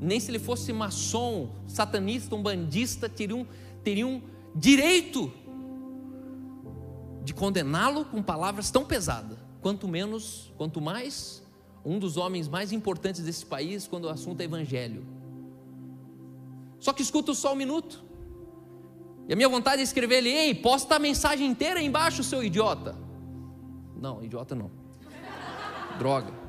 Nem 0.00 0.20
se 0.20 0.30
ele 0.30 0.38
fosse 0.38 0.72
maçom, 0.72 1.50
satanista, 1.66 2.34
um 2.34 2.42
bandista, 2.42 3.08
teriam, 3.08 3.46
teriam 3.82 4.22
direito 4.54 5.32
de 7.24 7.34
condená-lo 7.34 8.04
com 8.04 8.22
palavras 8.22 8.70
tão 8.70 8.84
pesadas. 8.84 9.38
Quanto 9.60 9.88
menos, 9.88 10.52
quanto 10.56 10.80
mais 10.80 11.42
um 11.84 11.98
dos 11.98 12.16
homens 12.16 12.48
mais 12.48 12.72
importantes 12.72 13.22
desse 13.22 13.46
país 13.46 13.86
quando 13.86 14.04
o 14.04 14.08
assunto 14.08 14.40
é 14.40 14.44
evangelho. 14.44 15.06
Só 16.80 16.92
que 16.92 17.02
escuta 17.02 17.32
só 17.34 17.52
um 17.52 17.56
minuto. 17.56 18.04
E 19.28 19.32
a 19.32 19.36
minha 19.36 19.48
vontade 19.48 19.80
é 19.80 19.84
escrever 19.84 20.18
ele, 20.18 20.30
ei, 20.30 20.54
posta 20.54 20.96
a 20.96 20.98
mensagem 20.98 21.48
inteira 21.48 21.80
embaixo, 21.80 22.22
seu 22.22 22.44
idiota. 22.44 22.96
Não, 24.00 24.22
idiota 24.22 24.54
não. 24.54 24.70
Droga. 25.98 26.45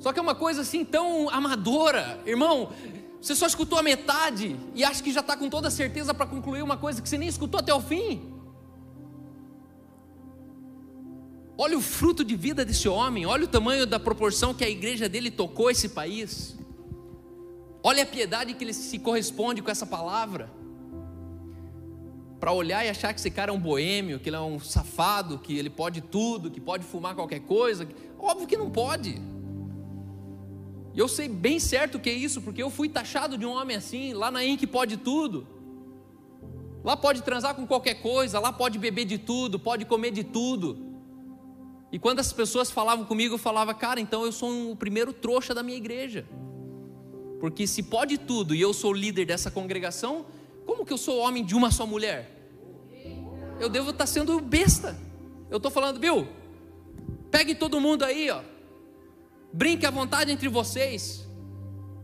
Só 0.00 0.12
que 0.12 0.18
é 0.18 0.22
uma 0.22 0.34
coisa 0.34 0.62
assim 0.62 0.84
tão 0.84 1.28
amadora, 1.28 2.18
irmão. 2.26 2.72
Você 3.20 3.36
só 3.36 3.46
escutou 3.46 3.78
a 3.78 3.82
metade 3.82 4.56
e 4.74 4.82
acha 4.82 5.02
que 5.02 5.12
já 5.12 5.20
está 5.20 5.36
com 5.36 5.50
toda 5.50 5.70
certeza 5.70 6.14
para 6.14 6.26
concluir 6.26 6.62
uma 6.62 6.78
coisa 6.78 7.02
que 7.02 7.08
você 7.08 7.18
nem 7.18 7.28
escutou 7.28 7.60
até 7.60 7.72
o 7.72 7.82
fim. 7.82 8.32
Olha 11.58 11.76
o 11.76 11.82
fruto 11.82 12.24
de 12.24 12.34
vida 12.34 12.64
desse 12.64 12.88
homem, 12.88 13.26
olha 13.26 13.44
o 13.44 13.48
tamanho 13.48 13.86
da 13.86 14.00
proporção 14.00 14.54
que 14.54 14.64
a 14.64 14.70
igreja 14.70 15.06
dele 15.06 15.30
tocou 15.30 15.70
esse 15.70 15.90
país. 15.90 16.56
Olha 17.82 18.02
a 18.02 18.06
piedade 18.06 18.54
que 18.54 18.64
ele 18.64 18.72
se 18.72 18.98
corresponde 18.98 19.60
com 19.60 19.70
essa 19.70 19.84
palavra. 19.84 20.50
Para 22.38 22.52
olhar 22.52 22.86
e 22.86 22.88
achar 22.88 23.12
que 23.12 23.20
esse 23.20 23.30
cara 23.30 23.52
é 23.52 23.54
um 23.54 23.60
boêmio, 23.60 24.18
que 24.18 24.30
ele 24.30 24.36
é 24.36 24.40
um 24.40 24.58
safado, 24.58 25.38
que 25.38 25.58
ele 25.58 25.68
pode 25.68 26.00
tudo, 26.00 26.50
que 26.50 26.58
pode 26.58 26.86
fumar 26.86 27.14
qualquer 27.14 27.40
coisa. 27.40 27.86
Óbvio 28.18 28.46
que 28.46 28.56
não 28.56 28.70
pode. 28.70 29.20
E 30.92 30.98
eu 30.98 31.08
sei 31.08 31.28
bem 31.28 31.60
certo 31.60 31.96
o 31.96 32.00
que 32.00 32.10
é 32.10 32.12
isso, 32.12 32.40
porque 32.42 32.62
eu 32.62 32.70
fui 32.70 32.88
taxado 32.88 33.38
de 33.38 33.46
um 33.46 33.50
homem 33.50 33.76
assim, 33.76 34.12
lá 34.12 34.30
na 34.30 34.40
que 34.56 34.66
pode 34.66 34.96
tudo. 34.96 35.46
Lá 36.82 36.96
pode 36.96 37.22
transar 37.22 37.54
com 37.54 37.66
qualquer 37.66 37.94
coisa, 37.94 38.40
lá 38.40 38.52
pode 38.52 38.78
beber 38.78 39.04
de 39.04 39.18
tudo, 39.18 39.58
pode 39.58 39.84
comer 39.84 40.10
de 40.10 40.24
tudo. 40.24 40.78
E 41.92 41.98
quando 41.98 42.20
as 42.20 42.32
pessoas 42.32 42.70
falavam 42.70 43.04
comigo, 43.04 43.34
eu 43.34 43.38
falava, 43.38 43.74
cara, 43.74 44.00
então 44.00 44.24
eu 44.24 44.32
sou 44.32 44.50
um, 44.50 44.70
o 44.72 44.76
primeiro 44.76 45.12
trouxa 45.12 45.54
da 45.54 45.62
minha 45.62 45.76
igreja. 45.76 46.26
Porque 47.40 47.66
se 47.66 47.82
pode 47.82 48.18
tudo 48.18 48.54
e 48.54 48.60
eu 48.60 48.72
sou 48.72 48.92
líder 48.92 49.24
dessa 49.26 49.50
congregação, 49.50 50.26
como 50.66 50.84
que 50.84 50.92
eu 50.92 50.98
sou 50.98 51.18
homem 51.18 51.44
de 51.44 51.54
uma 51.54 51.70
só 51.70 51.86
mulher? 51.86 52.30
Eu 53.58 53.68
devo 53.68 53.90
estar 53.90 54.06
sendo 54.06 54.40
besta. 54.40 54.96
Eu 55.50 55.56
estou 55.56 55.70
falando, 55.70 56.00
viu? 56.00 56.28
Pegue 57.30 57.54
todo 57.54 57.80
mundo 57.80 58.04
aí, 58.04 58.30
ó. 58.30 58.42
Brinque 59.52 59.84
à 59.84 59.90
vontade 59.90 60.30
entre 60.30 60.48
vocês, 60.48 61.26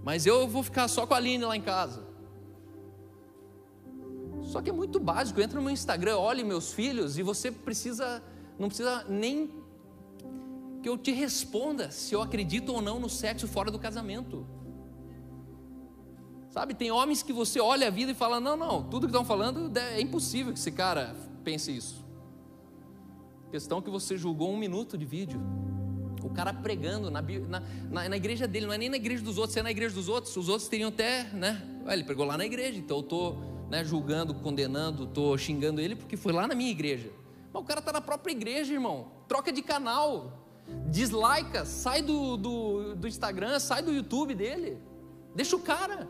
mas 0.02 0.26
eu 0.26 0.48
vou 0.48 0.62
ficar 0.62 0.88
só 0.88 1.06
com 1.06 1.14
a 1.14 1.16
Aline 1.16 1.44
lá 1.44 1.56
em 1.56 1.60
casa. 1.60 2.04
Só 4.42 4.62
que 4.62 4.70
é 4.70 4.72
muito 4.72 5.00
básico. 5.00 5.40
Entra 5.40 5.58
no 5.58 5.64
meu 5.64 5.72
Instagram, 5.72 6.18
olhe 6.18 6.44
meus 6.44 6.72
filhos 6.72 7.18
e 7.18 7.22
você 7.22 7.50
precisa, 7.50 8.22
não 8.58 8.68
precisa 8.68 9.04
nem 9.08 9.50
que 10.82 10.88
eu 10.88 10.96
te 10.96 11.10
responda 11.10 11.90
se 11.90 12.14
eu 12.14 12.22
acredito 12.22 12.72
ou 12.72 12.80
não 12.80 13.00
no 13.00 13.08
sexo 13.08 13.48
fora 13.48 13.70
do 13.70 13.78
casamento. 13.78 14.46
Sabe, 16.48 16.74
tem 16.74 16.90
homens 16.90 17.22
que 17.22 17.32
você 17.32 17.60
olha 17.60 17.88
a 17.88 17.90
vida 17.90 18.12
e 18.12 18.14
fala: 18.14 18.40
não, 18.40 18.56
não, 18.56 18.82
tudo 18.84 19.06
que 19.06 19.12
estão 19.12 19.24
falando 19.24 19.76
é 19.76 20.00
impossível 20.00 20.52
que 20.52 20.58
esse 20.58 20.72
cara 20.72 21.14
pense 21.44 21.76
isso. 21.76 22.04
Questão 23.50 23.82
que 23.82 23.90
você 23.90 24.16
julgou 24.16 24.52
um 24.52 24.56
minuto 24.56 24.96
de 24.96 25.04
vídeo. 25.04 25.40
O 26.22 26.30
cara 26.30 26.52
pregando 26.52 27.10
na, 27.10 27.22
na, 27.22 28.08
na, 28.08 28.16
igreja 28.16 28.46
dele, 28.46 28.66
não 28.66 28.72
é 28.72 28.78
nem 28.78 28.88
na 28.88 28.96
igreja 28.96 29.22
dos 29.22 29.38
outros, 29.38 29.54
se 29.54 29.60
é 29.60 29.62
na 29.62 29.70
igreja 29.70 29.94
dos 29.94 30.08
outros, 30.08 30.36
os 30.36 30.48
outros 30.48 30.68
teriam 30.68 30.88
até, 30.88 31.24
né? 31.32 31.62
Ele 31.86 32.04
pregou 32.04 32.24
lá 32.24 32.36
na 32.36 32.44
igreja, 32.44 32.78
então 32.78 32.98
eu 32.98 33.02
estou 33.02 33.66
né, 33.70 33.84
julgando, 33.84 34.34
condenando, 34.34 35.04
estou 35.04 35.36
xingando 35.36 35.80
ele 35.80 35.94
porque 35.94 36.16
foi 36.16 36.32
lá 36.32 36.46
na 36.46 36.54
minha 36.54 36.70
igreja. 36.70 37.10
Mas 37.52 37.62
o 37.62 37.64
cara 37.64 37.80
está 37.80 37.92
na 37.92 38.00
própria 38.00 38.32
igreja, 38.32 38.72
irmão. 38.72 39.08
Troca 39.28 39.52
de 39.52 39.62
canal, 39.62 40.32
dislike, 40.90 41.64
sai 41.66 42.02
do, 42.02 42.36
do, 42.36 42.94
do 42.94 43.08
Instagram, 43.08 43.58
sai 43.58 43.82
do 43.82 43.92
YouTube 43.92 44.34
dele. 44.34 44.78
Deixa 45.34 45.56
o 45.56 45.60
cara. 45.60 46.08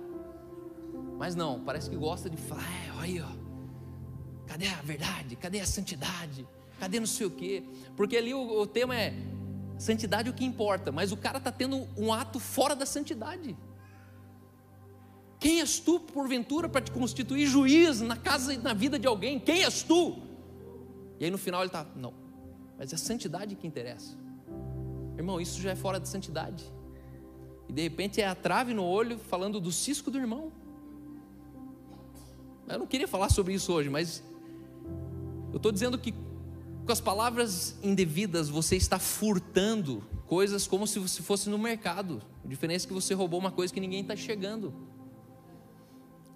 Mas 1.19 1.35
não, 1.35 1.61
parece 1.61 1.89
que 1.89 1.97
gosta 1.97 2.29
de 2.29 2.37
falar, 2.37 2.63
é, 2.63 2.93
olha 2.93 3.03
aí, 3.03 3.21
ó. 3.21 3.47
Cadê 4.47 4.69
a 4.69 4.83
verdade? 4.83 5.37
Cadê 5.37 5.61
a 5.61 5.67
santidade? 5.67 6.47
Cadê 6.79 7.01
não 7.01 7.07
sei 7.07 7.27
o 7.27 7.31
quê? 7.31 7.65
Porque 7.97 8.17
ali 8.17 8.35
o, 8.35 8.61
o 8.61 8.67
tema 8.67 8.95
é 8.95 9.15
santidade 9.79 10.29
é 10.29 10.31
o 10.31 10.35
que 10.35 10.45
importa, 10.45 10.91
mas 10.91 11.13
o 11.13 11.17
cara 11.17 11.39
está 11.39 11.53
tendo 11.53 11.87
um 11.97 12.13
ato 12.13 12.39
fora 12.39 12.75
da 12.75 12.87
santidade. 12.87 13.57
Quem 15.39 15.61
és 15.61 15.79
tu, 15.79 16.01
porventura, 16.01 16.69
para 16.69 16.81
te 16.81 16.91
constituir 16.91 17.47
juiz 17.47 18.01
na 18.01 18.17
casa 18.17 18.55
e 18.55 18.57
na 18.57 18.73
vida 18.73 18.99
de 18.99 19.07
alguém? 19.07 19.39
Quem 19.39 19.65
és 19.65 19.83
tu? 19.83 20.17
E 21.21 21.25
aí 21.25 21.31
no 21.31 21.39
final 21.39 21.61
ele 21.61 21.69
está, 21.69 21.87
não, 21.95 22.15
mas 22.79 22.93
é 22.93 22.95
a 22.95 22.99
santidade 22.99 23.55
que 23.55 23.67
interessa. 23.67 24.17
Irmão, 25.17 25.41
isso 25.41 25.61
já 25.61 25.71
é 25.71 25.77
fora 25.77 25.99
da 25.99 26.07
santidade. 26.07 26.65
E 27.69 27.73
de 27.73 27.83
repente 27.83 28.21
é 28.21 28.27
a 28.27 28.35
trave 28.35 28.73
no 28.73 28.85
olho 28.85 29.19
falando 29.19 29.61
do 29.61 29.73
cisco 29.73 30.11
do 30.11 30.19
irmão. 30.19 30.53
Eu 32.69 32.79
não 32.81 32.87
queria 32.87 33.07
falar 33.07 33.31
sobre 33.31 33.55
isso 33.55 33.73
hoje, 33.73 33.89
mas 33.89 34.23
eu 35.53 35.57
estou 35.57 35.71
dizendo 35.71 35.97
que 35.99 36.13
com 36.87 36.93
as 36.93 37.01
palavras 37.01 37.77
indevidas 37.83 38.49
você 38.49 38.77
está 38.77 38.99
furtando 38.99 40.05
coisas 40.27 40.69
como 40.69 40.87
se 40.87 41.01
você 41.01 41.21
fosse 41.21 41.51
no 41.51 41.59
mercado. 41.59 42.23
A 42.45 42.49
diferença 42.49 42.87
é 42.87 42.89
que 42.89 42.95
você 42.95 43.13
roubou 43.13 43.41
uma 43.41 43.51
coisa 43.51 43.75
que 43.75 43.81
ninguém 43.81 44.03
está 44.03 44.15
chegando. 44.15 44.73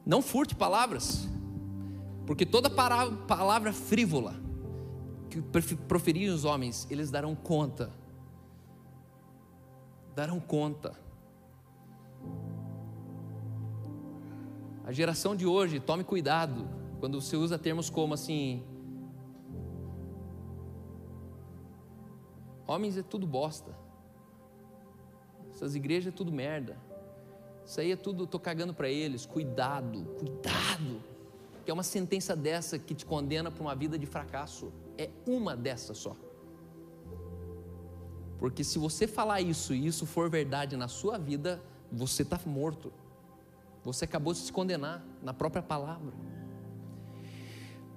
Não 0.04 0.20
furte 0.20 0.56
palavras, 0.56 1.28
porque 2.26 2.44
toda 2.44 2.68
palavra 2.68 3.72
frívola 3.72 4.34
que 5.30 5.40
proferirem 5.76 6.30
os 6.30 6.44
homens, 6.44 6.86
eles 6.90 7.10
darão 7.12 7.36
conta. 7.36 7.92
Darão 10.16 10.40
conta. 10.40 10.98
A 14.84 14.90
geração 14.90 15.36
de 15.36 15.46
hoje, 15.46 15.78
tome 15.78 16.02
cuidado 16.02 16.68
quando 16.98 17.20
você 17.20 17.36
usa 17.36 17.56
termos 17.56 17.88
como 17.88 18.14
assim. 18.14 18.64
Homens 22.70 22.96
é 22.96 23.02
tudo 23.02 23.26
bosta. 23.26 23.76
Essas 25.52 25.74
igrejas 25.74 26.14
é 26.14 26.16
tudo 26.16 26.30
merda. 26.30 26.76
Isso 27.66 27.80
aí 27.80 27.90
é 27.90 27.96
tudo, 27.96 28.22
estou 28.22 28.38
cagando 28.38 28.72
para 28.72 28.88
eles. 28.88 29.26
Cuidado, 29.26 30.04
cuidado. 30.16 31.02
Que 31.64 31.70
é 31.72 31.74
uma 31.74 31.82
sentença 31.82 32.36
dessa 32.36 32.78
que 32.78 32.94
te 32.94 33.04
condena 33.04 33.50
para 33.50 33.60
uma 33.60 33.74
vida 33.74 33.98
de 33.98 34.06
fracasso. 34.06 34.72
É 34.96 35.10
uma 35.26 35.56
dessa 35.56 35.94
só. 35.94 36.14
Porque 38.38 38.62
se 38.62 38.78
você 38.78 39.04
falar 39.04 39.40
isso 39.40 39.74
e 39.74 39.84
isso 39.84 40.06
for 40.06 40.30
verdade 40.30 40.76
na 40.76 40.86
sua 40.86 41.18
vida, 41.18 41.60
você 41.90 42.22
está 42.22 42.38
morto. 42.46 42.92
Você 43.82 44.04
acabou 44.04 44.32
de 44.32 44.38
se 44.38 44.52
condenar 44.52 45.04
na 45.20 45.34
própria 45.34 45.60
palavra. 45.60 46.12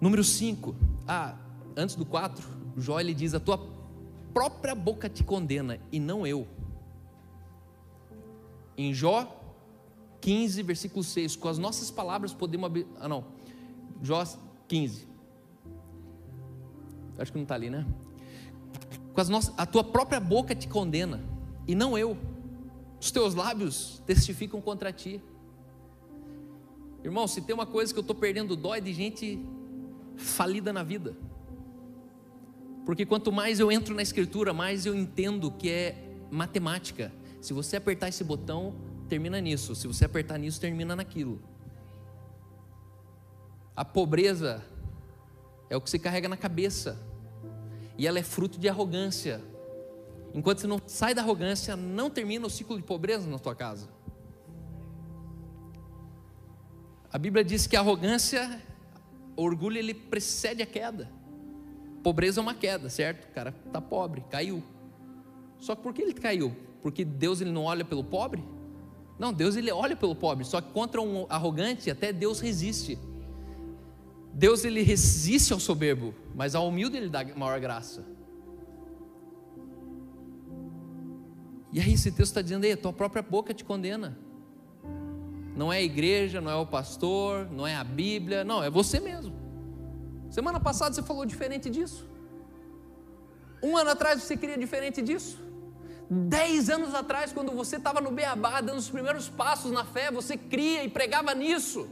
Número 0.01 0.23
5. 0.23 0.75
Ah, 1.07 1.37
antes 1.77 1.95
do 1.95 2.07
4, 2.07 2.43
Jó 2.75 2.99
ele 2.99 3.13
diz: 3.13 3.35
A 3.35 3.39
tua 3.39 3.82
própria 4.33 4.73
boca 4.73 5.07
te 5.09 5.23
condena 5.23 5.79
e 5.91 5.99
não 5.99 6.25
eu. 6.25 6.47
Em 8.77 8.93
Jó 8.93 9.39
15, 10.21 10.63
versículo 10.63 11.03
6. 11.03 11.35
Com 11.35 11.47
as 11.47 11.57
nossas 11.57 11.91
palavras 11.91 12.33
podemos. 12.33 12.71
Ah, 12.99 13.07
não. 13.07 13.25
Jó 14.01 14.23
15. 14.67 15.07
Acho 17.17 17.31
que 17.31 17.37
não 17.37 17.43
está 17.43 17.55
ali, 17.55 17.69
né? 17.69 17.85
Com 19.13 19.21
as 19.21 19.29
nossas, 19.29 19.53
a 19.57 19.65
tua 19.65 19.83
própria 19.83 20.19
boca 20.19 20.55
te 20.55 20.67
condena, 20.67 21.21
e 21.67 21.75
não 21.75 21.97
eu. 21.97 22.17
Os 22.99 23.11
teus 23.11 23.35
lábios 23.35 24.01
testificam 24.05 24.59
contra 24.59 24.91
ti. 24.91 25.21
Irmão, 27.03 27.27
se 27.27 27.41
tem 27.41 27.53
uma 27.53 27.65
coisa 27.65 27.93
que 27.93 27.99
eu 27.99 28.01
estou 28.01 28.15
perdendo 28.15 28.55
dó 28.55 28.73
é 28.73 28.79
de 28.79 28.93
gente 28.93 29.39
falida 30.15 30.71
na 30.71 30.83
vida. 30.83 31.15
Porque 32.85 33.05
quanto 33.05 33.31
mais 33.31 33.59
eu 33.59 33.71
entro 33.71 33.95
na 33.95 34.01
escritura, 34.01 34.53
mais 34.53 34.85
eu 34.85 34.93
entendo 34.93 35.51
que 35.51 35.69
é 35.69 35.95
matemática. 36.29 37.11
Se 37.41 37.53
você 37.53 37.77
apertar 37.77 38.09
esse 38.09 38.23
botão, 38.23 38.75
termina 39.07 39.39
nisso. 39.39 39.75
Se 39.75 39.87
você 39.87 40.05
apertar 40.05 40.37
nisso, 40.37 40.59
termina 40.59 40.95
naquilo. 40.95 41.41
A 43.75 43.85
pobreza 43.85 44.63
é 45.69 45.77
o 45.77 45.81
que 45.81 45.89
você 45.89 45.97
carrega 45.97 46.27
na 46.27 46.37
cabeça. 46.37 46.99
E 47.97 48.05
ela 48.05 48.19
é 48.19 48.23
fruto 48.23 48.59
de 48.59 48.67
arrogância. 48.67 49.41
Enquanto 50.33 50.59
você 50.59 50.67
não 50.67 50.81
sai 50.85 51.13
da 51.13 51.21
arrogância, 51.21 51.75
não 51.75 52.09
termina 52.09 52.45
o 52.45 52.49
ciclo 52.49 52.75
de 52.75 52.83
pobreza 52.83 53.27
na 53.29 53.39
tua 53.39 53.55
casa. 53.55 53.87
A 57.11 57.17
Bíblia 57.17 57.43
diz 57.43 57.67
que 57.67 57.75
a 57.75 57.79
arrogância, 57.79 58.59
o 59.37 59.43
orgulho, 59.43 59.77
ele 59.77 59.93
precede 59.93 60.63
a 60.63 60.65
queda. 60.65 61.09
Pobreza 62.03 62.41
é 62.41 62.43
uma 62.43 62.53
queda, 62.53 62.89
certo? 62.89 63.25
O 63.25 63.33
cara 63.33 63.55
está 63.65 63.79
pobre, 63.79 64.23
caiu. 64.29 64.61
Só 65.57 65.73
que 65.73 65.81
por 65.81 65.93
que 65.93 66.01
ele 66.01 66.13
caiu? 66.13 66.53
Porque 66.81 67.05
Deus 67.05 67.39
ele 67.39 67.51
não 67.51 67.63
olha 67.63 67.85
pelo 67.85 68.03
pobre? 68.03 68.43
Não, 69.17 69.31
Deus 69.31 69.55
ele 69.55 69.71
olha 69.71 69.95
pelo 69.95 70.13
pobre, 70.13 70.43
só 70.43 70.59
que 70.59 70.71
contra 70.73 71.01
um 71.01 71.25
arrogante 71.29 71.89
até 71.89 72.11
Deus 72.11 72.41
resiste. 72.41 72.99
Deus 74.33 74.65
ele 74.65 74.81
resiste 74.81 75.53
ao 75.53 75.59
soberbo, 75.59 76.13
mas 76.35 76.55
ao 76.55 76.67
humilde 76.67 76.97
ele 76.97 77.09
dá 77.09 77.23
maior 77.35 77.59
graça. 77.61 78.03
E 81.71 81.79
aí 81.79 81.93
esse 81.93 82.11
texto 82.11 82.31
está 82.31 82.41
dizendo, 82.41 82.65
a 82.65 82.77
tua 82.77 82.91
própria 82.91 83.21
boca 83.21 83.53
te 83.53 83.63
condena. 83.63 84.17
Não 85.55 85.71
é 85.71 85.77
a 85.77 85.81
igreja, 85.81 86.41
não 86.41 86.51
é 86.51 86.55
o 86.55 86.65
pastor, 86.65 87.49
não 87.49 87.65
é 87.65 87.75
a 87.75 87.83
Bíblia, 87.83 88.43
não, 88.43 88.63
é 88.63 88.69
você 88.69 88.99
mesmo. 88.99 89.42
Semana 90.35 90.59
passada 90.59 90.95
você 90.95 91.03
falou 91.03 91.25
diferente 91.27 91.69
disso. 91.69 92.03
Um 93.61 93.77
ano 93.77 93.91
atrás 93.91 94.23
você 94.23 94.35
queria 94.35 94.57
diferente 94.57 94.99
disso. 94.99 95.37
Dez 96.09 96.71
anos 96.71 96.95
atrás, 96.95 97.31
quando 97.31 97.51
você 97.51 97.75
estava 97.75 98.01
no 98.01 98.09
Beabá, 98.09 98.59
dando 98.59 98.79
os 98.79 98.89
primeiros 98.89 99.29
passos 99.29 99.71
na 99.71 99.85
fé, 99.85 100.09
você 100.09 100.35
cria 100.35 100.83
e 100.83 100.89
pregava 100.89 101.35
nisso. 101.35 101.87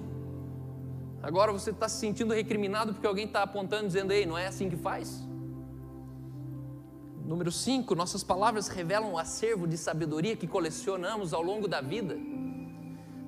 Agora 1.22 1.52
você 1.52 1.70
está 1.70 1.88
se 1.88 2.00
sentindo 2.00 2.34
recriminado 2.34 2.94
porque 2.94 3.06
alguém 3.06 3.26
está 3.26 3.44
apontando, 3.44 3.86
dizendo, 3.86 4.12
ei, 4.12 4.26
não 4.26 4.36
é 4.36 4.48
assim 4.48 4.72
que 4.72 4.76
faz? 4.76 5.22
Número 7.24 7.52
5, 7.52 7.94
nossas 7.94 8.24
palavras 8.24 8.68
revelam 8.68 9.14
o 9.14 9.20
acervo 9.20 9.68
de 9.68 9.78
sabedoria 9.78 10.36
que 10.36 10.48
colecionamos 10.48 11.32
ao 11.32 11.44
longo 11.44 11.68
da 11.68 11.80
vida. 11.80 12.18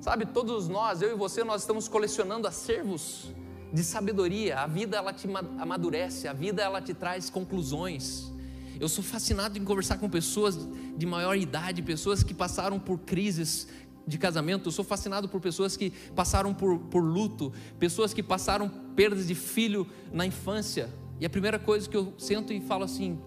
Sabe, 0.01 0.25
todos 0.25 0.67
nós, 0.67 1.03
eu 1.03 1.11
e 1.11 1.15
você, 1.15 1.43
nós 1.43 1.61
estamos 1.61 1.87
colecionando 1.87 2.47
acervos 2.47 3.31
de 3.73 3.83
sabedoria. 3.83 4.59
A 4.59 4.67
vida 4.67 4.97
ela 4.97 5.11
te 5.11 5.27
amadurece, 5.57 6.27
a 6.27 6.33
vida 6.33 6.61
ela 6.61 6.79
te 6.79 6.93
traz 6.93 7.29
conclusões. 7.29 8.31
Eu 8.79 8.87
sou 8.87 9.03
fascinado 9.03 9.57
em 9.57 9.63
conversar 9.63 9.97
com 9.97 10.09
pessoas 10.09 10.57
de 10.95 11.05
maior 11.05 11.35
idade, 11.35 11.81
pessoas 11.81 12.23
que 12.23 12.33
passaram 12.33 12.79
por 12.79 12.99
crises 12.99 13.67
de 14.05 14.17
casamento. 14.17 14.67
Eu 14.67 14.71
sou 14.71 14.85
fascinado 14.85 15.27
por 15.27 15.41
pessoas 15.41 15.75
que 15.75 15.89
passaram 16.15 16.53
por, 16.53 16.77
por 16.77 17.03
luto, 17.03 17.51
pessoas 17.79 18.13
que 18.13 18.21
passaram 18.21 18.69
perdas 18.95 19.27
de 19.27 19.35
filho 19.35 19.87
na 20.11 20.25
infância. 20.25 20.89
E 21.19 21.25
a 21.25 21.29
primeira 21.29 21.57
coisa 21.57 21.89
que 21.89 21.97
eu 21.97 22.13
sento 22.17 22.53
e 22.53 22.61
falo 22.61 22.83
assim: 22.83 23.19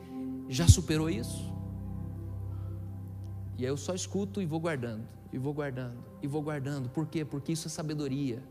já 0.48 0.68
superou 0.68 1.10
isso? 1.10 1.52
E 3.58 3.64
aí 3.64 3.70
eu 3.70 3.76
só 3.76 3.94
escuto 3.94 4.40
e 4.40 4.46
vou 4.46 4.60
guardando 4.60 5.16
e 5.32 5.38
vou 5.38 5.52
guardando, 5.52 5.98
e 6.22 6.26
vou 6.26 6.42
guardando. 6.42 6.88
Por 6.88 7.06
quê? 7.06 7.24
Porque 7.24 7.52
isso 7.52 7.68
é 7.68 7.70
sabedoria. 7.70 8.42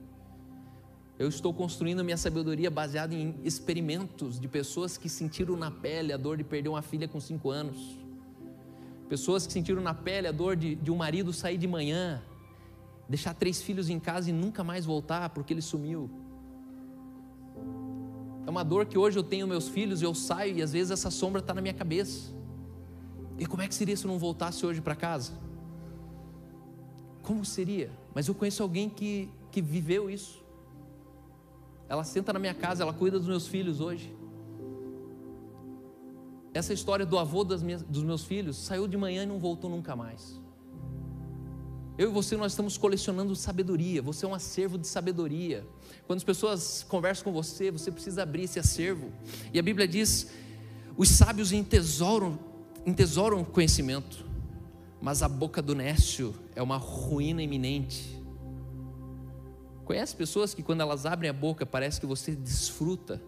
Eu 1.18 1.30
estou 1.30 1.54
construindo 1.54 2.04
minha 2.04 2.18
sabedoria 2.18 2.70
baseada 2.70 3.16
em 3.16 3.36
experimentos 3.44 4.40
de 4.40 4.48
pessoas 4.48 4.98
que 4.98 5.08
sentiram 5.08 5.56
na 5.56 5.72
pele 5.72 6.12
a 6.12 6.18
dor 6.18 6.38
de 6.38 6.44
perder 6.44 6.70
uma 6.70 6.82
filha 6.82 7.08
com 7.08 7.20
cinco 7.20 7.50
anos, 7.52 7.98
Pessoas 9.08 9.46
que 9.46 9.54
sentiram 9.54 9.82
na 9.82 9.94
pele 9.94 10.28
a 10.28 10.32
dor 10.32 10.56
de, 10.56 10.76
de 10.76 10.90
um 10.90 10.96
marido 10.96 11.32
sair 11.32 11.58
de 11.58 11.68
manhã, 11.68 12.24
deixar 13.08 13.36
três 13.36 13.62
filhos 13.62 13.88
em 13.88 14.00
casa 14.00 14.32
e 14.32 14.34
nunca 14.34 14.64
mais 14.64 14.86
voltar 14.86 15.30
porque 15.30 15.54
ele 15.54 15.62
sumiu. 15.62 16.10
É 18.48 18.50
uma 18.50 18.64
dor 18.64 18.88
que 18.88 18.98
hoje 18.98 19.18
eu 19.18 19.24
tenho 19.24 19.48
meus 19.48 19.68
filhos 19.68 20.02
e 20.02 20.06
eu 20.06 20.16
saio 20.16 20.58
e 20.58 20.62
às 20.62 20.72
vezes 20.72 20.92
essa 20.92 21.12
sombra 21.12 21.40
está 21.40 21.54
na 21.54 21.62
minha 21.62 21.74
cabeça. 21.74 22.34
E 23.38 23.46
como 23.46 23.62
é 23.62 23.68
que 23.68 23.76
seria 23.76 23.96
se 23.96 24.06
eu 24.06 24.12
não 24.12 24.18
voltasse 24.18 24.66
hoje 24.66 24.82
para 24.82 24.96
casa? 24.96 25.34
Como 27.22 27.46
seria? 27.46 27.92
Mas 28.14 28.28
eu 28.28 28.34
conheço 28.34 28.64
alguém 28.64 28.90
que, 28.90 29.30
que 29.52 29.62
viveu 29.62 30.10
isso. 30.10 30.44
Ela 31.88 32.04
senta 32.04 32.34
na 32.34 32.40
minha 32.40 32.54
casa, 32.54 32.84
ela 32.84 32.94
cuida 32.94 33.20
dos 33.20 33.28
meus 33.28 33.48
filhos 33.48 33.80
hoje. 33.80 34.16
Essa 36.54 36.74
história 36.74 37.06
do 37.06 37.20
avô 37.20 37.44
minhas, 37.62 37.84
dos 37.84 38.04
meus 38.04 38.24
filhos 38.24 38.58
saiu 38.58 38.88
de 38.88 38.96
manhã 38.96 39.24
e 39.24 39.26
não 39.26 39.40
voltou 39.40 39.70
nunca 39.70 39.96
mais. 39.96 40.40
Eu 41.98 42.10
e 42.10 42.14
você, 42.14 42.36
nós 42.36 42.52
estamos 42.52 42.78
colecionando 42.78 43.36
sabedoria. 43.36 44.02
Você 44.02 44.26
é 44.26 44.28
um 44.28 44.34
acervo 44.34 44.78
de 44.78 44.88
sabedoria. 44.88 45.66
Quando 46.08 46.18
as 46.18 46.24
pessoas 46.24 46.86
conversam 46.88 47.26
com 47.26 47.32
você, 47.32 47.72
você 47.72 47.92
precisa 47.92 48.24
abrir 48.24 48.44
esse 48.44 48.60
acervo. 48.60 49.12
E 49.54 49.60
a 49.60 49.62
Bíblia 49.62 49.88
diz: 49.88 50.30
os 50.98 51.10
sábios 51.10 51.52
entesouram, 51.52 52.40
entesouram 52.86 53.44
conhecimento, 53.44 54.26
mas 55.02 55.22
a 55.22 55.30
boca 55.30 55.62
do 55.62 55.76
nécio 55.76 56.34
é 56.56 56.62
uma 56.62 56.78
ruína 56.78 57.42
iminente. 57.42 58.25
Conhece 59.86 60.16
pessoas 60.16 60.54
que 60.54 60.64
quando 60.64 60.82
elas 60.82 61.06
abrem 61.06 61.30
a 61.30 61.34
boca 61.34 61.64
parece 61.64 62.02
que 62.02 62.08
você 62.08 62.36
desfruta. 62.36 63.22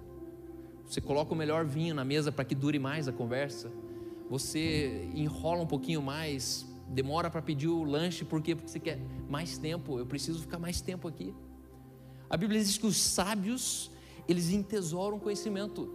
Você 0.87 0.99
coloca 0.99 1.31
o 1.33 1.37
melhor 1.37 1.63
vinho 1.63 1.93
na 1.93 2.03
mesa 2.03 2.31
para 2.31 2.43
que 2.43 2.55
dure 2.55 2.79
mais 2.79 3.07
a 3.07 3.13
conversa. 3.13 3.71
Você 4.27 5.07
enrola 5.13 5.61
um 5.61 5.67
pouquinho 5.67 6.01
mais, 6.01 6.65
demora 6.89 7.29
para 7.29 7.41
pedir 7.43 7.67
o 7.67 7.83
lanche 7.83 8.25
por 8.25 8.41
quê? 8.41 8.55
Porque 8.55 8.71
você 8.71 8.79
quer 8.79 8.99
mais 9.29 9.59
tempo. 9.59 9.99
Eu 9.99 10.05
preciso 10.05 10.39
ficar 10.39 10.57
mais 10.57 10.81
tempo 10.81 11.07
aqui. 11.07 11.33
A 12.27 12.35
Bíblia 12.35 12.59
diz 12.59 12.77
que 12.77 12.87
os 12.87 12.97
sábios, 12.97 13.91
eles 14.27 14.49
entesouram 14.49 15.19
conhecimento. 15.19 15.87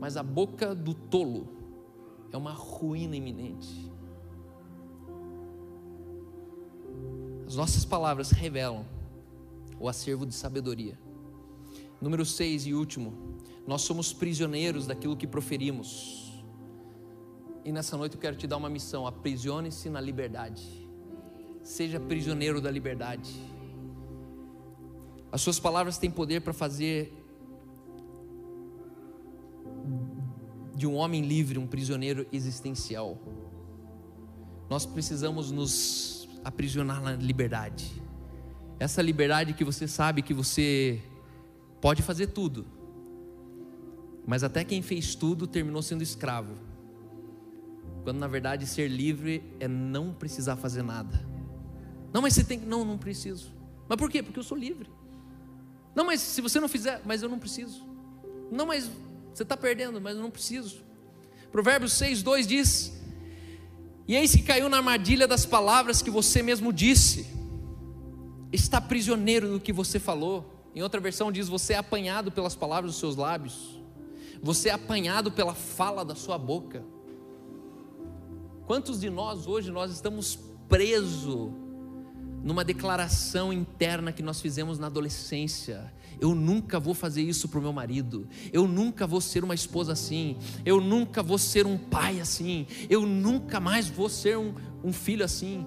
Mas 0.00 0.16
a 0.16 0.22
boca 0.22 0.74
do 0.74 0.94
tolo 0.94 1.48
é 2.32 2.36
uma 2.36 2.52
ruína 2.52 3.16
iminente. 3.16 3.87
As 7.48 7.56
nossas 7.56 7.82
palavras 7.82 8.30
revelam 8.30 8.84
o 9.80 9.88
acervo 9.88 10.26
de 10.26 10.34
sabedoria. 10.34 10.98
Número 11.98 12.22
6 12.22 12.66
e 12.66 12.74
último, 12.74 13.38
nós 13.66 13.80
somos 13.80 14.12
prisioneiros 14.12 14.86
daquilo 14.86 15.16
que 15.16 15.26
proferimos. 15.26 16.30
E 17.64 17.72
nessa 17.72 17.96
noite 17.96 18.16
eu 18.16 18.20
quero 18.20 18.36
te 18.36 18.46
dar 18.46 18.58
uma 18.58 18.68
missão: 18.68 19.06
aprisione-se 19.06 19.88
na 19.88 19.98
liberdade. 19.98 20.62
Seja 21.62 21.98
prisioneiro 21.98 22.60
da 22.60 22.70
liberdade. 22.70 23.34
As 25.32 25.40
suas 25.40 25.58
palavras 25.58 25.96
têm 25.96 26.10
poder 26.10 26.42
para 26.42 26.52
fazer 26.52 27.14
de 30.74 30.86
um 30.86 30.96
homem 30.96 31.22
livre 31.22 31.58
um 31.58 31.66
prisioneiro 31.66 32.26
existencial. 32.30 33.16
Nós 34.68 34.84
precisamos 34.84 35.50
nos 35.50 36.17
aprisionar 36.48 37.02
na 37.02 37.12
liberdade. 37.12 37.92
Essa 38.78 39.02
liberdade 39.02 39.52
que 39.52 39.64
você 39.64 39.86
sabe 39.86 40.22
que 40.22 40.32
você 40.32 41.02
pode 41.80 42.02
fazer 42.02 42.28
tudo, 42.28 42.66
mas 44.26 44.42
até 44.42 44.64
quem 44.64 44.82
fez 44.82 45.14
tudo 45.14 45.46
terminou 45.46 45.82
sendo 45.82 46.02
escravo. 46.02 46.56
Quando 48.02 48.18
na 48.18 48.26
verdade 48.26 48.66
ser 48.66 48.88
livre 48.88 49.42
é 49.60 49.68
não 49.68 50.12
precisar 50.12 50.56
fazer 50.56 50.82
nada. 50.82 51.26
Não, 52.12 52.22
mas 52.22 52.34
você 52.34 52.44
tem 52.44 52.58
que. 52.58 52.66
Não, 52.66 52.84
não 52.84 52.96
preciso. 52.96 53.52
Mas 53.86 53.98
por 53.98 54.10
quê? 54.10 54.22
Porque 54.22 54.38
eu 54.38 54.44
sou 54.44 54.56
livre. 54.56 54.90
Não, 55.94 56.04
mas 56.04 56.20
se 56.20 56.40
você 56.40 56.58
não 56.60 56.68
fizer, 56.68 57.02
mas 57.04 57.22
eu 57.22 57.28
não 57.28 57.38
preciso. 57.38 57.86
Não, 58.50 58.66
mas 58.66 58.90
você 59.34 59.42
está 59.42 59.56
perdendo, 59.56 60.00
mas 60.00 60.16
eu 60.16 60.22
não 60.22 60.30
preciso. 60.30 60.82
Provérbios 61.52 61.92
6, 61.94 62.22
2 62.22 62.46
diz: 62.46 62.97
e 64.08 64.16
eis 64.16 64.34
que 64.34 64.42
caiu 64.42 64.70
na 64.70 64.78
armadilha 64.78 65.28
das 65.28 65.44
palavras 65.44 66.00
que 66.00 66.10
você 66.10 66.42
mesmo 66.42 66.72
disse. 66.72 67.26
Está 68.50 68.80
prisioneiro 68.80 69.50
do 69.50 69.60
que 69.60 69.70
você 69.70 70.00
falou. 70.00 70.70
Em 70.74 70.82
outra 70.82 70.98
versão 70.98 71.30
diz: 71.30 71.46
você 71.46 71.74
é 71.74 71.76
apanhado 71.76 72.32
pelas 72.32 72.56
palavras 72.56 72.92
dos 72.92 73.00
seus 73.00 73.16
lábios. 73.16 73.78
Você 74.42 74.70
é 74.70 74.72
apanhado 74.72 75.30
pela 75.30 75.54
fala 75.54 76.06
da 76.06 76.14
sua 76.14 76.38
boca. 76.38 76.82
Quantos 78.66 78.98
de 78.98 79.10
nós 79.10 79.46
hoje 79.46 79.70
nós 79.70 79.92
estamos 79.92 80.38
presos 80.68 81.52
numa 82.42 82.64
declaração 82.64 83.52
interna 83.52 84.10
que 84.10 84.22
nós 84.22 84.40
fizemos 84.40 84.78
na 84.78 84.86
adolescência. 84.86 85.92
Eu 86.20 86.34
nunca 86.34 86.80
vou 86.80 86.94
fazer 86.94 87.22
isso 87.22 87.48
para 87.48 87.58
o 87.58 87.62
meu 87.62 87.72
marido. 87.72 88.28
Eu 88.52 88.66
nunca 88.66 89.06
vou 89.06 89.20
ser 89.20 89.44
uma 89.44 89.54
esposa 89.54 89.92
assim. 89.92 90.36
Eu 90.64 90.80
nunca 90.80 91.22
vou 91.22 91.38
ser 91.38 91.66
um 91.66 91.78
pai 91.78 92.20
assim. 92.20 92.66
Eu 92.90 93.06
nunca 93.06 93.60
mais 93.60 93.88
vou 93.88 94.08
ser 94.08 94.36
um, 94.36 94.54
um 94.82 94.92
filho 94.92 95.24
assim. 95.24 95.66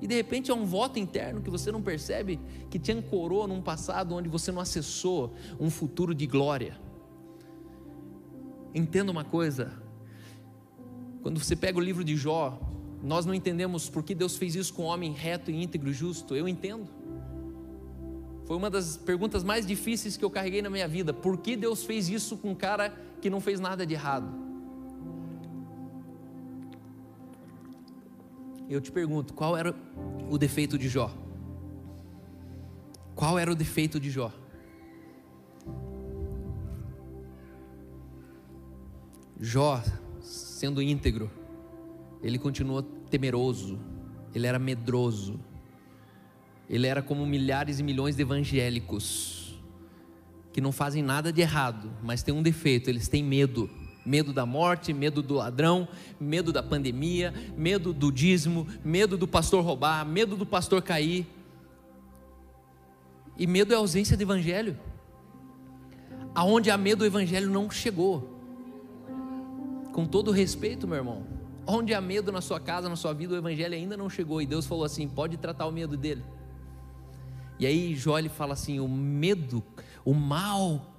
E 0.00 0.06
de 0.06 0.14
repente 0.14 0.50
é 0.50 0.54
um 0.54 0.64
voto 0.64 0.98
interno 0.98 1.40
que 1.40 1.50
você 1.50 1.72
não 1.72 1.80
percebe 1.80 2.38
que 2.68 2.78
te 2.78 2.92
ancorou 2.92 3.46
num 3.46 3.62
passado 3.62 4.14
onde 4.14 4.28
você 4.28 4.52
não 4.52 4.60
acessou 4.60 5.34
um 5.58 5.70
futuro 5.70 6.14
de 6.14 6.26
glória. 6.26 6.78
Entenda 8.74 9.10
uma 9.10 9.24
coisa: 9.24 9.72
quando 11.22 11.42
você 11.42 11.56
pega 11.56 11.78
o 11.78 11.80
livro 11.80 12.04
de 12.04 12.16
Jó, 12.16 12.60
nós 13.02 13.24
não 13.24 13.32
entendemos 13.32 13.88
por 13.88 14.02
que 14.02 14.14
Deus 14.14 14.36
fez 14.36 14.54
isso 14.54 14.74
com 14.74 14.82
um 14.82 14.86
homem 14.86 15.12
reto, 15.12 15.50
íntegro 15.50 15.90
e 15.90 15.94
justo. 15.94 16.34
Eu 16.34 16.46
entendo. 16.46 16.88
Foi 18.46 18.56
uma 18.56 18.70
das 18.70 18.96
perguntas 18.96 19.42
mais 19.42 19.66
difíceis 19.66 20.16
que 20.16 20.24
eu 20.24 20.30
carreguei 20.30 20.62
na 20.62 20.70
minha 20.70 20.86
vida. 20.86 21.12
Por 21.12 21.36
que 21.36 21.56
Deus 21.56 21.84
fez 21.84 22.08
isso 22.08 22.36
com 22.36 22.50
um 22.50 22.54
cara 22.54 22.90
que 23.20 23.28
não 23.28 23.40
fez 23.40 23.58
nada 23.58 23.84
de 23.84 23.94
errado? 23.94 24.28
Eu 28.68 28.80
te 28.80 28.92
pergunto, 28.92 29.34
qual 29.34 29.56
era 29.56 29.74
o 30.30 30.38
defeito 30.38 30.78
de 30.78 30.88
Jó? 30.88 31.12
Qual 33.16 33.36
era 33.36 33.50
o 33.50 33.54
defeito 33.54 33.98
de 33.98 34.10
Jó? 34.10 34.32
Jó, 39.40 39.82
sendo 40.20 40.80
íntegro, 40.80 41.30
ele 42.22 42.38
continuou 42.38 42.82
temeroso, 42.82 43.78
ele 44.34 44.46
era 44.46 44.58
medroso, 44.58 45.38
ele 46.68 46.86
era 46.86 47.02
como 47.02 47.24
milhares 47.26 47.78
e 47.78 47.82
milhões 47.82 48.16
de 48.16 48.22
evangélicos 48.22 49.36
que 50.52 50.60
não 50.60 50.72
fazem 50.72 51.02
nada 51.02 51.32
de 51.32 51.42
errado, 51.42 51.90
mas 52.02 52.22
tem 52.22 52.34
um 52.34 52.42
defeito: 52.42 52.88
eles 52.88 53.08
têm 53.08 53.22
medo. 53.22 53.68
Medo 54.06 54.32
da 54.32 54.46
morte, 54.46 54.92
medo 54.92 55.20
do 55.20 55.34
ladrão, 55.34 55.88
medo 56.20 56.52
da 56.52 56.62
pandemia, 56.62 57.34
medo 57.56 57.92
do 57.92 58.12
dízimo, 58.12 58.64
medo 58.84 59.18
do 59.18 59.26
pastor 59.26 59.64
roubar, 59.64 60.06
medo 60.06 60.36
do 60.36 60.46
pastor 60.46 60.80
cair. 60.80 61.26
E 63.36 63.48
medo 63.48 63.74
é 63.74 63.76
ausência 63.76 64.16
de 64.16 64.22
evangelho. 64.22 64.78
Aonde 66.32 66.70
há 66.70 66.78
medo, 66.78 67.02
o 67.02 67.04
evangelho 67.04 67.50
não 67.50 67.68
chegou. 67.68 68.38
Com 69.92 70.06
todo 70.06 70.30
respeito, 70.30 70.86
meu 70.86 70.98
irmão, 70.98 71.26
Onde 71.66 71.92
há 71.92 72.00
medo 72.00 72.30
na 72.30 72.40
sua 72.40 72.60
casa, 72.60 72.88
na 72.88 72.94
sua 72.94 73.12
vida, 73.12 73.34
o 73.34 73.36
evangelho 73.36 73.74
ainda 73.74 73.96
não 73.96 74.08
chegou. 74.08 74.40
E 74.40 74.46
Deus 74.46 74.66
falou 74.66 74.84
assim: 74.84 75.08
pode 75.08 75.36
tratar 75.36 75.66
o 75.66 75.72
medo 75.72 75.96
dele. 75.96 76.22
E 77.58 77.66
aí 77.66 77.94
Jó 77.94 78.18
ele 78.18 78.28
fala 78.28 78.52
assim: 78.52 78.80
o 78.80 78.88
medo, 78.88 79.62
o 80.04 80.14
mal 80.14 80.94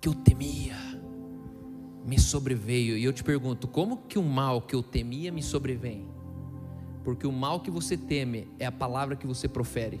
que 0.00 0.08
eu 0.08 0.14
temia, 0.14 0.76
me 2.04 2.18
sobreveio. 2.18 2.96
E 2.96 3.04
eu 3.04 3.12
te 3.12 3.22
pergunto: 3.22 3.68
como 3.68 3.98
que 4.08 4.18
o 4.18 4.22
mal 4.22 4.62
que 4.62 4.74
eu 4.74 4.82
temia 4.82 5.30
me 5.30 5.42
sobrevém? 5.42 6.06
Porque 7.04 7.26
o 7.26 7.32
mal 7.32 7.60
que 7.60 7.70
você 7.70 7.96
teme 7.96 8.48
é 8.58 8.66
a 8.66 8.72
palavra 8.72 9.16
que 9.16 9.26
você 9.26 9.48
profere. 9.48 10.00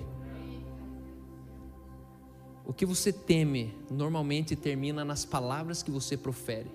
O 2.64 2.72
que 2.72 2.84
você 2.84 3.10
teme 3.10 3.74
normalmente 3.90 4.54
termina 4.54 5.04
nas 5.04 5.24
palavras 5.24 5.82
que 5.82 5.90
você 5.90 6.18
profere. 6.18 6.70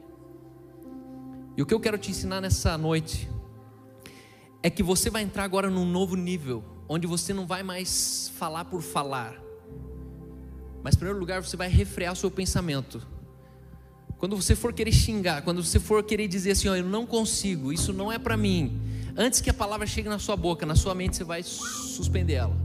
E 1.56 1.62
o 1.62 1.66
que 1.68 1.74
eu 1.74 1.80
quero 1.80 2.00
te 2.00 2.10
ensinar 2.10 2.42
nessa 2.42 2.76
noite 2.80 3.30
é 4.64 4.72
que 4.72 4.82
você 4.82 5.10
vai 5.12 5.22
entrar 5.22 5.44
agora 5.44 5.70
num 5.70 5.86
novo 5.86 6.16
nível, 6.16 6.64
onde 6.94 7.08
você 7.08 7.34
não 7.34 7.48
vai 7.48 7.64
mais 7.64 8.32
falar 8.38 8.66
por 8.66 8.84
falar, 8.84 9.42
mas 10.84 10.94
em 10.94 10.98
primeiro 10.98 11.20
lugar 11.20 11.42
você 11.42 11.58
vai 11.58 11.68
refrear 11.68 12.16
seu 12.16 12.30
pensamento. 12.30 13.02
Quando 14.20 14.36
você 14.36 14.56
for 14.56 14.72
querer 14.72 14.92
xingar, 14.92 15.42
quando 15.42 15.64
você 15.64 15.80
for 15.80 16.04
querer 16.04 16.28
dizer 16.28 16.52
assim, 16.52 16.68
ó, 16.68 16.76
eu 16.76 16.86
não 16.86 17.08
consigo, 17.08 17.74
isso 17.74 17.92
não 17.92 18.12
é 18.12 18.20
para 18.20 18.38
mim, 18.38 18.80
antes 19.18 19.42
que 19.42 19.50
a 19.50 19.54
palavra 19.54 19.88
chegue 19.88 20.08
na 20.08 20.20
sua 20.20 20.38
boca, 20.38 20.68
na 20.68 20.76
sua 20.76 20.94
mente 20.94 21.16
você 21.16 21.24
vai 21.24 21.42
suspender 21.42 22.34
ela. 22.34 22.56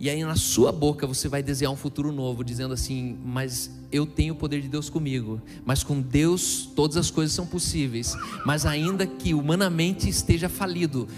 E 0.00 0.08
aí 0.08 0.22
na 0.22 0.36
sua 0.36 0.70
boca 0.70 1.06
você 1.06 1.28
vai 1.28 1.42
desejar 1.42 1.70
um 1.70 1.76
futuro 1.76 2.12
novo, 2.12 2.44
dizendo 2.44 2.72
assim: 2.72 3.18
Mas 3.24 3.70
eu 3.90 4.06
tenho 4.06 4.34
o 4.34 4.36
poder 4.36 4.60
de 4.60 4.68
Deus 4.68 4.88
comigo. 4.88 5.40
Mas 5.64 5.82
com 5.82 6.00
Deus 6.00 6.68
todas 6.76 6.96
as 6.96 7.10
coisas 7.10 7.34
são 7.34 7.46
possíveis. 7.46 8.14
Mas 8.46 8.64
ainda 8.64 9.06
que 9.06 9.34
humanamente 9.34 10.08
esteja 10.08 10.48
falido, 10.48 11.08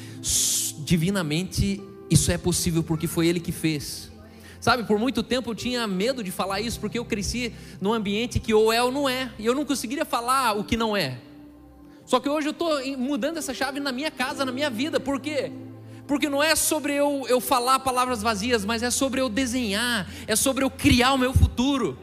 divinamente 0.84 1.80
isso 2.08 2.32
é 2.32 2.38
possível 2.38 2.82
porque 2.82 3.06
foi 3.06 3.26
Ele 3.26 3.38
que 3.38 3.52
fez. 3.52 4.10
Sabe, 4.60 4.84
por 4.84 4.98
muito 4.98 5.22
tempo 5.22 5.50
eu 5.50 5.54
tinha 5.54 5.86
medo 5.86 6.22
de 6.22 6.30
falar 6.30 6.60
isso, 6.60 6.78
porque 6.80 6.98
eu 6.98 7.04
cresci 7.04 7.52
num 7.80 7.94
ambiente 7.94 8.38
que 8.38 8.52
ou 8.52 8.70
é 8.70 8.82
ou 8.82 8.92
não 8.92 9.08
é, 9.08 9.32
e 9.38 9.46
eu 9.46 9.54
não 9.54 9.64
conseguiria 9.64 10.04
falar 10.04 10.52
o 10.52 10.64
que 10.64 10.76
não 10.76 10.94
é. 10.94 11.18
Só 12.04 12.20
que 12.20 12.28
hoje 12.28 12.48
eu 12.48 12.50
estou 12.50 12.78
mudando 12.98 13.38
essa 13.38 13.54
chave 13.54 13.80
na 13.80 13.90
minha 13.90 14.10
casa, 14.10 14.44
na 14.44 14.52
minha 14.52 14.68
vida, 14.68 15.00
por 15.00 15.18
quê? 15.18 15.50
Porque 16.10 16.28
não 16.28 16.42
é 16.42 16.56
sobre 16.56 16.92
eu, 16.92 17.24
eu 17.28 17.40
falar 17.40 17.78
palavras 17.78 18.20
vazias, 18.20 18.64
mas 18.64 18.82
é 18.82 18.90
sobre 18.90 19.20
eu 19.20 19.28
desenhar, 19.28 20.10
é 20.26 20.34
sobre 20.34 20.64
eu 20.64 20.68
criar 20.68 21.12
o 21.12 21.16
meu 21.16 21.32
futuro. 21.32 21.96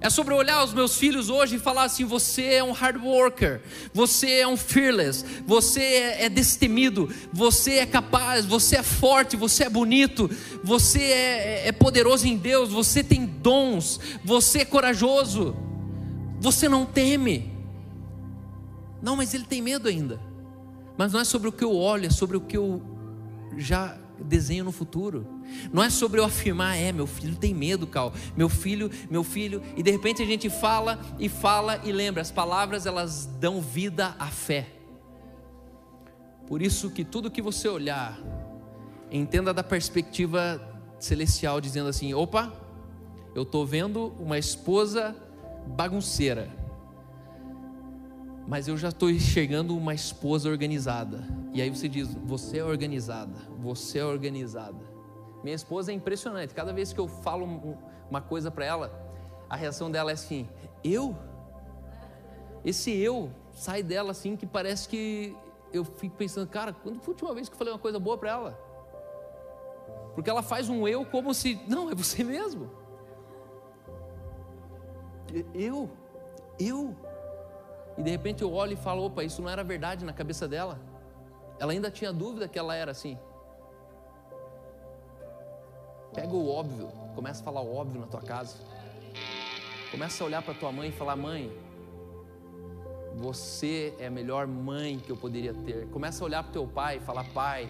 É 0.00 0.08
sobre 0.08 0.32
olhar 0.32 0.64
os 0.64 0.72
meus 0.72 0.96
filhos 0.96 1.28
hoje 1.28 1.56
e 1.56 1.58
falar 1.58 1.82
assim: 1.82 2.06
você 2.06 2.54
é 2.54 2.64
um 2.64 2.72
hard 2.72 3.04
worker, 3.04 3.60
você 3.92 4.30
é 4.38 4.48
um 4.48 4.56
fearless, 4.56 5.22
você 5.46 5.82
é, 5.82 6.24
é 6.24 6.28
destemido, 6.30 7.14
você 7.30 7.72
é 7.72 7.84
capaz, 7.84 8.46
você 8.46 8.76
é 8.76 8.82
forte, 8.82 9.36
você 9.36 9.64
é 9.64 9.68
bonito, 9.68 10.30
você 10.64 11.02
é, 11.02 11.64
é, 11.66 11.68
é 11.68 11.72
poderoso 11.72 12.26
em 12.26 12.34
Deus, 12.34 12.70
você 12.70 13.04
tem 13.04 13.26
dons, 13.26 14.00
você 14.24 14.60
é 14.60 14.64
corajoso, 14.64 15.54
você 16.40 16.66
não 16.66 16.86
teme. 16.86 17.52
Não, 19.02 19.16
mas 19.16 19.34
ele 19.34 19.44
tem 19.44 19.60
medo 19.60 19.86
ainda. 19.86 20.18
Mas 20.96 21.12
não 21.12 21.20
é 21.20 21.24
sobre 21.24 21.50
o 21.50 21.52
que 21.52 21.62
eu 21.62 21.76
olho, 21.76 22.06
é 22.06 22.10
sobre 22.10 22.38
o 22.38 22.40
que 22.40 22.56
eu 22.56 22.96
já 23.58 23.98
desenho 24.18 24.64
no 24.64 24.72
futuro. 24.72 25.26
Não 25.72 25.82
é 25.82 25.90
sobre 25.90 26.20
eu 26.20 26.24
afirmar, 26.24 26.76
é, 26.76 26.92
meu 26.92 27.06
filho 27.06 27.36
tem 27.36 27.54
medo, 27.54 27.86
Cal. 27.86 28.12
Meu 28.36 28.48
filho, 28.48 28.90
meu 29.10 29.22
filho, 29.22 29.62
e 29.76 29.82
de 29.82 29.90
repente 29.90 30.22
a 30.22 30.26
gente 30.26 30.48
fala 30.48 31.00
e 31.18 31.28
fala 31.28 31.80
e 31.84 31.92
lembra, 31.92 32.22
as 32.22 32.30
palavras 32.30 32.86
elas 32.86 33.26
dão 33.38 33.60
vida 33.60 34.14
à 34.18 34.26
fé. 34.26 34.66
Por 36.46 36.62
isso 36.62 36.90
que 36.90 37.04
tudo 37.04 37.30
que 37.30 37.42
você 37.42 37.68
olhar, 37.68 38.18
entenda 39.10 39.52
da 39.52 39.62
perspectiva 39.62 40.60
celestial, 40.98 41.60
dizendo 41.60 41.88
assim: 41.88 42.14
opa, 42.14 42.52
eu 43.34 43.42
estou 43.42 43.66
vendo 43.66 44.14
uma 44.18 44.38
esposa 44.38 45.14
bagunceira 45.66 46.67
mas 48.48 48.66
eu 48.66 48.78
já 48.78 48.88
estou 48.88 49.10
enxergando 49.10 49.76
uma 49.76 49.92
esposa 49.92 50.48
organizada. 50.48 51.22
E 51.52 51.60
aí 51.60 51.68
você 51.68 51.86
diz: 51.86 52.14
Você 52.24 52.58
é 52.58 52.64
organizada, 52.64 53.34
você 53.58 53.98
é 53.98 54.04
organizada. 54.04 54.82
Minha 55.44 55.54
esposa 55.54 55.92
é 55.92 55.94
impressionante. 55.94 56.54
Cada 56.54 56.72
vez 56.72 56.90
que 56.90 56.98
eu 56.98 57.06
falo 57.06 57.76
uma 58.10 58.22
coisa 58.22 58.50
para 58.50 58.64
ela, 58.64 58.90
a 59.50 59.54
reação 59.54 59.90
dela 59.90 60.10
é 60.10 60.14
assim: 60.14 60.48
Eu? 60.82 61.14
Esse 62.64 62.90
eu 62.90 63.30
sai 63.52 63.82
dela 63.82 64.12
assim 64.12 64.34
que 64.34 64.46
parece 64.46 64.88
que 64.88 65.36
eu 65.70 65.84
fico 65.84 66.16
pensando, 66.16 66.48
cara, 66.48 66.72
quando 66.72 67.00
foi 67.00 67.12
a 67.12 67.14
última 67.14 67.34
vez 67.34 67.50
que 67.50 67.54
eu 67.54 67.58
falei 67.58 67.72
uma 67.72 67.78
coisa 67.78 67.98
boa 68.00 68.16
para 68.16 68.30
ela? 68.30 68.68
Porque 70.14 70.30
ela 70.30 70.42
faz 70.42 70.70
um 70.70 70.88
eu 70.88 71.04
como 71.04 71.34
se, 71.34 71.60
não, 71.68 71.90
é 71.90 71.94
você 71.94 72.24
mesmo. 72.24 72.70
Eu, 75.54 75.90
eu, 76.58 76.96
e 77.98 78.02
de 78.02 78.10
repente 78.10 78.42
eu 78.42 78.52
olho 78.54 78.72
e 78.72 78.76
falo: 78.76 79.04
opa, 79.04 79.24
isso 79.24 79.42
não 79.42 79.50
era 79.50 79.64
verdade 79.64 80.04
na 80.04 80.12
cabeça 80.12 80.46
dela. 80.46 80.78
Ela 81.58 81.72
ainda 81.72 81.90
tinha 81.90 82.12
dúvida 82.12 82.46
que 82.46 82.58
ela 82.58 82.74
era 82.74 82.92
assim. 82.92 83.18
Pega 86.14 86.32
o 86.32 86.48
óbvio, 86.48 86.88
começa 87.16 87.42
a 87.42 87.44
falar 87.44 87.60
o 87.60 87.74
óbvio 87.74 88.00
na 88.00 88.06
tua 88.06 88.22
casa. 88.22 88.56
Começa 89.90 90.22
a 90.22 90.26
olhar 90.26 90.42
para 90.42 90.54
tua 90.54 90.70
mãe 90.70 90.90
e 90.90 90.92
falar: 90.92 91.16
mãe, 91.16 91.52
você 93.16 93.92
é 93.98 94.06
a 94.06 94.10
melhor 94.10 94.46
mãe 94.46 95.00
que 95.00 95.10
eu 95.10 95.16
poderia 95.16 95.52
ter. 95.52 95.88
Começa 95.88 96.22
a 96.22 96.26
olhar 96.26 96.44
para 96.44 96.52
teu 96.52 96.68
pai 96.68 96.98
e 96.98 97.00
falar: 97.00 97.24
pai, 97.34 97.68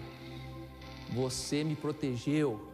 você 1.11 1.63
me 1.63 1.75
protegeu. 1.75 2.69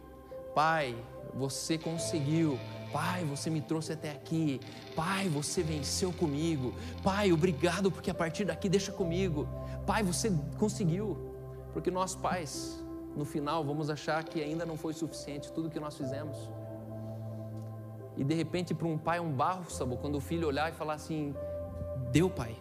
Pai, 0.54 0.94
você 1.32 1.78
conseguiu. 1.78 2.58
Pai, 2.96 3.26
você 3.26 3.50
me 3.50 3.60
trouxe 3.60 3.92
até 3.92 4.10
aqui. 4.10 4.58
Pai, 4.94 5.28
você 5.28 5.62
venceu 5.62 6.10
comigo. 6.14 6.72
Pai, 7.02 7.30
obrigado 7.30 7.90
porque 7.90 8.10
a 8.10 8.14
partir 8.14 8.46
daqui 8.46 8.70
deixa 8.70 8.90
comigo. 8.90 9.46
Pai, 9.86 10.02
você 10.02 10.32
conseguiu. 10.56 11.14
Porque 11.74 11.90
nós 11.90 12.14
pais, 12.14 12.82
no 13.14 13.26
final, 13.26 13.62
vamos 13.62 13.90
achar 13.90 14.24
que 14.24 14.42
ainda 14.42 14.64
não 14.64 14.78
foi 14.78 14.94
suficiente 14.94 15.52
tudo 15.52 15.68
que 15.68 15.78
nós 15.78 15.94
fizemos. 15.94 16.38
E 18.16 18.24
de 18.24 18.34
repente, 18.34 18.72
para 18.72 18.88
um 18.88 18.96
pai, 18.96 19.20
um 19.20 19.30
barro, 19.30 19.70
sabe? 19.70 19.94
Quando 19.98 20.14
o 20.14 20.20
filho 20.20 20.48
olhar 20.48 20.72
e 20.72 20.74
falar 20.74 20.94
assim: 20.94 21.34
Deu, 22.10 22.30
pai, 22.30 22.56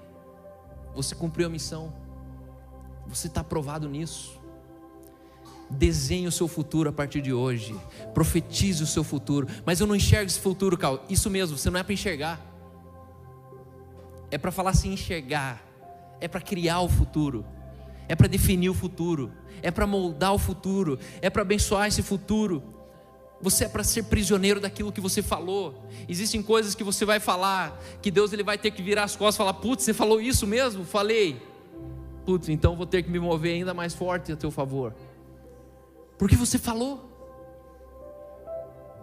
você 0.94 1.16
cumpriu 1.16 1.48
a 1.48 1.50
missão, 1.50 1.94
você 3.08 3.28
está 3.28 3.40
aprovado 3.40 3.88
nisso. 3.88 4.38
Desenhe 5.70 6.28
o 6.28 6.32
seu 6.32 6.48
futuro 6.48 6.90
a 6.90 6.94
partir 6.94 7.22
de 7.22 7.34
hoje. 7.34 7.76
Profetize 8.14 8.84
o 8.84 8.88
seu 8.88 9.04
futuro. 9.04 9.48
Mas 9.66 9.80
eu 9.80 9.88
não 9.88 9.96
enxergo 9.96 10.28
esse 10.28 10.40
futuro, 10.40 10.78
Cal. 10.78 11.04
Isso 11.10 11.30
mesmo, 11.30 11.58
você 11.58 11.70
não 11.70 11.80
é 11.80 11.84
para 11.84 11.94
enxergar. 11.94 12.40
É 14.30 14.38
para 14.38 14.52
falar 14.52 14.72
assim, 14.72 14.94
enxergar. 14.94 15.64
É 16.20 16.28
para 16.28 16.42
criar 16.42 16.82
o 16.82 16.90
futuro. 16.90 17.46
É 18.08 18.16
para 18.16 18.28
definir 18.28 18.70
o 18.70 18.74
futuro. 18.74 19.32
É 19.62 19.72
para 19.72 19.88
moldar 19.88 20.34
o 20.34 20.38
futuro. 20.38 21.00
É 21.22 21.30
para 21.30 21.42
abençoar 21.42 21.88
esse 21.88 22.02
futuro. 22.02 22.64
Você 23.42 23.66
é 23.66 23.70
para 23.70 23.84
ser 23.84 24.04
prisioneiro 24.04 24.60
daquilo 24.60 24.92
que 24.92 25.02
você 25.02 25.22
falou. 25.22 25.84
Existem 26.08 26.42
coisas 26.42 26.74
que 26.74 26.84
você 26.84 27.06
vai 27.06 27.20
falar, 27.20 27.80
que 28.02 28.10
Deus 28.10 28.32
ele 28.32 28.44
vai 28.44 28.58
ter 28.58 28.72
que 28.72 28.82
virar 28.82 29.04
as 29.04 29.16
costas 29.16 29.36
e 29.36 29.38
falar: 29.38 29.54
Putz, 29.56 29.84
você 29.84 29.94
falou 29.94 30.22
isso 30.22 30.48
mesmo? 30.48 30.86
Falei. 30.86 31.42
Putz, 32.26 32.50
então 32.50 32.76
vou 32.76 32.86
ter 32.86 33.04
que 33.04 33.10
me 33.10 33.20
mover 33.20 33.54
ainda 33.54 33.74
mais 33.74 33.94
forte 33.94 34.32
a 34.32 34.36
teu 34.36 34.50
favor. 34.50 34.96
Porque 36.18 36.36
você 36.36 36.58
falou. 36.58 37.10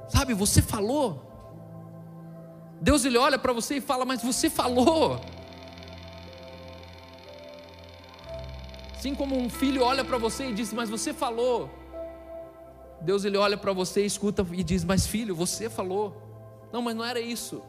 Sabe, 0.09 0.35
você 0.35 0.61
falou. 0.61 1.23
Deus 2.81 3.05
ele 3.05 3.19
olha 3.19 3.39
para 3.39 3.53
você 3.53 3.77
e 3.77 3.81
fala: 3.81 4.05
"Mas 4.05 4.23
você 4.23 4.49
falou". 4.51 5.21
Assim 8.95 9.15
como 9.15 9.37
um 9.37 9.49
filho 9.51 9.83
olha 9.83 10.05
para 10.05 10.19
você 10.19 10.49
e 10.51 10.55
diz: 10.55 10.73
"Mas 10.73 10.89
você 10.89 11.13
falou". 11.13 11.71
Deus 13.01 13.25
ele 13.25 13.37
olha 13.37 13.57
para 13.57 13.73
você, 13.73 14.05
escuta 14.05 14.47
e 14.53 14.63
diz: 14.63 14.85
"Mas 14.85 15.07
filho, 15.07 15.35
você 15.35 15.69
falou". 15.69 16.17
Não, 16.73 16.83
mas 16.83 16.97
não 16.97 17.05
era 17.05 17.21
isso. 17.21 17.63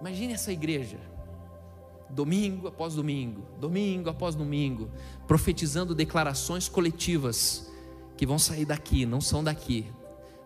Imagine 0.00 0.34
essa 0.34 0.52
igreja 0.52 1.17
domingo 2.10 2.68
após 2.68 2.94
domingo, 2.94 3.42
domingo 3.60 4.08
após 4.10 4.34
domingo, 4.34 4.90
profetizando 5.26 5.94
declarações 5.94 6.68
coletivas 6.68 7.70
que 8.16 8.26
vão 8.26 8.38
sair 8.38 8.64
daqui, 8.64 9.06
não 9.06 9.20
são 9.20 9.44
daqui. 9.44 9.86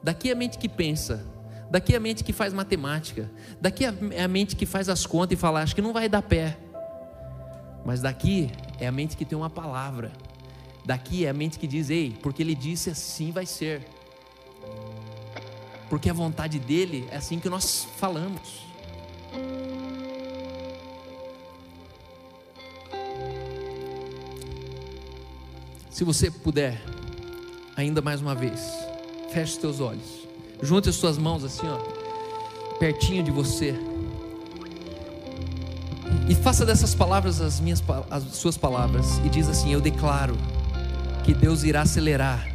Daqui 0.03 0.29
é 0.29 0.33
a 0.33 0.37
mente 0.37 0.59
que 0.59 0.69
pensa, 0.69 1.25
daqui 1.71 1.95
é 1.95 1.97
a 1.97 2.01
mente 2.01 2.25
que 2.25 2.33
faz 2.33 2.53
matemática, 2.53 3.31
daqui 3.61 3.85
é 3.85 4.23
a 4.23 4.29
mente 4.29 4.57
que 4.57 4.67
faz 4.67 4.89
as 4.89 5.07
contas 5.07 5.39
e 5.39 5.41
fala, 5.41 5.63
acho 5.63 5.75
que 5.75 5.83
não 5.83 5.93
vai 5.93 6.09
dar 6.09 6.23
pé. 6.23 6.59
Mas 7.85 8.01
daqui 8.01 8.51
é 8.79 8.87
a 8.87 8.93
mente 8.93 9.17
que 9.17 9.25
tem 9.25 9.37
uma 9.37 9.51
palavra. 9.51 10.13
Daqui 10.85 11.25
é 11.25 11.29
a 11.29 11.33
mente 11.33 11.59
que 11.59 11.67
diz, 11.67 11.91
ei, 11.91 12.17
porque 12.23 12.43
ele 12.43 12.55
disse 12.55 12.91
assim 12.91 13.31
vai 13.31 13.47
ser. 13.47 13.87
Porque 15.89 16.09
a 16.09 16.13
vontade 16.13 16.59
dele 16.59 17.07
é 17.11 17.17
assim 17.17 17.39
que 17.39 17.49
nós 17.49 17.87
falamos. 17.97 18.72
Se 26.03 26.05
você 26.05 26.32
puder, 26.32 26.82
ainda 27.76 28.03
mais 28.03 28.20
uma 28.20 28.34
vez, 28.34 28.61
feche 29.32 29.53
os 29.53 29.57
teus 29.57 29.78
olhos, 29.78 30.26
junte 30.61 30.88
as 30.88 30.96
suas 30.96 31.16
mãos 31.16 31.44
assim, 31.44 31.64
ó, 31.64 31.78
pertinho 32.76 33.22
de 33.22 33.30
você, 33.30 33.76
e 36.28 36.34
faça 36.34 36.66
dessas 36.66 36.92
palavras 36.92 37.40
as 37.40 37.61
minhas 37.61 37.80
as 38.11 38.24
suas 38.34 38.57
palavras. 38.57 39.18
E 39.24 39.28
diz 39.28 39.48
assim: 39.48 39.72
Eu 39.72 39.80
declaro 39.80 40.36
que 41.22 41.32
Deus 41.32 41.62
irá 41.62 41.82
acelerar 41.82 42.48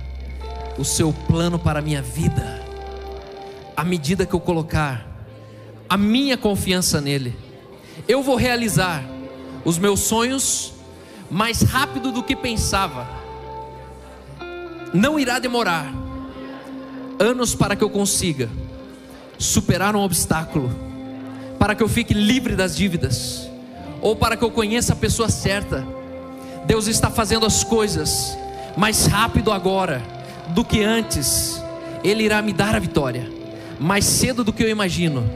o 0.78 0.84
seu 0.84 1.14
plano 1.14 1.58
para 1.58 1.80
a 1.80 1.82
minha 1.82 2.02
vida, 2.02 2.62
à 3.78 3.84
medida 3.86 4.26
que 4.26 4.34
eu 4.34 4.42
colocar 4.42 5.08
a 5.88 5.96
minha 5.96 6.36
confiança 6.36 7.00
nele. 7.00 7.34
Eu 8.10 8.22
vou 8.22 8.36
realizar 8.36 9.06
os 9.64 9.78
meus 9.78 10.02
sonhos 10.02 10.74
mais 11.32 11.62
rápido 11.62 12.12
do 12.12 12.22
que 12.22 12.36
pensava 12.36 13.17
não 14.98 15.20
irá 15.20 15.38
demorar 15.38 15.94
anos 17.20 17.54
para 17.54 17.76
que 17.76 17.84
eu 17.84 17.90
consiga 17.90 18.50
superar 19.38 19.96
um 19.96 20.02
obstáculo, 20.02 20.72
para 21.60 21.76
que 21.76 21.84
eu 21.84 21.88
fique 21.88 22.14
livre 22.14 22.56
das 22.56 22.76
dívidas, 22.76 23.48
ou 24.02 24.16
para 24.16 24.36
que 24.36 24.44
eu 24.44 24.50
conheça 24.50 24.94
a 24.94 24.96
pessoa 24.96 25.30
certa. 25.30 25.86
Deus 26.66 26.88
está 26.88 27.10
fazendo 27.12 27.46
as 27.46 27.64
coisas 27.64 28.36
mais 28.76 29.06
rápido 29.06 29.52
agora 29.52 30.02
do 30.50 30.66
que 30.66 30.84
antes. 30.84 31.62
Ele 32.04 32.24
irá 32.24 32.42
me 32.42 32.52
dar 32.52 32.76
a 32.76 32.80
vitória, 32.80 33.30
mais 33.80 34.06
cedo 34.06 34.44
do 34.44 34.52
que 34.52 34.64
eu 34.64 34.70
imagino. 34.70 35.30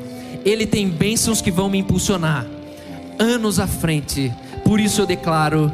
Ele 0.44 0.66
tem 0.66 0.90
bênçãos 0.90 1.42
que 1.42 1.52
vão 1.52 1.70
me 1.70 1.78
impulsionar 1.78 2.48
anos 3.20 3.60
à 3.60 3.68
frente. 3.68 4.34
Por 4.64 4.80
isso 4.80 5.02
eu 5.02 5.06
declaro: 5.06 5.72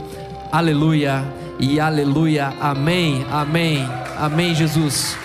Aleluia 0.52 1.47
e 1.60 1.80
aleluia. 1.80 2.54
Amém, 2.60 3.26
amém, 3.32 3.88
amém, 4.18 4.54
Jesus. 4.56 5.18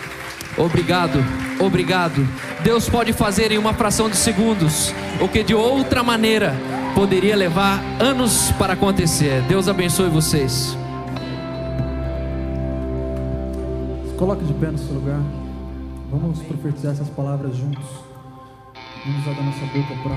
Obrigado, 0.56 1.18
obrigado. 1.58 2.26
Deus 2.62 2.88
pode 2.88 3.12
fazer 3.12 3.52
em 3.52 3.58
uma 3.58 3.72
fração 3.74 4.08
de 4.08 4.16
segundos 4.16 4.92
o 5.20 5.28
que 5.28 5.42
de 5.42 5.54
outra 5.54 6.02
maneira 6.02 6.54
poderia 6.94 7.34
levar 7.34 7.80
anos 7.98 8.52
para 8.52 8.74
acontecer. 8.74 9.42
Deus 9.42 9.68
abençoe 9.68 10.08
vocês. 10.08 10.76
Coloque 14.18 14.44
de 14.44 14.54
pé 14.54 14.70
no 14.70 14.78
seu 14.78 14.94
lugar. 14.94 15.20
Vamos 16.10 16.38
profetizar 16.40 16.92
essas 16.92 17.08
palavras 17.08 17.56
juntos. 17.56 17.84
Vamos 19.04 19.22
usar 19.22 19.34
da 19.34 19.42
nossa 19.42 19.66
boca 19.66 19.94
para 20.02 20.16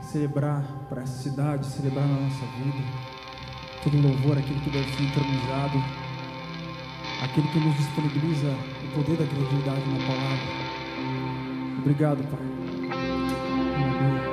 celebrar 0.00 0.62
para 0.88 1.02
essa 1.02 1.22
cidade, 1.22 1.66
celebrar 1.66 2.06
na 2.06 2.20
nossa 2.20 2.46
vida 2.56 3.09
todo 3.82 4.02
louvor 4.02 4.38
aquele 4.38 4.60
que 4.60 4.70
deve 4.70 4.90
ser 4.92 5.02
entronizado, 5.02 5.82
aquele 7.22 7.48
que 7.48 7.60
nos 7.60 7.76
disponibiliza 7.76 8.54
o 8.84 8.94
poder 8.94 9.16
da 9.16 9.26
criatividade 9.26 9.82
na 9.90 10.06
palavra. 10.06 10.70
Obrigado, 11.78 12.22
Pai. 12.30 12.40
Amém. 13.76 14.29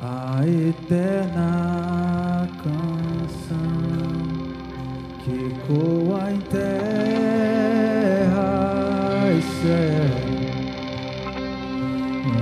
A 0.00 0.46
eterna 0.46 2.48
canção 2.62 3.58
que 5.24 5.52
coa 5.66 6.30
em 6.30 6.38
terra 6.38 6.62
e 9.32 9.42
céu 9.42 10.14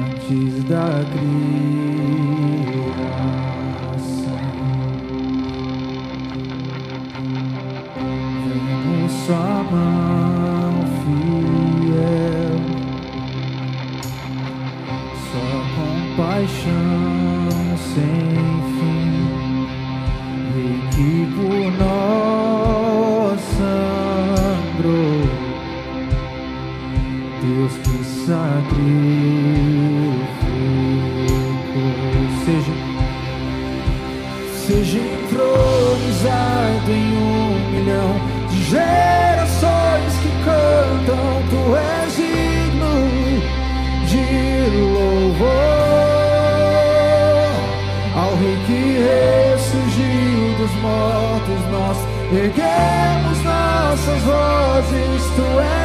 antes 0.04 0.64
da 0.64 1.02
crise. 1.10 1.85
Erguemos 52.32 53.38
nossas 53.44 54.22
vozes, 54.22 55.22
tu 55.36 55.60
és. 55.60 55.75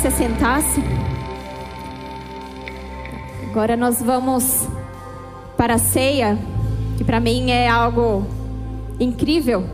Se 0.00 0.08
assentassem. 0.08 0.82
Agora 3.50 3.76
nós 3.76 4.00
vamos 4.00 4.66
para 5.58 5.74
a 5.74 5.78
ceia, 5.78 6.38
que 6.96 7.04
para 7.04 7.20
mim 7.20 7.50
é 7.50 7.68
algo 7.68 8.24
incrível. 8.98 9.66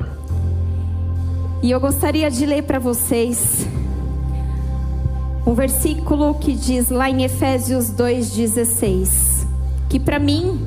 E 1.62 1.70
eu 1.70 1.78
gostaria 1.78 2.28
de 2.28 2.44
ler 2.44 2.64
para 2.64 2.80
vocês 2.80 3.68
um 5.46 5.54
versículo 5.54 6.34
que 6.34 6.54
diz 6.54 6.90
lá 6.90 7.08
em 7.08 7.22
Efésios 7.22 7.88
2,16, 7.92 9.46
que 9.88 10.00
para 10.00 10.18
mim 10.18 10.60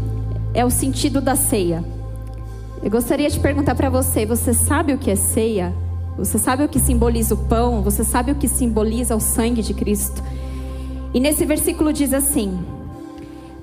é 0.54 0.64
o 0.64 0.70
sentido 0.70 1.20
da 1.20 1.36
ceia. 1.36 1.84
Eu 2.82 2.90
gostaria 2.90 3.30
de 3.30 3.38
perguntar 3.38 3.76
para 3.76 3.90
você: 3.90 4.26
você 4.26 4.54
sabe 4.54 4.94
o 4.94 4.98
que 4.98 5.12
é 5.12 5.18
ceia? 5.18 5.74
Você 6.20 6.38
sabe 6.38 6.64
o 6.64 6.68
que 6.68 6.80
simboliza 6.80 7.34
o 7.34 7.38
pão? 7.38 7.82
Você 7.82 8.04
sabe 8.04 8.32
o 8.32 8.36
que 8.36 8.48
simboliza 8.48 9.16
o 9.16 9.22
sangue 9.22 9.62
de 9.62 9.74
Cristo? 9.74 10.22
E 11.14 11.20
nesse 11.20 11.46
versículo 11.46 11.94
diz 11.94 12.14
assim: 12.14 12.60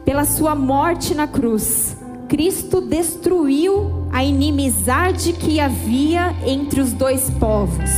Pela 0.06 0.24
sua 0.24 0.54
morte 0.54 1.14
na 1.14 1.26
cruz, 1.26 1.96
Cristo 2.28 2.80
destruiu 2.80 4.08
a 4.10 4.24
inimizade 4.24 5.34
que 5.34 5.60
havia 5.60 6.34
entre 6.46 6.80
os 6.80 6.94
dois 6.94 7.28
povos. 7.28 7.90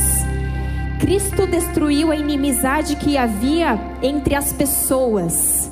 Cristo 0.99 1.47
destruiu 1.47 2.11
a 2.11 2.17
inimizade 2.17 2.97
que 2.97 3.17
havia 3.17 3.79
entre 4.03 4.35
as 4.35 4.51
pessoas. 4.51 5.71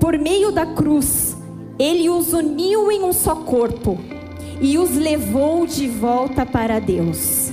Por 0.00 0.18
meio 0.18 0.50
da 0.50 0.64
cruz, 0.64 1.36
ele 1.78 2.08
os 2.08 2.32
uniu 2.32 2.90
em 2.90 3.02
um 3.02 3.12
só 3.12 3.34
corpo 3.34 3.98
e 4.58 4.78
os 4.78 4.96
levou 4.96 5.66
de 5.66 5.86
volta 5.86 6.46
para 6.46 6.80
Deus. 6.80 7.45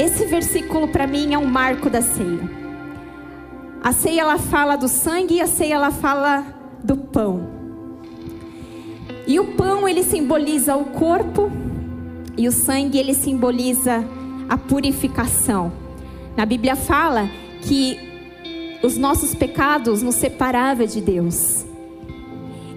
Esse 0.00 0.24
versículo 0.24 0.88
para 0.88 1.06
mim 1.06 1.34
é 1.34 1.38
um 1.38 1.44
marco 1.44 1.90
da 1.90 2.00
ceia. 2.00 2.50
A 3.82 3.92
ceia 3.92 4.22
ela 4.22 4.38
fala 4.38 4.74
do 4.74 4.88
sangue 4.88 5.34
e 5.34 5.40
a 5.42 5.46
ceia 5.46 5.74
ela 5.74 5.90
fala 5.90 6.42
do 6.82 6.96
pão. 6.96 7.46
E 9.26 9.38
o 9.38 9.48
pão 9.48 9.86
ele 9.86 10.02
simboliza 10.02 10.74
o 10.74 10.86
corpo 10.86 11.52
e 12.34 12.48
o 12.48 12.50
sangue 12.50 12.96
ele 12.96 13.12
simboliza 13.12 14.02
a 14.48 14.56
purificação. 14.56 15.70
Na 16.34 16.46
Bíblia 16.46 16.76
fala 16.76 17.28
que 17.60 17.98
os 18.82 18.96
nossos 18.96 19.34
pecados 19.34 20.00
nos 20.00 20.14
separavam 20.14 20.86
de 20.86 21.02
Deus. 21.02 21.66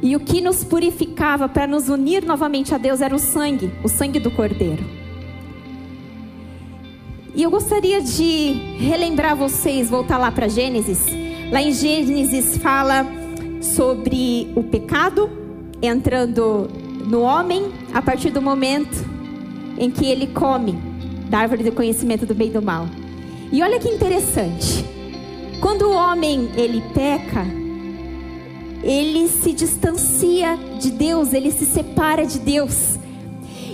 E 0.02 0.14
o 0.14 0.20
que 0.20 0.42
nos 0.42 0.62
purificava 0.66 1.48
para 1.48 1.68
nos 1.68 1.88
unir 1.88 2.26
novamente 2.26 2.76
a 2.76 2.78
Deus 2.78 3.00
era 3.00 3.16
o 3.16 3.20
sangue, 3.20 3.72
o 3.82 3.88
sangue 3.88 4.20
do 4.20 4.30
Cordeiro. 4.30 5.03
E 7.36 7.42
eu 7.42 7.50
gostaria 7.50 8.00
de 8.00 8.52
relembrar 8.78 9.36
vocês, 9.36 9.90
voltar 9.90 10.20
lá 10.20 10.32
para 10.32 10.48
Gênesis. 10.48 11.08
Lá 11.52 11.62
em 11.62 11.72
Gênesis 11.72 12.58
fala 12.58 13.08
sobre 13.60 14.52
o 14.56 14.64
pecado 14.64 15.30
entrando 15.82 16.70
no 17.08 17.22
homem 17.22 17.72
a 17.92 18.02
partir 18.02 18.30
do 18.30 18.42
momento 18.42 19.04
em 19.80 19.90
que 19.90 20.06
ele 20.06 20.28
come 20.28 20.74
da 21.28 21.40
árvore 21.40 21.64
do 21.64 21.72
conhecimento 21.72 22.24
do 22.26 22.36
bem 22.36 22.50
e 22.50 22.52
do 22.52 22.62
mal. 22.62 22.88
E 23.52 23.64
olha 23.64 23.80
que 23.80 23.90
interessante. 23.90 24.86
Quando 25.60 25.84
o 25.88 25.94
homem 25.94 26.52
ele 26.56 26.84
peca, 26.94 27.46
ele 28.84 29.28
se 29.28 29.54
distancia 29.54 30.56
de 30.80 30.92
Deus, 30.92 31.34
ele 31.34 31.52
se 31.52 31.66
separa 31.66 32.26
de 32.26 32.38
Deus. 32.38 33.00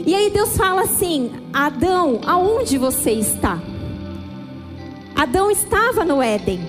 E 0.05 0.15
aí 0.15 0.29
Deus 0.29 0.55
fala 0.55 0.81
assim: 0.81 1.31
Adão, 1.53 2.21
aonde 2.25 2.77
você 2.77 3.11
está? 3.11 3.59
Adão 5.15 5.51
estava 5.51 6.05
no 6.05 6.21
Éden. 6.21 6.59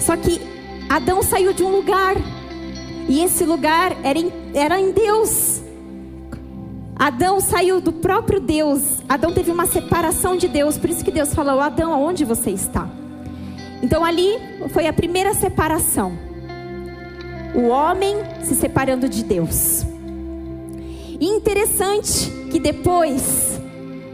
Só 0.00 0.16
que 0.16 0.40
Adão 0.88 1.22
saiu 1.22 1.52
de 1.52 1.62
um 1.62 1.70
lugar. 1.70 2.16
E 3.08 3.22
esse 3.22 3.44
lugar 3.44 3.96
era 4.02 4.18
em, 4.18 4.32
era 4.52 4.78
em 4.78 4.92
Deus. 4.92 5.62
Adão 6.98 7.40
saiu 7.40 7.80
do 7.80 7.92
próprio 7.92 8.40
Deus. 8.40 8.82
Adão 9.08 9.32
teve 9.32 9.50
uma 9.50 9.66
separação 9.66 10.36
de 10.36 10.48
Deus. 10.48 10.76
Por 10.76 10.90
isso 10.90 11.04
que 11.04 11.10
Deus 11.10 11.32
falou: 11.32 11.60
Adão, 11.60 11.92
aonde 11.92 12.24
você 12.24 12.50
está? 12.50 12.88
Então 13.82 14.04
ali 14.04 14.32
foi 14.70 14.86
a 14.86 14.92
primeira 14.92 15.32
separação. 15.34 16.18
O 17.54 17.68
homem 17.68 18.16
se 18.42 18.54
separando 18.54 19.08
de 19.08 19.22
Deus. 19.22 19.86
E 21.20 21.26
interessante 21.26 22.30
que 22.48 22.60
depois, 22.60 23.60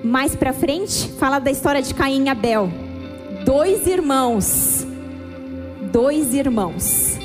mais 0.02 0.34
para 0.34 0.54
frente, 0.54 1.08
fala 1.18 1.38
da 1.38 1.50
história 1.50 1.82
de 1.82 1.92
Caim 1.94 2.24
e 2.24 2.28
Abel. 2.30 2.70
Dois 3.44 3.86
irmãos. 3.86 4.86
Dois 5.92 6.32
irmãos. 6.32 7.18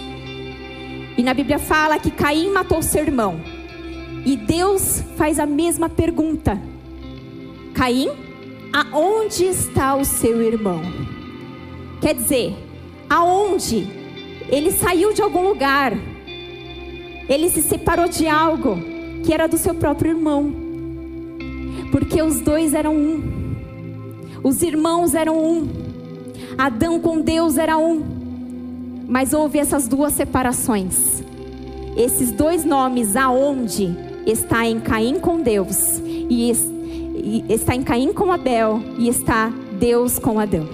E 1.17 1.23
na 1.23 1.33
Bíblia 1.33 1.59
fala 1.59 1.97
que 1.97 2.11
Caim 2.11 2.51
matou 2.51 2.81
seu 2.81 3.01
irmão. 3.01 3.39
E 4.25 4.35
Deus 4.35 5.01
faz 5.15 5.39
a 5.39 5.45
mesma 5.45 5.87
pergunta: 5.87 6.61
Caim, 7.73 8.09
aonde 8.73 9.45
está 9.45 9.95
o 9.95 10.03
seu 10.03 10.41
irmão? 10.41 10.81
Quer 12.01 12.15
dizer, 12.15 12.53
aonde? 13.09 13.87
Ele 14.49 14.71
saiu 14.71 15.13
de 15.13 15.21
algum 15.21 15.47
lugar. 15.47 15.93
Ele 17.29 17.49
se 17.49 17.61
separou 17.61 18.09
de 18.09 18.27
algo 18.27 18.88
que 19.23 19.33
era 19.33 19.47
do 19.47 19.57
seu 19.57 19.73
próprio 19.75 20.11
irmão. 20.11 20.51
Porque 21.91 22.21
os 22.21 22.39
dois 22.41 22.73
eram 22.73 22.95
um. 22.95 23.21
Os 24.43 24.61
irmãos 24.61 25.13
eram 25.13 25.37
um. 25.37 25.67
Adão 26.57 26.99
com 26.99 27.21
Deus 27.21 27.57
era 27.57 27.77
um. 27.77 28.03
Mas 29.07 29.33
houve 29.33 29.59
essas 29.59 29.87
duas 29.87 30.13
separações. 30.13 31.23
Esses 31.97 32.31
dois 32.31 32.63
nomes, 32.63 33.15
aonde 33.15 33.95
está 34.25 34.65
em 34.65 34.79
Caim 34.79 35.19
com 35.19 35.41
Deus 35.41 35.99
e 36.29 36.51
está 37.49 37.75
em 37.75 37.83
Caim 37.83 38.13
com 38.13 38.31
Abel 38.31 38.81
e 38.97 39.09
está 39.09 39.51
Deus 39.79 40.19
com 40.19 40.39
Adão. 40.39 40.67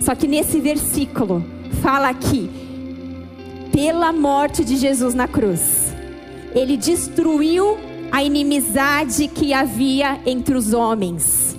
Só 0.00 0.14
que 0.14 0.28
nesse 0.28 0.60
versículo 0.60 1.44
fala 1.82 2.08
aqui 2.08 2.48
pela 3.72 4.12
morte 4.12 4.64
de 4.64 4.76
Jesus 4.76 5.14
na 5.14 5.26
cruz 5.26 5.85
ele 6.56 6.74
destruiu 6.74 7.76
a 8.10 8.24
inimizade 8.24 9.28
que 9.28 9.52
havia 9.52 10.18
entre 10.24 10.54
os 10.54 10.72
homens. 10.72 11.54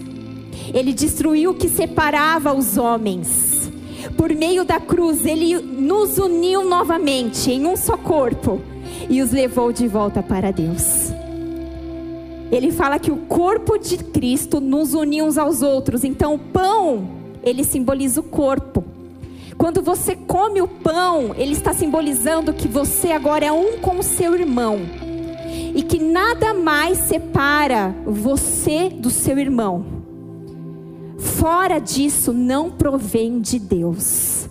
Ele 0.73 0.91
destruiu 0.91 1.51
o 1.51 1.53
que 1.53 1.69
separava 1.69 2.51
os 2.51 2.77
homens. 2.77 3.71
Por 4.17 4.33
meio 4.33 4.65
da 4.65 4.79
cruz, 4.79 5.23
ele 5.23 5.55
nos 5.59 6.17
uniu 6.17 6.67
novamente 6.67 7.51
em 7.51 7.63
um 7.67 7.77
só 7.77 7.95
corpo 7.95 8.59
e 9.07 9.21
os 9.21 9.31
levou 9.31 9.71
de 9.71 9.87
volta 9.87 10.23
para 10.23 10.51
Deus. 10.51 11.11
Ele 12.51 12.71
fala 12.71 12.97
que 12.97 13.11
o 13.11 13.17
corpo 13.17 13.77
de 13.77 13.97
Cristo 13.97 14.59
nos 14.59 14.95
uniu 14.95 15.25
uns 15.25 15.37
aos 15.37 15.61
outros. 15.61 16.03
Então, 16.03 16.33
o 16.33 16.39
pão, 16.39 17.07
ele 17.43 17.63
simboliza 17.63 18.21
o 18.21 18.23
corpo. 18.23 18.83
Quando 19.57 19.81
você 19.81 20.15
come 20.15 20.61
o 20.61 20.67
pão, 20.67 21.33
ele 21.35 21.53
está 21.53 21.73
simbolizando 21.73 22.53
que 22.53 22.67
você 22.67 23.11
agora 23.11 23.45
é 23.45 23.51
um 23.51 23.79
com 23.79 23.97
o 23.97 24.03
seu 24.03 24.35
irmão. 24.35 24.79
E 25.73 25.81
que 25.81 25.99
nada 25.99 26.53
mais 26.53 26.97
separa 26.99 27.95
você 28.05 28.89
do 28.89 29.09
seu 29.09 29.37
irmão. 29.39 29.85
Fora 31.17 31.79
disso, 31.79 32.31
não 32.31 32.69
provém 32.69 33.41
de 33.41 33.57
Deus. 33.57 34.47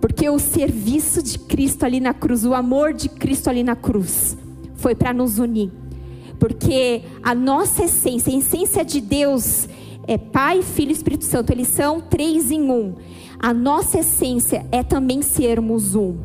Porque 0.00 0.28
o 0.28 0.38
serviço 0.38 1.22
de 1.22 1.38
Cristo 1.38 1.84
ali 1.84 2.00
na 2.00 2.12
cruz, 2.12 2.44
o 2.44 2.52
amor 2.52 2.92
de 2.92 3.08
Cristo 3.08 3.48
ali 3.48 3.62
na 3.62 3.76
cruz, 3.76 4.36
foi 4.74 4.94
para 4.94 5.12
nos 5.12 5.38
unir. 5.38 5.70
Porque 6.38 7.02
a 7.22 7.34
nossa 7.34 7.84
essência, 7.84 8.32
a 8.32 8.36
essência 8.36 8.84
de 8.84 9.00
Deus, 9.00 9.68
é 10.06 10.18
Pai, 10.18 10.62
Filho 10.62 10.90
e 10.90 10.92
Espírito 10.92 11.24
Santo, 11.24 11.50
eles 11.50 11.68
são 11.68 12.00
três 12.00 12.50
em 12.50 12.70
um. 12.70 12.94
A 13.38 13.52
nossa 13.52 13.98
essência 13.98 14.64
é 14.70 14.82
também 14.82 15.22
sermos 15.22 15.94
um. 15.94 16.16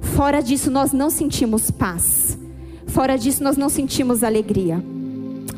Fora 0.00 0.40
disso, 0.40 0.70
nós 0.70 0.92
não 0.92 1.10
sentimos 1.10 1.70
paz. 1.70 2.38
Fora 2.86 3.16
disso, 3.16 3.42
nós 3.42 3.56
não 3.56 3.68
sentimos 3.68 4.22
alegria. 4.22 4.82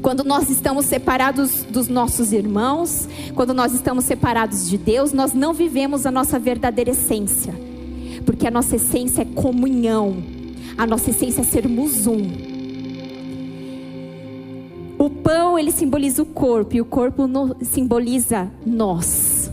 Quando 0.01 0.25
nós 0.25 0.49
estamos 0.49 0.87
separados 0.87 1.65
dos 1.65 1.89
nossos 1.89 2.33
irmãos, 2.33 3.09
quando 3.35 3.53
nós 3.53 3.75
estamos 3.75 4.05
separados 4.05 4.69
de 4.69 4.79
Deus, 4.79 5.13
nós 5.13 5.33
não 5.35 5.53
vivemos 5.53 6.07
a 6.07 6.11
nossa 6.11 6.39
verdadeira 6.39 6.91
essência. 6.93 7.55
Porque 8.25 8.47
a 8.47 8.51
nossa 8.51 8.77
essência 8.77 9.23
é 9.23 9.25
comunhão. 9.25 10.17
A 10.79 10.87
nossa 10.87 11.11
essência 11.11 11.41
é 11.41 11.45
sermos 11.45 12.07
um. 12.07 12.56
O 15.07 15.11
pão, 15.11 15.57
ele 15.57 15.71
simboliza 15.71 16.21
o 16.21 16.27
corpo 16.27 16.75
e 16.75 16.81
o 16.81 16.85
corpo 16.85 17.29
no, 17.29 17.55
simboliza 17.63 18.51
nós. 18.67 19.49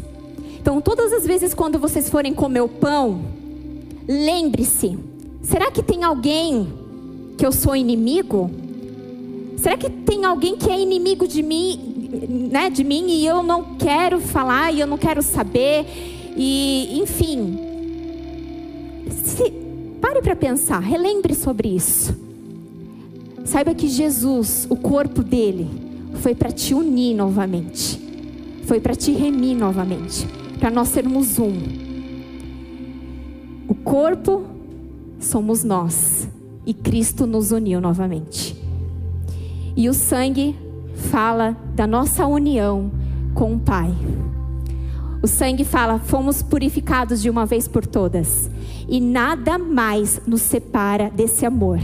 Então, 0.59 0.81
todas 0.81 1.13
as 1.13 1.27
vezes 1.27 1.53
quando 1.53 1.77
vocês 1.77 2.09
forem 2.09 2.33
comer 2.33 2.61
o 2.61 2.67
pão, 2.67 3.21
lembre-se: 4.07 4.97
será 5.43 5.69
que 5.69 5.83
tem 5.83 6.03
alguém 6.03 6.73
que 7.37 7.45
eu 7.45 7.51
sou 7.51 7.75
inimigo? 7.75 8.49
Será 9.57 9.77
que 9.77 9.91
tem 9.91 10.25
alguém 10.25 10.57
que 10.57 10.71
é 10.71 10.79
inimigo 10.79 11.27
de 11.27 11.43
mim 11.43 11.93
né, 12.51 12.71
de 12.71 12.83
mim 12.83 13.05
e 13.09 13.23
eu 13.23 13.43
não 13.43 13.75
quero 13.75 14.19
falar 14.19 14.73
e 14.73 14.79
eu 14.79 14.87
não 14.87 14.97
quero 14.97 15.21
saber 15.21 15.85
e 16.35 16.99
enfim. 16.99 17.59
Se, 19.23 19.51
pare 20.01 20.19
para 20.19 20.35
pensar, 20.35 20.79
relembre 20.79 21.35
sobre 21.35 21.69
isso. 21.69 22.32
Saiba 23.45 23.75
que 23.75 23.87
Jesus, 23.87 24.65
o 24.69 24.75
corpo 24.75 25.21
dele, 25.21 25.69
foi 26.15 26.33
para 26.33 26.51
te 26.51 26.73
unir 26.73 27.15
novamente, 27.15 27.99
foi 28.65 28.79
para 28.79 28.95
te 28.95 29.11
remir 29.11 29.57
novamente, 29.57 30.25
para 30.59 30.71
nós 30.71 30.87
sermos 30.87 31.37
um. 31.39 31.53
O 33.67 33.75
corpo 33.75 34.43
somos 35.19 35.63
nós 35.63 36.27
e 36.65 36.73
Cristo 36.73 37.25
nos 37.25 37.51
uniu 37.51 37.81
novamente. 37.81 38.55
E 39.75 39.89
o 39.89 39.93
sangue 39.93 40.55
fala 40.95 41.57
da 41.75 41.85
nossa 41.85 42.25
união 42.25 42.91
com 43.33 43.55
o 43.55 43.59
Pai. 43.59 43.91
O 45.23 45.27
sangue 45.27 45.63
fala: 45.63 45.99
fomos 45.99 46.41
purificados 46.41 47.21
de 47.21 47.29
uma 47.29 47.45
vez 47.45 47.65
por 47.65 47.87
todas. 47.87 48.51
E 48.89 48.99
nada 48.99 49.57
mais 49.57 50.19
nos 50.27 50.41
separa 50.41 51.09
desse 51.09 51.45
amor. 51.45 51.79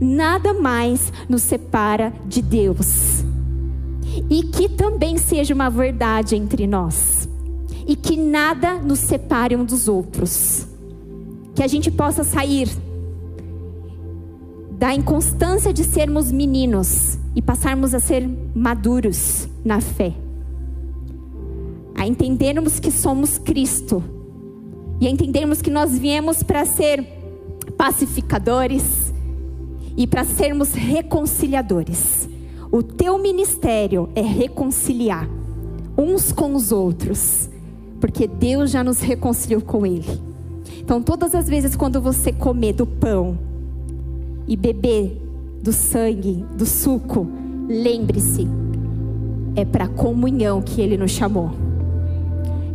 Nada 0.00 0.54
mais 0.54 1.12
nos 1.28 1.42
separa 1.42 2.14
de 2.26 2.40
Deus. 2.40 3.22
E 4.30 4.42
que 4.44 4.70
também 4.70 5.18
seja 5.18 5.52
uma 5.52 5.68
verdade 5.68 6.34
entre 6.34 6.66
nós. 6.66 7.28
E 7.86 7.94
que 7.94 8.16
nada 8.16 8.78
nos 8.78 9.00
separe 9.00 9.54
um 9.54 9.66
dos 9.66 9.86
outros. 9.86 10.66
Que 11.54 11.62
a 11.62 11.66
gente 11.66 11.90
possa 11.90 12.24
sair 12.24 12.70
da 14.78 14.94
inconstância 14.94 15.74
de 15.74 15.84
sermos 15.84 16.32
meninos 16.32 17.18
e 17.36 17.42
passarmos 17.42 17.92
a 17.92 18.00
ser 18.00 18.26
maduros 18.54 19.46
na 19.62 19.80
fé. 19.80 20.14
A 21.98 22.06
entendermos 22.06 22.80
que 22.80 22.90
somos 22.90 23.36
Cristo 23.36 24.02
e 25.00 25.06
a 25.06 25.10
entendermos 25.10 25.60
que 25.60 25.70
nós 25.70 25.98
viemos 25.98 26.42
para 26.42 26.64
ser 26.64 27.04
pacificadores 27.76 29.12
e 29.96 30.06
para 30.06 30.24
sermos 30.24 30.72
reconciliadores. 30.72 32.28
O 32.70 32.82
teu 32.82 33.18
ministério 33.18 34.08
é 34.14 34.22
reconciliar 34.22 35.28
uns 35.96 36.30
com 36.30 36.54
os 36.54 36.70
outros, 36.70 37.50
porque 38.00 38.28
Deus 38.28 38.70
já 38.70 38.84
nos 38.84 39.00
reconciliou 39.00 39.60
com 39.60 39.84
Ele. 39.84 40.20
Então, 40.78 41.02
todas 41.02 41.34
as 41.34 41.48
vezes 41.48 41.74
quando 41.74 42.00
você 42.00 42.32
comer 42.32 42.74
do 42.74 42.86
pão 42.86 43.36
e 44.46 44.56
beber 44.56 45.20
do 45.62 45.72
sangue, 45.72 46.44
do 46.56 46.64
suco, 46.64 47.26
lembre-se, 47.68 48.46
é 49.56 49.64
para 49.64 49.88
comunhão 49.88 50.62
que 50.62 50.80
Ele 50.80 50.96
nos 50.96 51.10
chamou. 51.10 51.67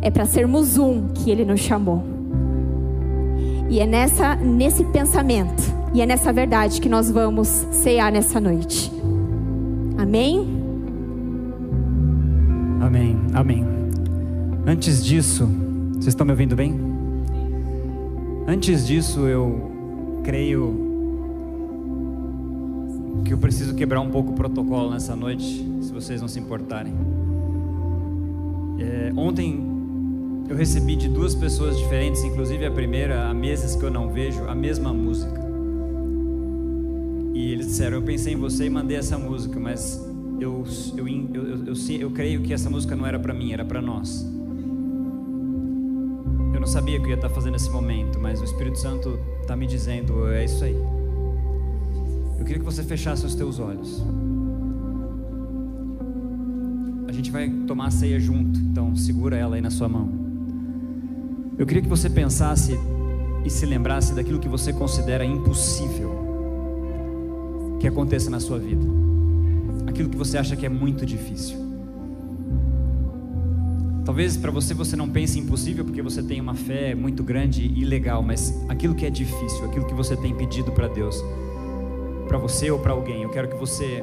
É 0.04 0.10
para 0.10 0.26
sermos 0.26 0.78
um 0.78 1.08
que 1.08 1.30
Ele 1.30 1.44
nos 1.44 1.60
chamou. 1.60 2.04
E 3.68 3.80
é 3.80 3.86
nessa, 3.86 4.36
nesse 4.36 4.84
pensamento 4.84 5.62
e 5.94 6.02
é 6.02 6.06
nessa 6.06 6.32
verdade 6.32 6.80
que 6.80 6.88
nós 6.88 7.10
vamos 7.10 7.48
cear 7.72 8.12
nessa 8.12 8.38
noite. 8.40 8.92
Amém? 9.96 10.46
Amém, 12.82 13.16
amém. 13.32 13.64
Antes 14.66 15.02
disso, 15.04 15.48
vocês 15.92 16.08
estão 16.08 16.26
me 16.26 16.32
ouvindo 16.32 16.54
bem? 16.54 16.78
Antes 18.46 18.86
disso, 18.86 19.20
eu 19.20 19.72
creio 20.22 20.84
que 23.24 23.32
eu 23.32 23.38
preciso 23.38 23.74
quebrar 23.74 24.00
um 24.00 24.10
pouco 24.10 24.32
o 24.32 24.34
protocolo 24.34 24.90
nessa 24.90 25.16
noite, 25.16 25.66
se 25.80 25.92
vocês 25.92 26.20
não 26.20 26.28
se 26.28 26.38
importarem. 26.38 26.92
É, 28.78 29.12
ontem 29.16 29.73
eu 30.48 30.56
recebi 30.56 30.94
de 30.94 31.08
duas 31.08 31.34
pessoas 31.34 31.78
diferentes, 31.78 32.22
inclusive 32.22 32.66
a 32.66 32.70
primeira, 32.70 33.28
há 33.28 33.34
meses 33.34 33.74
que 33.74 33.82
eu 33.82 33.90
não 33.90 34.10
vejo, 34.10 34.44
a 34.44 34.54
mesma 34.54 34.92
música. 34.92 35.40
E 37.32 37.52
eles 37.52 37.66
disseram: 37.66 37.96
Eu 37.96 38.02
pensei 38.02 38.34
em 38.34 38.36
você 38.36 38.66
e 38.66 38.70
mandei 38.70 38.96
essa 38.96 39.18
música, 39.18 39.58
mas 39.58 40.00
eu, 40.40 40.64
eu, 40.96 41.08
eu, 41.08 41.28
eu, 41.34 41.66
eu, 41.66 42.00
eu 42.00 42.10
creio 42.10 42.42
que 42.42 42.52
essa 42.52 42.68
música 42.68 42.94
não 42.94 43.06
era 43.06 43.18
para 43.18 43.32
mim, 43.32 43.52
era 43.52 43.64
para 43.64 43.80
nós. 43.80 44.24
Eu 46.52 46.60
não 46.60 46.66
sabia 46.66 46.98
que 46.98 47.06
eu 47.06 47.10
ia 47.10 47.16
estar 47.16 47.30
fazendo 47.30 47.56
esse 47.56 47.70
momento, 47.70 48.20
mas 48.20 48.40
o 48.40 48.44
Espírito 48.44 48.78
Santo 48.78 49.18
está 49.40 49.56
me 49.56 49.66
dizendo: 49.66 50.28
É 50.28 50.44
isso 50.44 50.62
aí. 50.62 50.76
Eu 52.38 52.44
queria 52.44 52.58
que 52.58 52.64
você 52.64 52.82
fechasse 52.82 53.24
os 53.24 53.34
teus 53.34 53.58
olhos. 53.58 54.04
A 57.08 57.12
gente 57.12 57.30
vai 57.30 57.48
tomar 57.66 57.86
a 57.86 57.90
ceia 57.90 58.20
junto, 58.20 58.58
então 58.60 58.94
segura 58.94 59.36
ela 59.36 59.56
aí 59.56 59.62
na 59.62 59.70
sua 59.70 59.88
mão. 59.88 60.23
Eu 61.56 61.66
queria 61.66 61.82
que 61.82 61.88
você 61.88 62.10
pensasse 62.10 62.78
e 63.44 63.50
se 63.50 63.64
lembrasse 63.64 64.12
daquilo 64.12 64.40
que 64.40 64.48
você 64.48 64.72
considera 64.72 65.24
impossível 65.24 66.24
que 67.78 67.86
aconteça 67.86 68.30
na 68.30 68.40
sua 68.40 68.58
vida. 68.58 68.84
Aquilo 69.86 70.08
que 70.08 70.16
você 70.16 70.36
acha 70.38 70.56
que 70.56 70.66
é 70.66 70.68
muito 70.68 71.06
difícil. 71.06 71.56
Talvez 74.04 74.36
para 74.36 74.50
você 74.50 74.74
você 74.74 74.96
não 74.96 75.08
pense 75.08 75.38
impossível 75.38 75.84
porque 75.84 76.02
você 76.02 76.22
tem 76.22 76.40
uma 76.40 76.54
fé 76.54 76.94
muito 76.94 77.22
grande 77.22 77.72
e 77.74 77.84
legal, 77.84 78.22
mas 78.22 78.52
aquilo 78.68 78.94
que 78.94 79.06
é 79.06 79.10
difícil, 79.10 79.64
aquilo 79.64 79.86
que 79.86 79.94
você 79.94 80.16
tem 80.16 80.34
pedido 80.34 80.72
para 80.72 80.88
Deus, 80.88 81.22
para 82.26 82.36
você 82.36 82.70
ou 82.70 82.78
para 82.78 82.92
alguém. 82.92 83.22
Eu 83.22 83.30
quero 83.30 83.48
que 83.48 83.56
você 83.56 84.02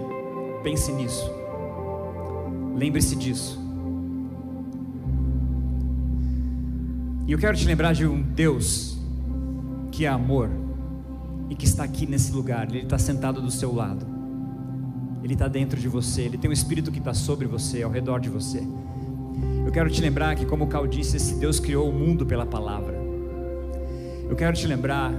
pense 0.64 0.92
nisso. 0.92 1.30
Lembre-se 2.76 3.16
disso. 3.16 3.61
E 7.28 7.32
eu 7.32 7.38
quero 7.38 7.56
te 7.56 7.66
lembrar 7.66 7.94
de 7.94 8.06
um 8.06 8.22
Deus 8.22 8.98
que 9.92 10.06
é 10.06 10.08
amor 10.08 10.50
e 11.50 11.56
que 11.56 11.66
está 11.66 11.84
aqui 11.84 12.06
nesse 12.06 12.32
lugar. 12.32 12.68
Ele 12.70 12.84
está 12.84 12.98
sentado 12.98 13.42
do 13.42 13.52
seu 13.52 13.74
lado. 13.74 14.06
Ele 15.24 15.34
está 15.34 15.48
dentro 15.48 15.80
de 15.80 15.88
você. 15.88 16.24
Ele 16.24 16.38
tem 16.38 16.50
um 16.50 16.54
espírito 16.54 16.92
que 16.92 17.00
está 17.00 17.14
sobre 17.14 17.46
você, 17.46 17.84
ao 17.84 17.92
redor 17.92 18.20
de 18.20 18.30
você. 18.30 18.64
Eu 19.66 19.72
quero 19.72 19.90
te 19.90 20.02
lembrar 20.02 20.36
que, 20.36 20.46
como 20.46 20.66
o 20.66 20.68
Cal 20.68 20.88
disse, 20.88 21.18
esse 21.18 21.36
Deus 21.36 21.60
criou 21.60 21.90
o 21.90 21.94
mundo 21.94 22.26
pela 22.26 22.46
palavra. 22.46 23.00
Eu 24.30 24.36
quero 24.36 24.56
te 24.56 24.66
lembrar 24.66 25.12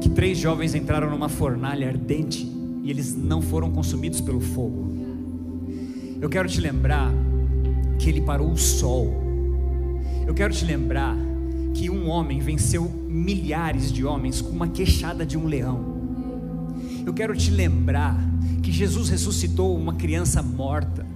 que 0.00 0.08
três 0.08 0.38
jovens 0.38 0.74
entraram 0.74 1.10
numa 1.10 1.28
fornalha 1.28 1.88
ardente 1.88 2.50
e 2.82 2.90
eles 2.90 3.14
não 3.16 3.42
foram 3.42 3.70
consumidos 3.70 4.20
pelo 4.20 4.40
fogo. 4.40 4.94
Eu 6.20 6.28
quero 6.28 6.48
te 6.48 6.60
lembrar 6.60 7.12
que 7.98 8.08
ele 8.08 8.20
parou 8.20 8.50
o 8.50 8.56
sol. 8.56 9.25
Eu 10.26 10.34
quero 10.34 10.52
te 10.52 10.64
lembrar 10.64 11.16
que 11.72 11.88
um 11.88 12.08
homem 12.08 12.40
venceu 12.40 12.90
milhares 13.06 13.92
de 13.92 14.04
homens 14.04 14.40
com 14.40 14.50
uma 14.50 14.66
queixada 14.66 15.24
de 15.24 15.38
um 15.38 15.46
leão. 15.46 15.96
Eu 17.06 17.14
quero 17.14 17.36
te 17.36 17.50
lembrar 17.50 18.18
que 18.62 18.72
Jesus 18.72 19.08
ressuscitou 19.08 19.76
uma 19.76 19.94
criança 19.94 20.42
morta. 20.42 21.06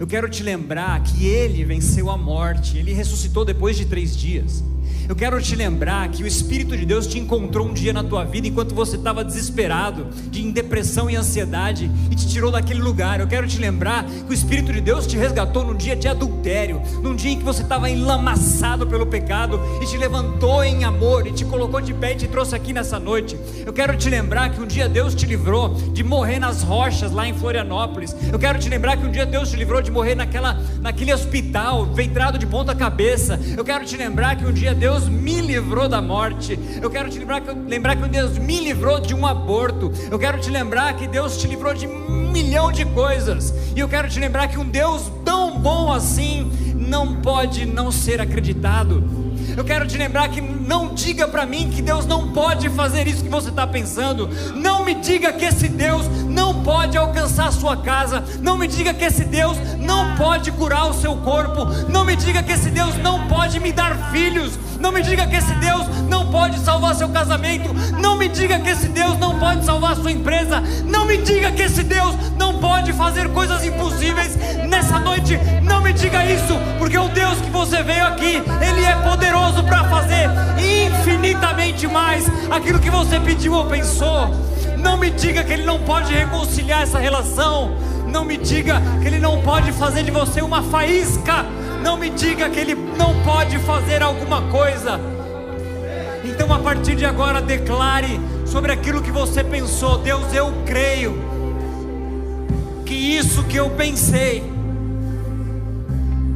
Eu 0.00 0.06
quero 0.06 0.28
te 0.28 0.42
lembrar 0.42 1.02
que 1.02 1.26
ele 1.26 1.64
venceu 1.64 2.10
a 2.10 2.16
morte, 2.16 2.78
ele 2.78 2.94
ressuscitou 2.94 3.44
depois 3.44 3.76
de 3.76 3.84
três 3.84 4.16
dias. 4.16 4.64
Eu 5.08 5.14
quero 5.14 5.40
te 5.40 5.54
lembrar 5.54 6.08
que 6.08 6.24
o 6.24 6.26
Espírito 6.26 6.76
de 6.76 6.84
Deus 6.84 7.06
te 7.06 7.16
encontrou 7.18 7.68
um 7.68 7.72
dia 7.72 7.92
na 7.92 8.02
tua 8.02 8.24
vida 8.24 8.48
enquanto 8.48 8.74
você 8.74 8.96
estava 8.96 9.24
desesperado, 9.24 10.08
de 10.30 10.42
em 10.42 10.50
depressão 10.50 11.08
e 11.08 11.14
ansiedade, 11.14 11.88
e 12.10 12.14
te 12.16 12.26
tirou 12.26 12.50
daquele 12.50 12.80
lugar. 12.80 13.20
Eu 13.20 13.28
quero 13.28 13.46
te 13.46 13.58
lembrar 13.58 14.04
que 14.04 14.30
o 14.30 14.32
Espírito 14.32 14.72
de 14.72 14.80
Deus 14.80 15.06
te 15.06 15.16
resgatou 15.16 15.64
num 15.64 15.76
dia 15.76 15.94
de 15.94 16.08
adultério, 16.08 16.82
num 17.02 17.14
dia 17.14 17.30
em 17.30 17.38
que 17.38 17.44
você 17.44 17.62
estava 17.62 17.88
enlamaçado 17.88 18.84
pelo 18.86 19.06
pecado, 19.06 19.60
e 19.80 19.86
te 19.86 19.96
levantou 19.96 20.64
em 20.64 20.82
amor, 20.82 21.26
e 21.26 21.32
te 21.32 21.44
colocou 21.44 21.80
de 21.80 21.94
pé 21.94 22.14
e 22.14 22.16
te 22.16 22.26
trouxe 22.26 22.56
aqui 22.56 22.72
nessa 22.72 22.98
noite. 22.98 23.38
Eu 23.64 23.72
quero 23.72 23.96
te 23.96 24.10
lembrar 24.10 24.50
que 24.50 24.60
um 24.60 24.66
dia 24.66 24.88
Deus 24.88 25.14
te 25.14 25.24
livrou 25.24 25.74
de 25.74 26.02
morrer 26.02 26.40
nas 26.40 26.62
rochas 26.62 27.12
lá 27.12 27.28
em 27.28 27.34
Florianópolis. 27.34 28.14
Eu 28.32 28.38
quero 28.40 28.58
te 28.58 28.68
lembrar 28.68 28.96
que 28.96 29.06
um 29.06 29.10
dia 29.10 29.24
Deus 29.24 29.50
te 29.50 29.56
livrou 29.56 29.80
de 29.80 29.90
morrer 29.90 30.16
naquela, 30.16 30.60
naquele 30.80 31.12
hospital, 31.12 31.86
ventrado 31.86 32.38
de 32.38 32.46
ponta 32.46 32.74
cabeça. 32.74 33.38
Eu 33.56 33.64
quero 33.64 33.84
te 33.84 33.96
lembrar 33.96 34.36
que 34.36 34.44
um 34.44 34.52
dia 34.52 34.74
Deus 34.74 34.95
Deus 34.96 35.08
me 35.10 35.42
livrou 35.42 35.86
da 35.90 36.00
morte. 36.00 36.58
Eu 36.80 36.88
quero 36.88 37.10
te 37.10 37.18
lembrar 37.18 37.42
que, 37.42 37.52
lembrar 37.52 37.96
que 37.96 38.08
Deus 38.08 38.38
me 38.38 38.60
livrou 38.60 38.98
de 38.98 39.14
um 39.14 39.26
aborto. 39.26 39.92
Eu 40.10 40.18
quero 40.18 40.40
te 40.40 40.48
lembrar 40.48 40.96
que 40.96 41.06
Deus 41.06 41.36
te 41.36 41.46
livrou 41.46 41.74
de 41.74 41.86
um 41.86 42.32
milhão 42.32 42.72
de 42.72 42.86
coisas. 42.86 43.52
E 43.74 43.80
eu 43.80 43.88
quero 43.90 44.08
te 44.08 44.18
lembrar 44.18 44.48
que 44.48 44.58
um 44.58 44.66
Deus 44.66 45.12
tão 45.22 45.58
bom 45.58 45.92
assim 45.92 46.50
não 46.74 47.16
pode 47.16 47.66
não 47.66 47.92
ser 47.92 48.22
acreditado. 48.22 49.25
Eu 49.54 49.64
quero 49.64 49.86
te 49.86 49.98
lembrar 49.98 50.28
que 50.28 50.40
não 50.40 50.94
diga 50.94 51.28
para 51.28 51.44
mim 51.44 51.70
que 51.70 51.82
Deus 51.82 52.06
não 52.06 52.32
pode 52.32 52.68
fazer 52.70 53.06
isso 53.06 53.22
que 53.22 53.28
você 53.28 53.50
está 53.50 53.66
pensando. 53.66 54.28
Não 54.54 54.84
me 54.84 54.94
diga 54.94 55.32
que 55.32 55.44
esse 55.44 55.68
Deus 55.68 56.06
não 56.28 56.62
pode 56.62 56.96
alcançar 56.96 57.48
a 57.48 57.52
sua 57.52 57.76
casa. 57.76 58.24
Não 58.40 58.56
me 58.56 58.66
diga 58.66 58.94
que 58.94 59.04
esse 59.04 59.24
Deus 59.24 59.56
não 59.78 60.16
pode 60.16 60.50
curar 60.52 60.86
o 60.88 60.94
seu 60.94 61.16
corpo. 61.16 61.66
Não 61.88 62.04
me 62.04 62.16
diga 62.16 62.42
que 62.42 62.52
esse 62.52 62.70
Deus 62.70 62.96
não 62.98 63.28
pode 63.28 63.60
me 63.60 63.72
dar 63.72 64.10
filhos. 64.10 64.58
Não 64.80 64.90
me 64.90 65.02
diga 65.02 65.26
que 65.26 65.36
esse 65.36 65.54
Deus 65.54 65.86
não 66.08 66.30
pode 66.30 66.58
salvar 66.60 66.94
seu 66.94 67.08
casamento. 67.08 67.72
Não 67.98 68.16
me 68.16 68.28
diga 68.28 68.58
que 68.58 68.70
esse 68.70 68.88
Deus 68.88 69.18
não 69.18 69.38
pode 69.38 69.64
salvar 69.64 69.96
sua 69.96 70.12
empresa. 70.12 70.62
Não 70.84 71.04
me 71.04 71.18
diga 71.18 71.52
que 71.52 71.62
esse 71.62 71.82
Deus 71.82 72.14
não 72.36 72.58
pode 72.58 72.92
fazer 72.92 73.28
coisas 73.30 73.64
impossíveis 73.64 74.36
nessa 74.68 74.98
noite. 74.98 75.38
Não 75.62 75.80
me 75.82 75.92
diga 75.92 76.24
isso, 76.24 76.58
porque 76.78 76.98
o 76.98 77.08
Deus 77.08 77.40
que 77.40 77.50
você 77.50 77.82
veio 77.82 78.06
aqui, 78.06 78.42
ele 78.60 78.84
é 78.84 78.96
poderoso 78.96 79.35
para 79.62 79.84
fazer 79.84 80.28
infinitamente 80.58 81.86
mais 81.86 82.26
aquilo 82.50 82.78
que 82.78 82.90
você 82.90 83.20
pediu 83.20 83.52
ou 83.52 83.66
pensou. 83.66 84.30
Não 84.78 84.96
me 84.96 85.10
diga 85.10 85.44
que 85.44 85.52
ele 85.52 85.64
não 85.64 85.80
pode 85.80 86.12
reconciliar 86.12 86.82
essa 86.82 86.98
relação. 86.98 87.76
Não 88.06 88.24
me 88.24 88.36
diga 88.36 88.80
que 89.00 89.06
ele 89.06 89.18
não 89.18 89.42
pode 89.42 89.72
fazer 89.72 90.02
de 90.02 90.10
você 90.10 90.40
uma 90.40 90.62
faísca. 90.62 91.44
Não 91.82 91.96
me 91.96 92.10
diga 92.10 92.48
que 92.48 92.58
ele 92.58 92.74
não 92.74 93.14
pode 93.22 93.58
fazer 93.58 94.02
alguma 94.02 94.42
coisa. 94.42 95.00
Então, 96.24 96.52
a 96.52 96.58
partir 96.58 96.96
de 96.96 97.04
agora, 97.04 97.40
declare 97.40 98.20
sobre 98.44 98.72
aquilo 98.72 99.02
que 99.02 99.10
você 99.10 99.44
pensou. 99.44 99.98
Deus, 99.98 100.32
eu 100.32 100.52
creio 100.64 101.16
que 102.84 102.94
isso 102.94 103.44
que 103.44 103.56
eu 103.56 103.70
pensei 103.70 104.42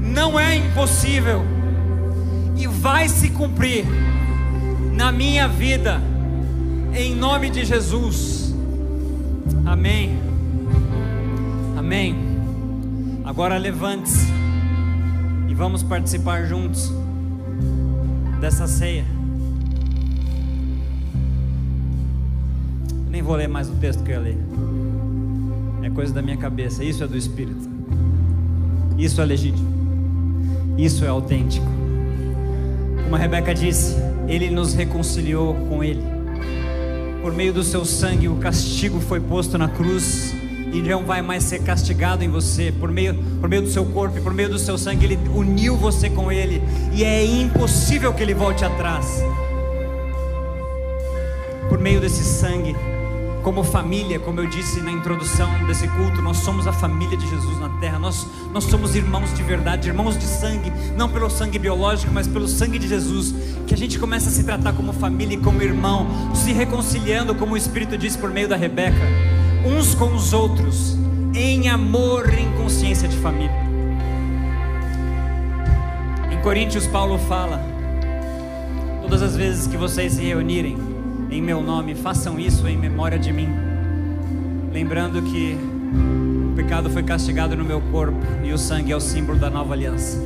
não 0.01 0.39
é 0.39 0.57
impossível 0.57 1.60
e 2.61 2.67
vai 2.67 3.09
se 3.09 3.31
cumprir 3.31 3.87
na 4.93 5.11
minha 5.11 5.49
vida, 5.49 5.99
em 6.95 7.15
nome 7.15 7.49
de 7.49 7.65
Jesus. 7.65 8.55
Amém. 9.65 10.19
Amém. 11.79 12.15
Agora 13.25 13.57
levante-se 13.57 14.27
e 15.49 15.55
vamos 15.55 15.83
participar 15.83 16.45
juntos 16.45 16.93
dessa 18.43 18.67
ceia. 18.67 19.07
Nem 23.09 23.23
vou 23.23 23.37
ler 23.37 23.49
mais 23.49 23.71
o 23.71 23.75
texto 23.77 24.03
que 24.03 24.11
eu 24.11 24.17
ia 24.17 24.21
ler. 24.21 24.39
É 25.83 25.89
coisa 25.89 26.13
da 26.13 26.21
minha 26.21 26.37
cabeça. 26.37 26.85
Isso 26.85 27.03
é 27.03 27.07
do 27.07 27.17
Espírito. 27.17 27.71
Isso 28.99 29.19
é 29.19 29.25
legítimo. 29.25 29.71
Isso 30.77 31.07
é 31.07 31.09
autêntico. 31.09 31.80
Como 33.11 33.17
a 33.17 33.23
Rebeca 33.23 33.53
disse, 33.53 33.97
Ele 34.29 34.49
nos 34.51 34.73
reconciliou 34.73 35.53
com 35.69 35.83
Ele. 35.83 36.01
Por 37.21 37.33
meio 37.33 37.53
do 37.53 37.65
seu 37.65 37.85
sangue, 37.85 38.29
o 38.29 38.37
castigo 38.37 39.01
foi 39.01 39.19
posto 39.19 39.59
na 39.59 39.69
cruz 39.69 40.33
e 40.73 40.81
não 40.81 41.05
vai 41.05 41.21
mais 41.21 41.43
ser 41.43 41.61
castigado 41.61 42.23
em 42.23 42.29
você. 42.29 42.71
Por 42.71 42.93
meio, 42.93 43.17
por 43.41 43.49
meio 43.49 43.63
do 43.63 43.69
seu 43.69 43.85
corpo 43.85 44.19
e 44.19 44.21
por 44.21 44.33
meio 44.33 44.49
do 44.49 44.61
seu 44.61 44.79
sangue, 44.79 45.07
Ele 45.07 45.19
uniu 45.35 45.77
você 45.77 46.09
com 46.09 46.31
Ele. 46.31 46.63
E 46.93 47.03
é 47.03 47.25
impossível 47.25 48.15
que 48.15 48.23
Ele 48.23 48.33
volte 48.33 48.65
atrás. 48.65 49.05
Por 51.69 51.81
meio 51.81 52.01
desse 52.01 52.23
sangue, 52.23 52.77
como 53.43 53.65
família, 53.65 54.19
como 54.19 54.41
eu 54.41 54.47
disse 54.47 54.81
na 54.81 54.91
introdução 54.91 55.49
desse 55.67 55.89
culto, 55.89 56.21
nós 56.21 56.39
somos 56.39 56.67
a 56.67 56.73
família 56.73 57.17
de 57.17 57.29
Jesus 57.29 57.59
na 57.59 57.69
terra. 57.81 57.99
Nós, 57.99 58.27
nós 58.53 58.65
somos 58.65 58.95
irmãos 58.95 59.35
de 59.35 59.43
verdade, 59.43 59.89
irmãos 59.89 60.19
de 60.19 60.25
sangue, 60.25 60.73
não 60.97 61.09
pelo 61.09 61.31
sangue 61.31 61.59
biológico, 61.59 62.13
mas 62.13 62.27
pelo 62.27 62.47
sangue 62.47 62.79
de 62.79 62.87
Jesus. 62.89 63.35
Que 63.67 63.75
a 63.75 63.77
gente 63.77 63.99
começa 63.99 64.29
a 64.29 64.33
se 64.33 64.45
tratar 64.45 64.73
como 64.73 64.93
família 64.93 65.35
e 65.35 65.41
como 65.41 65.63
irmão, 65.63 66.07
se 66.35 66.53
reconciliando, 66.53 67.35
como 67.35 67.55
o 67.55 67.57
Espírito 67.57 67.97
disse 67.97 68.19
por 68.19 68.31
meio 68.31 68.49
da 68.49 68.57
Rebeca, 68.57 69.01
uns 69.65 69.95
com 69.95 70.15
os 70.15 70.33
outros, 70.33 70.97
em 71.35 71.69
amor 71.69 72.33
e 72.33 72.43
em 72.43 72.53
consciência 72.53 73.09
de 73.09 73.17
família. 73.17 73.69
Em 76.31 76.43
Coríntios, 76.43 76.87
Paulo 76.87 77.19
fala: 77.19 77.65
todas 79.03 79.23
as 79.23 79.37
vezes 79.37 79.67
que 79.67 79.77
vocês 79.77 80.13
se 80.15 80.23
reunirem, 80.23 80.90
em 81.31 81.41
meu 81.41 81.63
nome, 81.63 81.95
façam 81.95 82.39
isso 82.39 82.67
em 82.67 82.77
memória 82.77 83.19
de 83.19 83.33
mim. 83.33 83.49
Lembrando 84.73 85.23
que 85.23 85.57
o 86.51 86.57
pecado 86.57 86.91
foi 86.91 87.03
castigado 87.03 87.57
no 87.57 87.65
meu 87.65 87.81
corpo 87.81 88.19
e 88.45 88.53
o 88.53 88.59
sangue 88.59 88.91
é 88.91 88.97
o 88.97 89.01
símbolo 89.01 89.39
da 89.39 89.49
nova 89.49 89.73
aliança. 89.73 90.19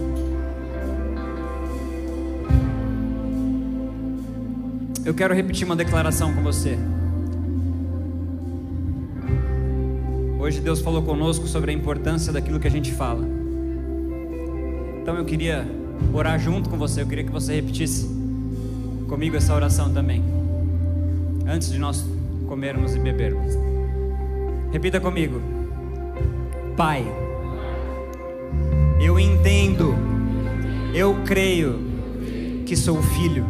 Eu 5.05 5.13
quero 5.13 5.35
repetir 5.35 5.67
uma 5.67 5.77
declaração 5.77 6.33
com 6.33 6.43
você. 6.43 6.79
Hoje 10.39 10.61
Deus 10.61 10.81
falou 10.81 11.03
conosco 11.03 11.47
sobre 11.47 11.71
a 11.71 11.75
importância 11.75 12.33
daquilo 12.33 12.59
que 12.59 12.67
a 12.67 12.71
gente 12.71 12.93
fala. 12.93 13.27
Então 15.03 15.17
eu 15.17 15.25
queria 15.27 15.67
orar 16.15 16.39
junto 16.39 16.71
com 16.71 16.79
você, 16.79 17.03
eu 17.03 17.07
queria 17.07 17.25
que 17.25 17.33
você 17.33 17.55
repetisse 17.57 18.09
comigo 19.07 19.37
essa 19.37 19.55
oração 19.55 19.93
também 19.93 20.44
antes 21.47 21.71
de 21.71 21.79
nós 21.79 22.05
comermos 22.49 22.95
e 22.95 22.99
bebermos. 22.99 23.55
Repita 24.73 25.01
comigo. 25.01 25.41
Pai, 26.77 27.05
eu 29.01 29.19
entendo, 29.19 29.95
eu 30.95 31.17
creio 31.25 31.81
que 32.67 32.77
sou 32.77 33.03
filho 33.03 33.47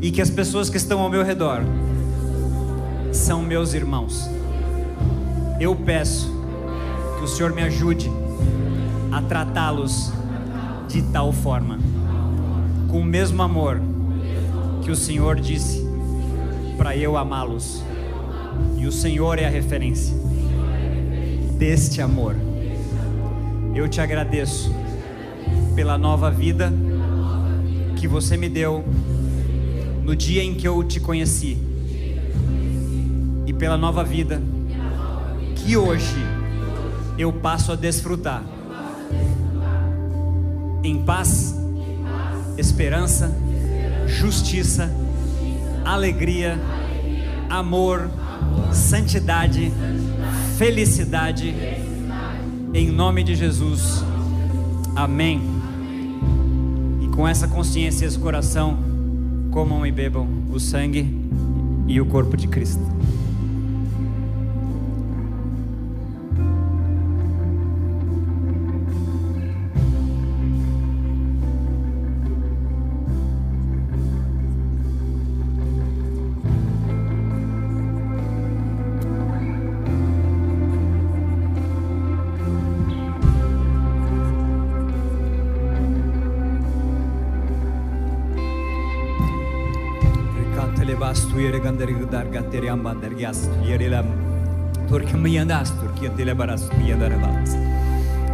e 0.00 0.10
que 0.10 0.20
as 0.20 0.30
pessoas 0.30 0.68
que 0.68 0.76
estão 0.76 1.00
ao 1.00 1.08
meu 1.08 1.24
redor 1.24 1.62
são 3.12 3.42
meus 3.42 3.74
irmãos. 3.74 4.28
Eu 5.60 5.74
peço 5.74 6.30
que 7.18 7.24
o 7.24 7.28
Senhor 7.28 7.52
me 7.52 7.62
ajude 7.62 8.10
a 9.10 9.22
tratá-los 9.22 10.12
de 10.88 11.02
tal 11.02 11.32
forma, 11.32 11.78
com 12.88 13.00
o 13.00 13.04
mesmo 13.04 13.42
amor 13.42 13.80
que 14.82 14.90
o 14.90 14.96
Senhor 14.96 15.40
disse 15.40 15.81
para 16.82 16.96
eu 16.96 17.16
amá-los. 17.16 17.80
E 18.76 18.88
o 18.88 18.90
Senhor 18.90 19.38
é 19.38 19.46
a 19.46 19.48
referência 19.48 20.16
deste 21.56 22.02
amor. 22.02 22.34
Eu 23.72 23.88
te 23.88 24.00
agradeço 24.00 24.74
pela 25.76 25.96
nova 25.96 26.28
vida 26.28 26.72
que 27.94 28.08
você 28.08 28.36
me 28.36 28.48
deu 28.48 28.84
no 30.02 30.16
dia 30.16 30.42
em 30.42 30.54
que 30.54 30.66
eu 30.66 30.82
te 30.82 30.98
conheci. 30.98 31.56
E 33.46 33.52
pela 33.52 33.76
nova 33.76 34.02
vida 34.02 34.42
que 35.54 35.76
hoje 35.76 36.16
eu 37.16 37.32
passo 37.32 37.70
a 37.70 37.76
desfrutar 37.76 38.42
em 40.82 41.04
paz, 41.04 41.54
esperança, 42.58 43.32
justiça 44.08 44.90
alegria, 45.84 46.58
amor, 47.48 48.10
santidade, 48.72 49.72
felicidade, 50.56 51.54
em 52.74 52.90
nome 52.90 53.22
de 53.22 53.34
Jesus. 53.34 54.04
Amém. 54.94 55.40
E 57.02 57.08
com 57.08 57.26
essa 57.26 57.48
consciência 57.48 58.04
e 58.04 58.08
esse 58.08 58.18
coração, 58.18 58.78
comam 59.50 59.86
e 59.86 59.92
bebam 59.92 60.26
o 60.50 60.58
sangue 60.58 61.14
e 61.86 62.00
o 62.00 62.06
corpo 62.06 62.36
de 62.36 62.48
Cristo. 62.48 63.01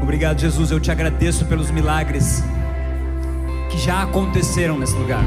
Obrigado, 0.02 0.40
Jesus. 0.40 0.70
Eu 0.70 0.81
te 0.81 0.90
agradeço 0.90 1.44
pelos 1.44 1.70
milagres 1.70 2.43
que 3.70 3.78
já 3.78 4.02
aconteceram 4.02 4.78
nesse 4.78 4.97
lugar. 4.97 5.23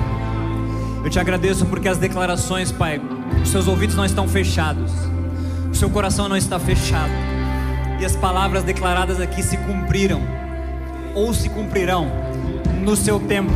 Eu 1.03 1.09
te 1.09 1.19
agradeço 1.19 1.65
porque 1.65 1.88
as 1.88 1.97
declarações, 1.97 2.71
Pai, 2.71 3.01
os 3.41 3.49
seus 3.49 3.67
ouvidos 3.67 3.95
não 3.95 4.05
estão 4.05 4.27
fechados, 4.27 4.91
o 5.71 5.75
seu 5.75 5.89
coração 5.89 6.29
não 6.29 6.38
está 6.38 6.59
fechado, 6.59 7.11
e 7.99 8.05
as 8.05 8.15
palavras 8.15 8.63
declaradas 8.63 9.19
aqui 9.19 9.41
se 9.41 9.57
cumpriram, 9.57 10.21
ou 11.15 11.33
se 11.33 11.49
cumprirão 11.49 12.07
no 12.83 12.95
seu 12.95 13.19
tempo, 13.19 13.51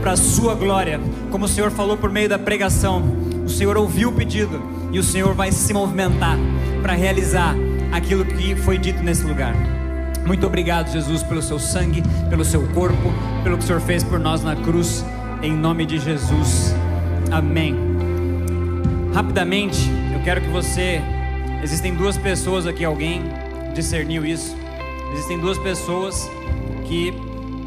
para 0.00 0.12
a 0.12 0.16
sua 0.16 0.54
glória, 0.54 1.00
como 1.30 1.44
o 1.44 1.48
Senhor 1.48 1.70
falou 1.70 1.96
por 1.96 2.10
meio 2.10 2.28
da 2.28 2.38
pregação. 2.38 3.25
O 3.46 3.48
Senhor 3.48 3.76
ouviu 3.76 4.08
o 4.08 4.12
pedido 4.12 4.60
e 4.90 4.98
o 4.98 5.04
Senhor 5.04 5.32
vai 5.32 5.52
se 5.52 5.72
movimentar 5.72 6.36
para 6.82 6.94
realizar 6.94 7.54
aquilo 7.92 8.24
que 8.24 8.56
foi 8.56 8.76
dito 8.76 9.02
nesse 9.04 9.24
lugar. 9.24 9.54
Muito 10.26 10.44
obrigado, 10.44 10.90
Jesus, 10.90 11.22
pelo 11.22 11.40
seu 11.40 11.56
sangue, 11.56 12.02
pelo 12.28 12.44
seu 12.44 12.66
corpo, 12.74 13.12
pelo 13.44 13.56
que 13.56 13.62
o 13.62 13.66
Senhor 13.66 13.80
fez 13.80 14.02
por 14.02 14.18
nós 14.18 14.42
na 14.42 14.56
cruz. 14.56 15.04
em 15.42 15.52
nome 15.52 15.86
de 15.86 15.98
Jesus. 16.00 16.74
Amém. 17.30 17.76
Rapidamente, 19.14 19.88
eu 20.12 20.20
quero 20.24 20.40
que 20.40 20.48
você. 20.48 21.00
Existem 21.62 21.94
duas 21.94 22.18
pessoas 22.18 22.66
aqui, 22.66 22.84
alguém 22.84 23.22
discerniu 23.74 24.26
isso. 24.26 24.56
Existem 25.12 25.38
duas 25.38 25.56
pessoas 25.58 26.28
que 26.88 27.14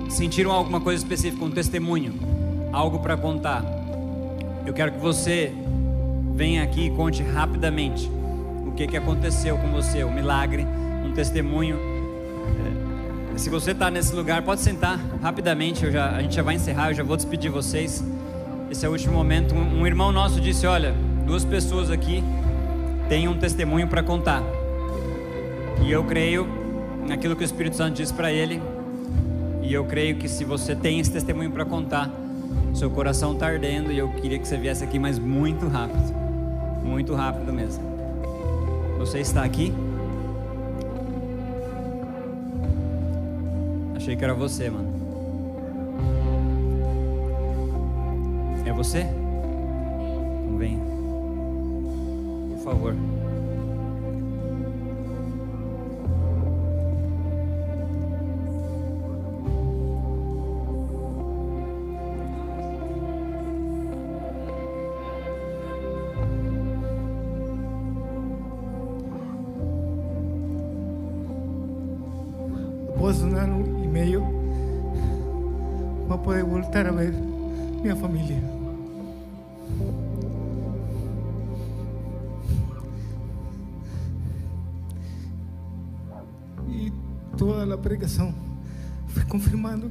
sentiram 0.10 0.52
alguma 0.52 0.82
coisa 0.82 1.02
específica, 1.02 1.46
um 1.46 1.52
testemunho, 1.52 2.14
algo 2.74 3.00
para 3.00 3.16
contar. 3.16 3.79
Eu 4.70 4.74
quero 4.74 4.92
que 4.92 5.00
você 5.00 5.52
venha 6.36 6.62
aqui 6.62 6.86
e 6.86 6.90
conte 6.92 7.24
rapidamente 7.24 8.08
o 8.68 8.72
que, 8.74 8.86
que 8.86 8.96
aconteceu 8.96 9.58
com 9.58 9.72
você, 9.72 10.04
o 10.04 10.12
milagre, 10.12 10.64
um 11.04 11.12
testemunho. 11.12 11.76
É, 13.34 13.38
se 13.40 13.50
você 13.50 13.72
está 13.72 13.90
nesse 13.90 14.14
lugar, 14.14 14.44
pode 14.44 14.62
sentar 14.62 15.00
rapidamente. 15.24 15.92
Já, 15.92 16.12
a 16.12 16.22
gente 16.22 16.36
já 16.36 16.44
vai 16.44 16.54
encerrar, 16.54 16.92
eu 16.92 16.94
já 16.94 17.02
vou 17.02 17.18
despedir 17.18 17.50
vocês. 17.50 18.04
Esse 18.70 18.86
é 18.86 18.90
o 18.90 18.92
último 18.92 19.16
momento. 19.16 19.56
Um, 19.56 19.82
um 19.82 19.88
irmão 19.88 20.12
nosso 20.12 20.40
disse: 20.40 20.68
Olha, 20.68 20.94
duas 21.26 21.44
pessoas 21.44 21.90
aqui 21.90 22.24
têm 23.10 23.28
um 23.28 23.40
testemunho 23.40 23.88
para 23.88 24.04
contar. 24.04 24.44
E 25.84 25.92
eu 25.92 26.04
creio 26.04 26.48
naquilo 27.08 27.36
que 27.36 27.42
o 27.42 27.44
Espírito 27.44 27.76
Santo 27.76 27.96
disse 27.96 28.14
para 28.14 28.32
ele. 28.32 28.62
E 29.64 29.74
eu 29.74 29.84
creio 29.86 30.18
que 30.18 30.30
se 30.30 30.46
você 30.46 30.76
tem 30.76 31.00
esse 31.00 31.12
testemunho 31.12 31.50
para 31.50 31.66
contar, 31.66 32.12
seu 32.76 32.90
coração 32.90 33.34
está 33.34 33.48
ardendo 33.48 33.92
e 33.92 33.98
eu 33.98 34.10
queria 34.10 34.40
que 34.40 34.48
você 34.48 34.58
viesse 34.58 34.84
aqui, 34.84 34.98
mas 35.00 35.20
muito 35.20 35.68
rápido. 35.68 36.14
Muito 36.84 37.14
rápido 37.14 37.52
mesmo. 37.52 37.84
Você 38.98 39.20
está 39.20 39.44
aqui? 39.44 39.74
Achei 43.96 44.16
que 44.16 44.24
era 44.24 44.34
você, 44.34 44.70
mano. 44.70 44.90
É 48.66 48.72
você? 48.72 49.00
Então 49.00 50.58
venha. 50.58 50.80
Por 52.50 52.64
favor. 52.64 53.19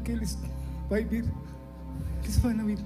Que 0.09 0.13
eles 0.13 0.39
vão 0.89 1.05
vir, 1.07 1.25
eles 2.23 2.39
vão 2.39 2.65
vir. 2.65 2.79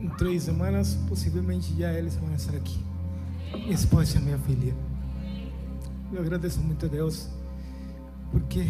Em 0.00 0.08
três 0.18 0.42
semanas, 0.42 0.98
possivelmente 1.08 1.72
já 1.78 1.92
eles 1.92 2.16
vão 2.16 2.34
estar 2.34 2.56
aqui. 2.56 2.84
Minha 3.52 3.72
esposa 3.74 4.18
minha 4.18 4.38
filha. 4.38 4.74
Eu 6.12 6.20
agradeço 6.20 6.60
muito 6.60 6.86
a 6.86 6.88
Deus, 6.88 7.28
porque 8.32 8.66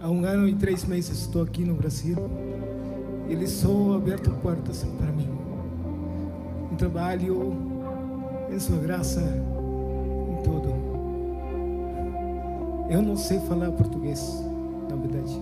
há 0.00 0.08
um 0.08 0.24
ano 0.24 0.48
e 0.48 0.54
três 0.54 0.84
meses 0.84 1.18
estou 1.18 1.42
aqui 1.42 1.64
no 1.64 1.74
Brasil. 1.74 2.16
Ele 3.28 3.46
só 3.48 3.96
aberto 3.96 4.30
portas 4.40 4.84
para 4.84 5.10
mim. 5.10 5.28
Um 6.70 6.76
trabalho, 6.76 7.56
em 8.50 8.58
sua 8.60 8.78
graça, 8.78 9.20
em 9.20 10.42
tudo. 10.44 10.87
Eu 12.90 13.02
não 13.02 13.16
sei 13.16 13.38
falar 13.40 13.70
português, 13.72 14.42
na 14.88 14.96
verdade. 14.96 15.38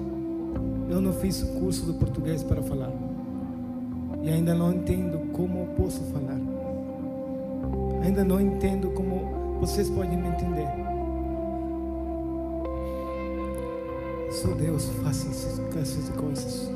Eu 0.90 1.00
não 1.00 1.12
fiz 1.12 1.42
curso 1.42 1.86
de 1.86 1.98
português 1.98 2.42
para 2.42 2.60
falar. 2.60 2.90
E 4.22 4.28
ainda 4.28 4.52
não 4.52 4.72
entendo 4.72 5.30
como 5.32 5.66
posso 5.76 6.00
falar. 6.12 6.40
Ainda 8.02 8.24
não 8.24 8.40
entendo 8.40 8.90
como 8.90 9.58
vocês 9.60 9.88
podem 9.88 10.16
me 10.16 10.28
entender. 10.28 10.66
Só 14.32 14.48
Deus 14.48 14.86
faz 15.02 15.26
essas 15.26 16.08
coisas. 16.10 16.70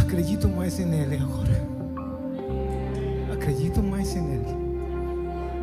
Acredito 0.00 0.48
mais 0.48 0.78
nele 0.78 1.16
agora. 1.16 1.62
Acredito 3.32 3.82
mais 3.82 4.14
nele. 4.14 4.57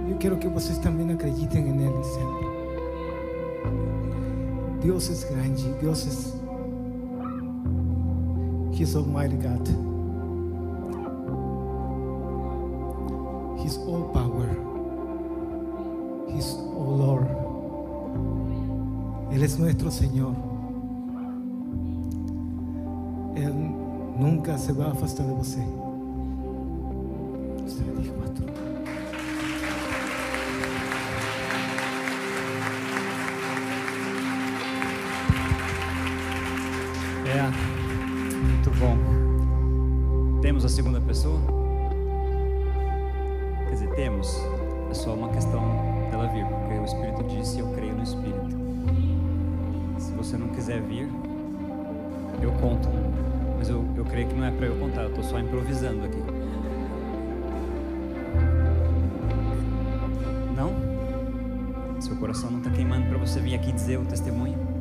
Eu 0.08 0.18
quero 0.18 0.38
que 0.38 0.48
vocês 0.48 0.78
também 0.78 1.12
acreditem 1.12 1.64
nele 1.64 2.04
sempre. 2.04 2.46
Deus 4.82 5.10
é 5.10 5.34
grande. 5.34 5.64
Deus 5.82 6.06
é. 6.06 6.46
He's 8.78 8.96
Almighty 8.96 9.38
God. 9.38 9.68
He's 13.58 13.78
all 13.78 14.10
power. 14.14 14.50
He's 16.28 16.54
all 16.76 16.98
Lord. 16.98 17.28
Él 19.32 19.44
es 19.44 19.58
nuestro 19.58 19.90
Señor. 19.90 20.36
Él 23.36 23.54
nunca 24.20 24.58
se 24.58 24.72
va 24.72 24.86
a 24.86 24.92
afastar 24.92 25.26
de 25.26 25.34
você. 25.34 25.62
Você 27.64 27.84
diga, 27.84 28.14
pastor. 28.14 28.75
A 40.66 40.70
segunda 40.70 41.00
pessoa? 41.00 41.40
Quer 43.66 43.72
dizer, 43.72 43.90
temos. 43.96 44.36
É 44.90 44.94
só 44.94 45.14
uma 45.14 45.30
questão 45.30 45.62
dela 46.10 46.28
vir, 46.28 46.46
porque 46.46 46.74
o 46.74 46.86
Espírito 46.86 47.24
disse: 47.24 47.60
Eu 47.60 47.68
creio 47.74 47.94
no 47.94 48.04
Espírito. 48.04 48.56
Se 50.00 50.12
você 50.14 50.38
não 50.38 50.48
quiser 50.50 50.82
vir, 50.82 51.08
eu 52.42 52.52
conto. 52.54 52.88
Mas 53.58 53.70
eu, 53.70 53.86
eu 53.96 54.06
creio 54.06 54.28
que 54.28 54.34
não 54.34 54.46
é 54.46 54.52
para 54.52 54.66
eu 54.66 54.76
contar, 54.78 55.04
eu 55.04 55.10
estou 55.10 55.24
só 55.24 55.40
improvisando 55.40 56.06
aqui. 56.06 56.24
Não? 60.56 62.02
Seu 62.02 62.16
coração 62.16 62.50
não 62.50 62.60
está 62.60 62.72
queimando 62.72 63.08
para 63.08 63.18
você 63.18 63.40
vir 63.40 63.56
aqui 63.56 63.72
dizer 63.72 63.98
o 63.98 64.06
testemunho? 64.06 64.75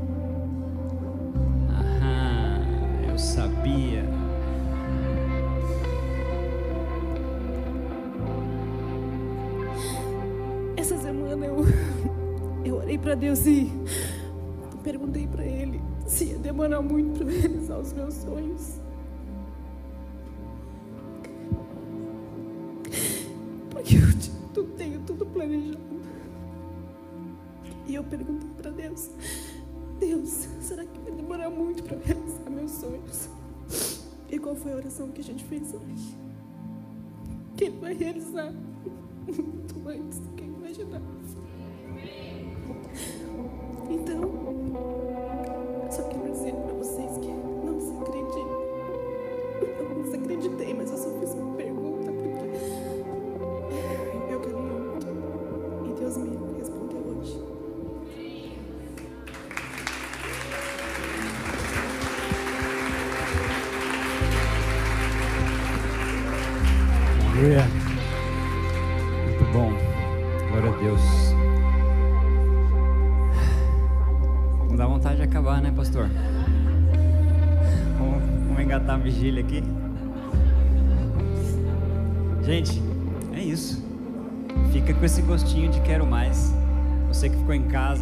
Pra 13.14 13.20
Deus 13.20 13.46
e 13.46 13.70
perguntei 14.82 15.28
pra 15.28 15.44
Ele 15.44 15.80
se 16.04 16.24
ia 16.24 16.38
demorar 16.38 16.82
muito 16.82 17.22
eu 17.22 17.28
realizar 17.28 17.78
os 17.78 17.92
meus 17.92 18.14
sonhos. 18.14 18.80
Porque 23.70 23.96
eu 24.56 24.66
tenho 24.76 25.00
tudo 25.02 25.26
planejado. 25.26 25.78
E 27.86 27.94
eu 27.94 28.02
perguntei 28.02 28.50
pra 28.56 28.70
Deus: 28.72 29.10
Deus, 30.00 30.48
será 30.60 30.84
que 30.84 30.98
vai 30.98 31.12
demorar 31.12 31.50
muito 31.50 31.84
eu 31.92 32.00
realizar 32.00 32.50
meus 32.50 32.72
sonhos? 32.72 33.28
E 34.28 34.38
qual 34.40 34.56
foi 34.56 34.72
a 34.72 34.76
oração 34.76 35.08
que 35.12 35.20
a 35.20 35.24
gente 35.24 35.44
fez 35.44 35.72
hoje? 35.72 36.16
Que 37.56 37.66
Ele 37.66 37.78
vai 37.78 37.94
realizar 37.94 38.52
muito 39.24 39.88
antes 39.88 40.18
do 40.18 40.30
que 40.30 40.42
imaginava. 40.42 41.14
Então, 43.90 44.20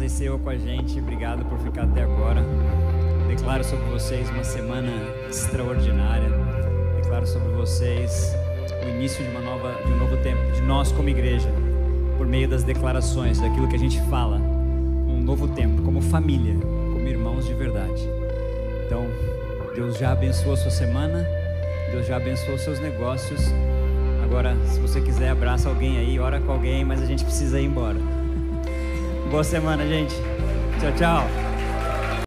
e 0.05 0.09
saiu 0.09 0.37
com 0.37 0.49
a 0.49 0.57
gente, 0.57 0.99
obrigado 0.99 1.45
por 1.45 1.57
ficar 1.59 1.83
até 1.83 2.03
agora. 2.03 2.43
Declaro 3.27 3.63
sobre 3.63 3.85
vocês 3.85 4.29
uma 4.29 4.43
semana 4.43 4.91
extraordinária. 5.29 6.29
Declaro 7.01 7.25
sobre 7.25 7.53
vocês 7.53 8.35
o 8.83 8.89
início 8.89 9.23
de 9.23 9.31
uma 9.31 9.39
nova, 9.39 9.73
de 9.85 9.91
um 9.93 9.97
novo 9.97 10.17
tempo, 10.17 10.51
de 10.51 10.61
nós 10.61 10.91
como 10.91 11.07
igreja, 11.07 11.49
por 12.17 12.27
meio 12.27 12.49
das 12.49 12.63
declarações, 12.63 13.39
daquilo 13.39 13.67
que 13.69 13.75
a 13.75 13.79
gente 13.79 14.01
fala, 14.09 14.37
um 14.37 15.21
novo 15.21 15.47
tempo, 15.47 15.81
como 15.83 16.01
família, 16.01 16.55
como 16.91 17.07
irmãos 17.07 17.45
de 17.45 17.53
verdade. 17.53 18.09
Então, 18.85 19.05
Deus 19.73 19.97
já 19.97 20.11
abençoou 20.11 20.53
a 20.53 20.57
sua 20.57 20.71
semana, 20.71 21.25
Deus 21.91 22.05
já 22.05 22.17
abençoou 22.17 22.57
seus 22.57 22.79
negócios. 22.79 23.41
Agora, 24.21 24.53
se 24.65 24.79
você 24.81 24.99
quiser, 24.99 25.29
abraça 25.29 25.69
alguém 25.69 25.97
aí, 25.97 26.19
ora 26.19 26.41
com 26.41 26.51
alguém, 26.51 26.83
mas 26.83 27.01
a 27.01 27.05
gente 27.05 27.23
precisa 27.23 27.57
ir 27.59 27.65
embora. 27.65 28.12
Boa 29.33 29.43
semana, 29.43 29.83
gente. 29.87 30.13
Tchau, 30.79 30.91
tchau. 30.95 31.52